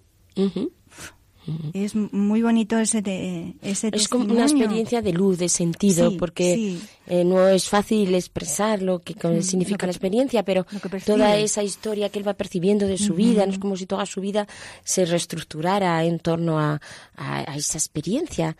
Es 1.72 1.94
muy 1.94 2.42
bonito 2.42 2.78
ese, 2.78 3.00
de, 3.00 3.54
ese 3.62 3.88
Es 3.94 4.08
como 4.08 4.24
una 4.24 4.42
experiencia 4.42 5.00
de 5.00 5.12
luz, 5.12 5.38
de 5.38 5.48
sentido, 5.48 6.14
porque 6.18 6.78
eh, 7.06 7.24
no 7.24 7.48
es 7.48 7.68
fácil 7.68 8.14
expresar 8.14 8.82
lo 8.82 9.00
que, 9.00 9.14
significa 9.42 9.86
la 9.86 9.92
experiencia, 9.92 10.42
pero 10.42 10.66
toda 11.06 11.36
esa 11.36 11.62
historia 11.62 12.10
que 12.10 12.18
él 12.18 12.28
va 12.28 12.34
percibiendo 12.34 12.86
de 12.86 12.98
su 12.98 13.14
vida, 13.14 13.46
no 13.46 13.52
es 13.52 13.58
como 13.58 13.76
si 13.76 13.86
toda 13.86 14.04
su 14.04 14.20
vida 14.20 14.46
se 14.84 15.06
reestructurara 15.06 16.04
en 16.04 16.18
torno 16.18 16.58
a, 16.58 16.80
a 17.16 17.56
esa 17.56 17.78
experiencia, 17.78 18.56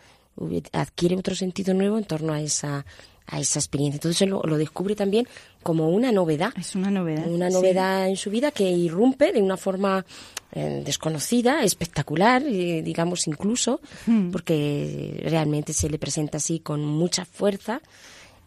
adquiere 0.71 1.15
otro 1.15 1.35
sentido 1.35 1.73
nuevo 1.75 1.97
en 1.97 2.05
torno 2.05 2.33
a 2.33 2.41
esa 2.41 2.85
a 3.29 3.39
esa 3.39 3.59
experiencia. 3.59 3.97
Entonces 3.97 4.27
lo, 4.27 4.41
lo 4.43 4.57
descubre 4.57 4.95
también 4.95 5.27
como 5.63 5.89
una 5.89 6.11
novedad. 6.11 6.53
Es 6.57 6.75
una 6.75 6.91
novedad. 6.91 7.27
Una 7.27 7.49
novedad 7.49 8.07
en 8.07 8.15
su 8.15 8.29
vida 8.29 8.51
que 8.51 8.69
irrumpe 8.69 9.31
de 9.31 9.41
una 9.41 9.57
forma 9.57 10.05
eh, 10.51 10.81
desconocida, 10.85 11.63
espectacular, 11.63 12.43
eh, 12.43 12.81
digamos 12.81 13.27
incluso, 13.27 13.81
hmm. 14.07 14.31
porque 14.31 15.21
realmente 15.25 15.73
se 15.73 15.89
le 15.89 15.99
presenta 15.99 16.37
así 16.37 16.59
con 16.59 16.85
mucha 16.85 17.25
fuerza 17.25 17.81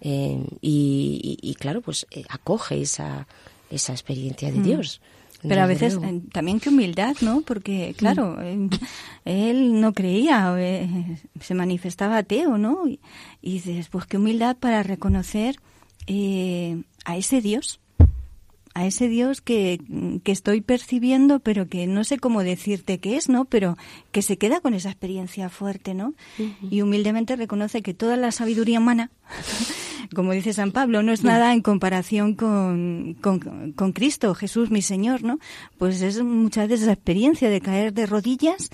eh, 0.00 0.44
y, 0.60 1.56
claro, 1.60 1.80
pues 1.80 2.06
acoge 2.28 2.80
esa, 2.80 3.26
esa 3.70 3.92
experiencia 3.92 4.50
de 4.50 4.58
hmm. 4.58 4.64
Dios. 4.64 5.00
Pero 5.48 5.62
a 5.62 5.66
veces 5.66 5.98
eh, 6.02 6.22
también 6.32 6.60
qué 6.60 6.68
humildad, 6.68 7.16
¿no? 7.20 7.40
Porque, 7.40 7.94
claro, 7.96 8.38
mm. 8.40 8.68
él 9.24 9.80
no 9.80 9.92
creía, 9.92 10.54
eh, 10.58 11.18
se 11.40 11.54
manifestaba 11.54 12.18
ateo, 12.18 12.58
¿no? 12.58 12.86
Y, 12.86 13.00
dices, 13.42 13.88
pues 13.88 14.06
qué 14.06 14.18
humildad 14.18 14.56
para 14.56 14.82
reconocer 14.82 15.56
eh, 16.06 16.82
a 17.04 17.16
ese 17.16 17.40
Dios, 17.40 17.80
a 18.74 18.86
ese 18.86 19.08
Dios 19.08 19.40
que, 19.40 19.80
que, 20.24 20.32
estoy 20.32 20.60
percibiendo, 20.62 21.40
pero 21.40 21.68
que 21.68 21.86
no 21.86 22.04
sé 22.04 22.18
cómo 22.18 22.42
decirte 22.42 22.98
qué 22.98 23.16
es, 23.16 23.28
¿no? 23.28 23.44
Pero 23.44 23.76
que 24.12 24.22
se 24.22 24.38
queda 24.38 24.60
con 24.60 24.74
esa 24.74 24.88
experiencia 24.88 25.50
fuerte, 25.50 25.94
¿no? 25.94 26.14
Y 26.70 26.80
humildemente 26.80 27.36
reconoce 27.36 27.82
que 27.82 27.92
toda 27.92 28.16
la 28.16 28.32
sabiduría 28.32 28.78
humana 28.78 29.10
como 30.14 30.32
dice 30.32 30.52
San 30.52 30.72
Pablo, 30.72 31.02
no 31.02 31.12
es 31.12 31.24
nada 31.24 31.52
en 31.52 31.62
comparación 31.62 32.34
con, 32.34 33.16
con, 33.20 33.92
Cristo, 33.92 34.34
Jesús 34.34 34.70
mi 34.70 34.82
Señor, 34.82 35.22
¿no? 35.22 35.38
Pues 35.78 36.02
es 36.02 36.22
muchas 36.22 36.68
veces 36.68 36.84
esa 36.84 36.92
experiencia 36.92 37.50
de 37.50 37.60
caer 37.60 37.92
de 37.92 38.06
rodillas 38.06 38.70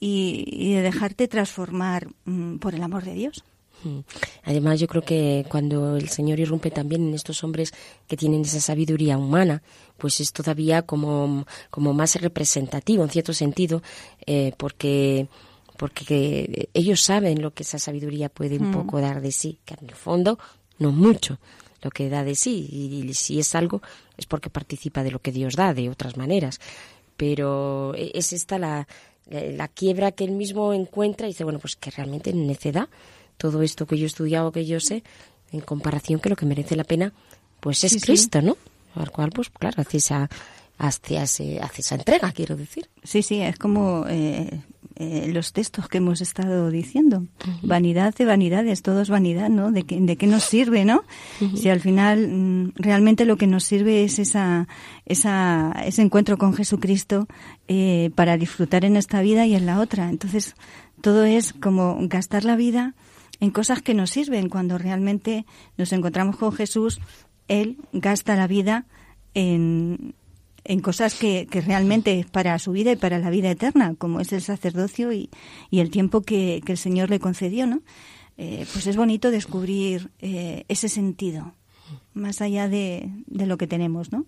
y, 0.00 0.74
de 0.74 0.82
dejarte 0.82 1.28
transformar 1.28 2.08
mm, 2.24 2.56
por 2.56 2.74
el 2.74 2.82
amor 2.82 3.04
de 3.04 3.14
Dios. 3.14 3.44
Mm. 3.84 4.00
Además, 4.44 4.80
yo 4.80 4.88
creo 4.88 5.02
que 5.02 5.44
cuando 5.48 5.96
el 5.96 6.08
Señor 6.08 6.40
irrumpe 6.40 6.70
también 6.70 7.08
en 7.08 7.14
estos 7.14 7.44
hombres 7.44 7.72
que 8.08 8.16
tienen 8.16 8.42
esa 8.42 8.60
sabiduría 8.60 9.18
humana, 9.18 9.62
pues 9.98 10.20
es 10.20 10.32
todavía 10.32 10.82
como, 10.82 11.46
como 11.70 11.92
más 11.92 12.16
representativo 12.20 13.04
en 13.04 13.10
cierto 13.10 13.32
sentido, 13.32 13.82
eh, 14.26 14.52
porque 14.56 15.28
porque 15.76 16.68
ellos 16.72 17.00
saben 17.00 17.42
lo 17.42 17.52
que 17.52 17.64
esa 17.64 17.80
sabiduría 17.80 18.28
puede 18.28 18.58
un 18.58 18.70
mm. 18.70 18.72
poco 18.72 19.00
dar 19.00 19.20
de 19.20 19.32
sí, 19.32 19.58
que 19.64 19.74
en 19.74 19.88
el 19.88 19.94
fondo 19.96 20.38
no 20.78 20.92
mucho 20.92 21.38
lo 21.82 21.90
que 21.90 22.08
da 22.08 22.22
de 22.22 22.36
sí, 22.36 22.68
y, 22.70 23.12
si 23.14 23.40
es 23.40 23.54
algo 23.54 23.82
es 24.16 24.26
porque 24.26 24.50
participa 24.50 25.02
de 25.02 25.10
lo 25.10 25.18
que 25.18 25.32
Dios 25.32 25.56
da 25.56 25.74
de 25.74 25.90
otras 25.90 26.16
maneras. 26.16 26.60
pero 27.16 27.92
e, 27.96 28.12
es 28.14 28.32
esta 28.32 28.58
la, 28.58 28.86
la 29.26 29.68
quiebra 29.68 30.12
que 30.12 30.24
él 30.24 30.32
mismo 30.32 30.72
encuentra 30.72 31.26
y 31.26 31.30
dice, 31.30 31.44
bueno, 31.44 31.58
pues 31.58 31.76
que 31.76 31.90
realmente 31.90 32.32
necedad 32.32 32.88
todo 33.36 33.62
esto 33.62 33.86
que 33.86 33.98
yo 33.98 34.04
he 34.04 34.06
estudiado, 34.06 34.52
que 34.52 34.66
yo 34.66 34.80
sé, 34.80 35.02
en 35.52 35.60
comparación 35.60 36.20
que 36.20 36.28
lo 36.28 36.36
que 36.36 36.46
merece 36.46 36.76
la 36.76 36.84
pena, 36.84 37.12
pues 37.60 37.84
es 37.84 38.02
Cristo, 38.02 38.42
¿no? 38.42 38.56
Al 38.94 39.10
cual, 39.10 39.30
pues 39.30 39.50
claro, 39.50 39.80
hace 39.80 39.98
esa, 39.98 40.28
hace, 40.78 41.18
hace, 41.18 41.60
esa 41.78 41.94
entrega, 41.94 42.32
quiero 42.32 42.56
decir. 42.56 42.88
Sí, 43.02 43.22
sí, 43.22 43.40
es 43.40 43.58
como 43.58 44.04
eh, 44.08 44.60
eh, 44.96 45.30
los 45.32 45.52
textos 45.52 45.88
que 45.88 45.98
hemos 45.98 46.20
estado 46.20 46.70
diciendo. 46.70 47.24
Vanidad 47.62 48.14
de 48.14 48.24
vanidades, 48.24 48.82
todo 48.82 49.00
es 49.00 49.08
vanidad, 49.08 49.48
¿no? 49.48 49.72
¿De, 49.72 49.84
de 49.84 50.16
qué 50.16 50.26
nos 50.26 50.44
sirve, 50.44 50.84
no? 50.84 51.02
Si 51.56 51.68
al 51.68 51.80
final 51.80 52.28
mm, 52.28 52.72
realmente 52.76 53.24
lo 53.24 53.36
que 53.36 53.46
nos 53.46 53.64
sirve 53.64 54.04
es 54.04 54.18
esa, 54.18 54.68
esa, 55.06 55.72
ese 55.84 56.02
encuentro 56.02 56.38
con 56.38 56.54
Jesucristo 56.54 57.26
eh, 57.66 58.10
para 58.14 58.36
disfrutar 58.36 58.84
en 58.84 58.96
esta 58.96 59.20
vida 59.20 59.46
y 59.46 59.54
en 59.54 59.66
la 59.66 59.80
otra. 59.80 60.10
Entonces, 60.10 60.54
todo 61.00 61.24
es 61.24 61.52
como 61.52 61.98
gastar 62.02 62.44
la 62.44 62.56
vida 62.56 62.94
en 63.40 63.50
cosas 63.50 63.82
que 63.82 63.94
nos 63.94 64.10
sirven. 64.10 64.48
Cuando 64.48 64.78
realmente 64.78 65.46
nos 65.76 65.92
encontramos 65.92 66.36
con 66.36 66.52
Jesús, 66.52 67.00
Él 67.48 67.78
gasta 67.92 68.36
la 68.36 68.46
vida 68.46 68.86
en, 69.34 70.14
en 70.64 70.80
cosas 70.80 71.14
que, 71.14 71.46
que, 71.50 71.60
realmente 71.60 72.18
es 72.20 72.26
para 72.26 72.58
su 72.58 72.72
vida 72.72 72.92
y 72.92 72.96
para 72.96 73.18
la 73.18 73.30
vida 73.30 73.50
eterna, 73.50 73.94
como 73.96 74.20
es 74.20 74.32
el 74.32 74.42
sacerdocio 74.42 75.12
y, 75.12 75.30
y 75.70 75.80
el 75.80 75.90
tiempo 75.90 76.22
que, 76.22 76.62
que, 76.64 76.72
el 76.72 76.78
Señor 76.78 77.10
le 77.10 77.20
concedió, 77.20 77.66
¿no? 77.66 77.82
Eh, 78.36 78.66
pues 78.72 78.86
es 78.86 78.96
bonito 78.96 79.30
descubrir 79.30 80.10
eh, 80.18 80.64
ese 80.68 80.88
sentido, 80.88 81.54
más 82.14 82.40
allá 82.40 82.68
de, 82.68 83.08
de, 83.26 83.46
lo 83.46 83.58
que 83.58 83.68
tenemos, 83.68 84.10
¿no? 84.10 84.24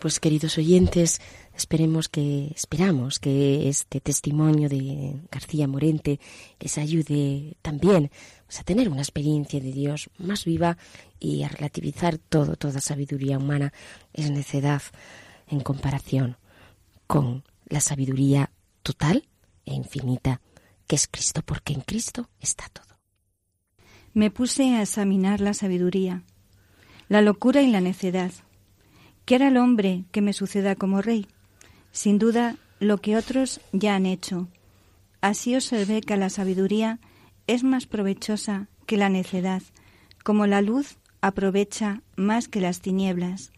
Pues 0.00 0.18
queridos 0.18 0.58
oyentes, 0.58 1.20
esperemos 1.58 2.08
que, 2.08 2.52
esperamos 2.54 3.18
que 3.18 3.68
este 3.68 4.00
testimonio 4.00 4.68
de 4.68 5.20
García 5.30 5.66
Morente 5.66 6.20
les 6.60 6.78
ayude 6.78 7.56
también 7.62 8.10
pues, 8.46 8.60
a 8.60 8.62
tener 8.62 8.88
una 8.88 9.02
experiencia 9.02 9.60
de 9.60 9.72
Dios 9.72 10.08
más 10.18 10.44
viva 10.44 10.78
y 11.18 11.42
a 11.42 11.48
relativizar 11.48 12.18
todo, 12.18 12.56
toda 12.56 12.80
sabiduría 12.80 13.38
humana 13.38 13.72
es 14.12 14.30
necedad 14.30 14.82
en 15.48 15.60
comparación 15.60 16.36
con 17.08 17.42
la 17.66 17.80
sabiduría 17.80 18.52
total 18.82 19.28
e 19.66 19.74
infinita 19.74 20.40
que 20.86 20.96
es 20.96 21.08
Cristo, 21.08 21.42
porque 21.44 21.72
en 21.72 21.80
Cristo 21.80 22.30
está 22.40 22.68
todo. 22.68 22.98
Me 24.14 24.30
puse 24.30 24.76
a 24.76 24.82
examinar 24.82 25.40
la 25.40 25.54
sabiduría, 25.54 26.22
la 27.08 27.20
locura 27.20 27.62
y 27.62 27.70
la 27.70 27.80
necedad. 27.80 28.32
¿Qué 29.24 29.34
hará 29.34 29.48
el 29.48 29.58
hombre 29.58 30.04
que 30.12 30.22
me 30.22 30.32
suceda 30.32 30.76
como 30.76 31.02
rey? 31.02 31.26
Sin 31.92 32.18
duda, 32.18 32.56
lo 32.80 32.98
que 32.98 33.16
otros 33.16 33.60
ya 33.72 33.94
han 33.94 34.06
hecho. 34.06 34.48
Así 35.20 35.54
observé 35.54 36.00
que 36.00 36.16
la 36.16 36.30
sabiduría 36.30 37.00
es 37.46 37.64
más 37.64 37.86
provechosa 37.86 38.68
que 38.86 38.96
la 38.96 39.08
necedad, 39.08 39.62
como 40.22 40.46
la 40.46 40.62
luz 40.62 40.98
aprovecha 41.20 42.02
más 42.16 42.48
que 42.48 42.60
las 42.60 42.80
tinieblas. 42.80 43.52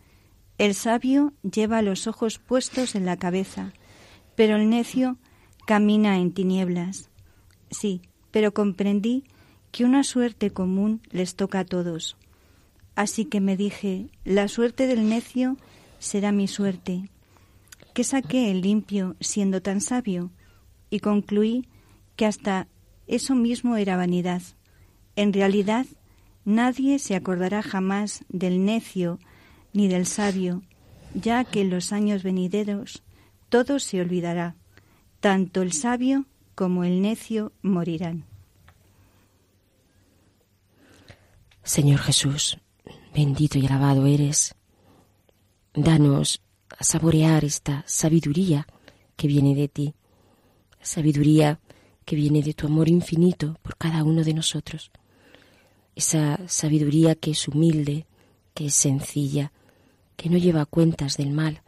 El 0.59 0.75
sabio 0.75 1.33
lleva 1.43 1.83
los 1.83 2.07
ojos 2.07 2.39
puestos 2.39 2.95
en 2.95 3.07
la 3.07 3.17
cabeza, 3.17 3.73
pero 4.35 4.57
el 4.57 4.71
necio 4.71 5.19
camina 5.67 6.19
en 6.19 6.33
tinieblas. 6.33 7.11
Sí, 7.71 8.03
pero 8.31 8.53
comprendí 8.53 9.25
que 9.71 9.85
una 9.85 10.05
suerte 10.05 10.51
común 10.51 11.01
les 11.11 11.37
toca 11.37 11.61
a 11.61 11.65
todos. 11.65 12.17
Así 12.95 13.25
que 13.25 13.41
me 13.41 13.57
dije, 13.57 14.09
la 14.25 14.49
suerte 14.49 14.87
del 14.87 15.09
necio 15.09 15.57
será 15.99 16.33
mi 16.33 16.49
suerte. 16.49 17.09
¿Qué 17.95 18.05
saqué 18.05 18.51
el 18.51 18.61
limpio 18.61 19.17
siendo 19.21 19.63
tan 19.63 19.81
sabio? 19.81 20.31
Y 20.91 21.01
concluí 21.01 21.69
que 22.17 22.27
hasta 22.27 22.69
eso 23.07 23.35
mismo 23.35 23.77
era 23.77 23.97
vanidad. 23.97 24.43
En 25.17 25.33
realidad, 25.33 25.87
nadie 26.45 26.99
se 26.99 27.17
acordará 27.17 27.63
jamás 27.63 28.25
del 28.29 28.65
necio 28.65 29.19
ni 29.73 29.89
del 29.89 30.07
sabio, 30.07 30.63
ya 31.15 31.45
que 31.45 31.63
en 31.63 31.71
los 31.71 31.93
años 31.93 32.23
venideros 32.23 33.03
todo 33.49 33.79
se 33.79 34.01
olvidará. 34.01 34.55
Tanto 35.19 35.63
el 35.63 35.73
sabio 35.73 36.27
como 36.55 36.85
el 36.85 37.03
necio 37.03 37.53
morirán. 37.63 38.25
Señor 41.63 41.99
Jesús, 42.01 42.59
bendito 43.15 43.59
y 43.59 43.67
alabado 43.67 44.07
eres. 44.07 44.55
Danos 45.75 46.43
a 46.81 46.85
saborear 46.85 47.45
esta 47.45 47.85
sabiduría 47.87 48.67
que 49.15 49.29
viene 49.29 49.55
de 49.55 49.69
ti, 49.69 49.95
sabiduría 50.81 51.61
que 52.07 52.17
viene 52.17 52.43
de 52.43 52.55
tu 52.55 52.67
amor 52.67 52.89
infinito 52.89 53.59
por 53.61 53.77
cada 53.77 54.03
uno 54.03 54.25
de 54.25 54.33
nosotros. 54.33 54.91
Esa 55.95 56.41
sabiduría 56.49 57.15
que 57.17 57.33
es 57.33 57.47
humilde, 57.49 58.07
que 58.55 58.67
es 58.67 58.75
sencilla, 58.75 59.53
que 60.17 60.31
no 60.31 60.39
lleva 60.39 60.65
cuentas 60.65 61.19
del 61.19 61.33
mal. 61.33 61.63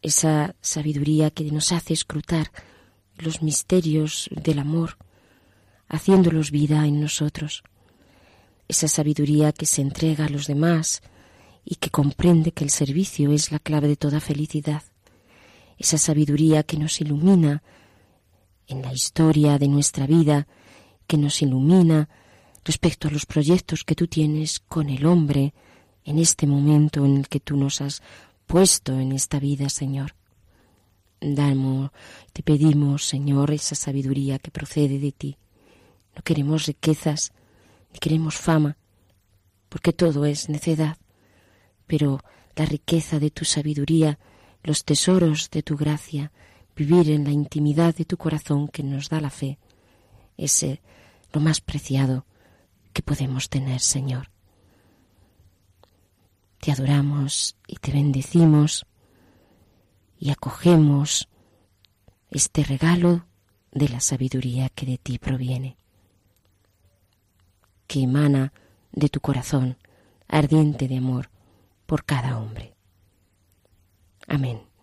Esa 0.00 0.56
sabiduría 0.62 1.30
que 1.30 1.44
nos 1.52 1.70
hace 1.70 1.92
escrutar 1.92 2.50
los 3.18 3.42
misterios 3.42 4.30
del 4.30 4.58
amor, 4.58 4.96
haciéndolos 5.86 6.50
vida 6.50 6.86
en 6.86 6.98
nosotros. 6.98 7.62
Esa 8.68 8.88
sabiduría 8.88 9.52
que 9.52 9.66
se 9.66 9.82
entrega 9.82 10.24
a 10.24 10.30
los 10.30 10.46
demás 10.46 11.02
y 11.64 11.76
que 11.76 11.90
comprende 11.90 12.52
que 12.52 12.64
el 12.64 12.70
servicio 12.70 13.32
es 13.32 13.50
la 13.52 13.58
clave 13.58 13.88
de 13.88 13.96
toda 13.96 14.20
felicidad. 14.20 14.82
Esa 15.78 15.98
sabiduría 15.98 16.62
que 16.62 16.76
nos 16.76 17.00
ilumina 17.00 17.62
en 18.66 18.82
la 18.82 18.92
historia 18.92 19.58
de 19.58 19.68
nuestra 19.68 20.06
vida 20.06 20.46
que 21.06 21.16
nos 21.16 21.42
ilumina 21.42 22.08
respecto 22.64 23.08
a 23.08 23.10
los 23.10 23.26
proyectos 23.26 23.84
que 23.84 23.94
tú 23.94 24.06
tienes 24.06 24.60
con 24.60 24.88
el 24.88 25.04
hombre 25.06 25.52
en 26.04 26.18
este 26.18 26.46
momento 26.46 27.04
en 27.04 27.18
el 27.18 27.28
que 27.28 27.40
tú 27.40 27.56
nos 27.56 27.80
has 27.80 28.02
puesto 28.46 28.98
en 28.98 29.12
esta 29.12 29.38
vida, 29.38 29.68
Señor. 29.68 30.14
Damos, 31.20 31.90
te 32.32 32.42
pedimos, 32.42 33.06
Señor, 33.06 33.50
esa 33.50 33.74
sabiduría 33.74 34.38
que 34.38 34.50
procede 34.50 34.98
de 34.98 35.12
ti. 35.12 35.38
No 36.14 36.22
queremos 36.22 36.66
riquezas, 36.66 37.32
ni 37.92 37.98
queremos 37.98 38.36
fama, 38.36 38.76
porque 39.68 39.92
todo 39.92 40.26
es 40.26 40.48
necedad, 40.48 40.98
pero 41.86 42.20
la 42.56 42.64
riqueza 42.64 43.18
de 43.18 43.30
tu 43.30 43.44
sabiduría, 43.44 44.18
los 44.62 44.84
tesoros 44.84 45.50
de 45.50 45.62
tu 45.62 45.76
gracia, 45.76 46.32
vivir 46.76 47.10
en 47.10 47.24
la 47.24 47.30
intimidad 47.30 47.94
de 47.94 48.04
tu 48.04 48.16
corazón 48.16 48.68
que 48.68 48.82
nos 48.82 49.08
da 49.08 49.20
la 49.20 49.30
fe, 49.30 49.58
es 50.36 50.64
lo 51.32 51.40
más 51.40 51.60
preciado 51.60 52.26
que 52.92 53.02
podemos 53.02 53.48
tener, 53.48 53.80
Señor. 53.80 54.30
Te 56.60 56.72
adoramos 56.72 57.56
y 57.66 57.76
te 57.76 57.92
bendecimos 57.92 58.86
y 60.18 60.30
acogemos 60.30 61.28
este 62.30 62.64
regalo 62.64 63.26
de 63.72 63.88
la 63.88 64.00
sabiduría 64.00 64.68
que 64.70 64.86
de 64.86 64.98
ti 64.98 65.18
proviene, 65.18 65.76
que 67.86 68.02
emana 68.02 68.52
de 68.92 69.08
tu 69.08 69.20
corazón 69.20 69.76
ardiente 70.28 70.88
de 70.88 70.96
amor 70.96 71.33
por 71.86 72.04
cada 72.04 72.38
hombre. 72.38 72.74
Amén. 74.26 74.73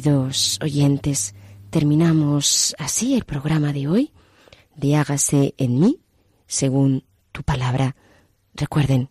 Queridos 0.00 0.58
oyentes, 0.62 1.34
terminamos 1.68 2.74
así 2.78 3.14
el 3.14 3.26
programa 3.26 3.74
de 3.74 3.86
hoy 3.86 4.12
de 4.74 4.96
Hágase 4.96 5.54
en 5.58 5.78
mí 5.78 6.00
según 6.46 7.04
tu 7.32 7.42
palabra. 7.42 7.96
Recuerden, 8.54 9.10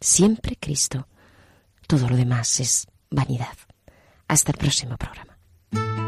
siempre 0.00 0.56
Cristo. 0.58 1.08
Todo 1.86 2.08
lo 2.08 2.16
demás 2.16 2.58
es 2.58 2.86
vanidad. 3.10 3.54
Hasta 4.28 4.52
el 4.52 4.56
próximo 4.56 4.96
programa. 4.96 6.07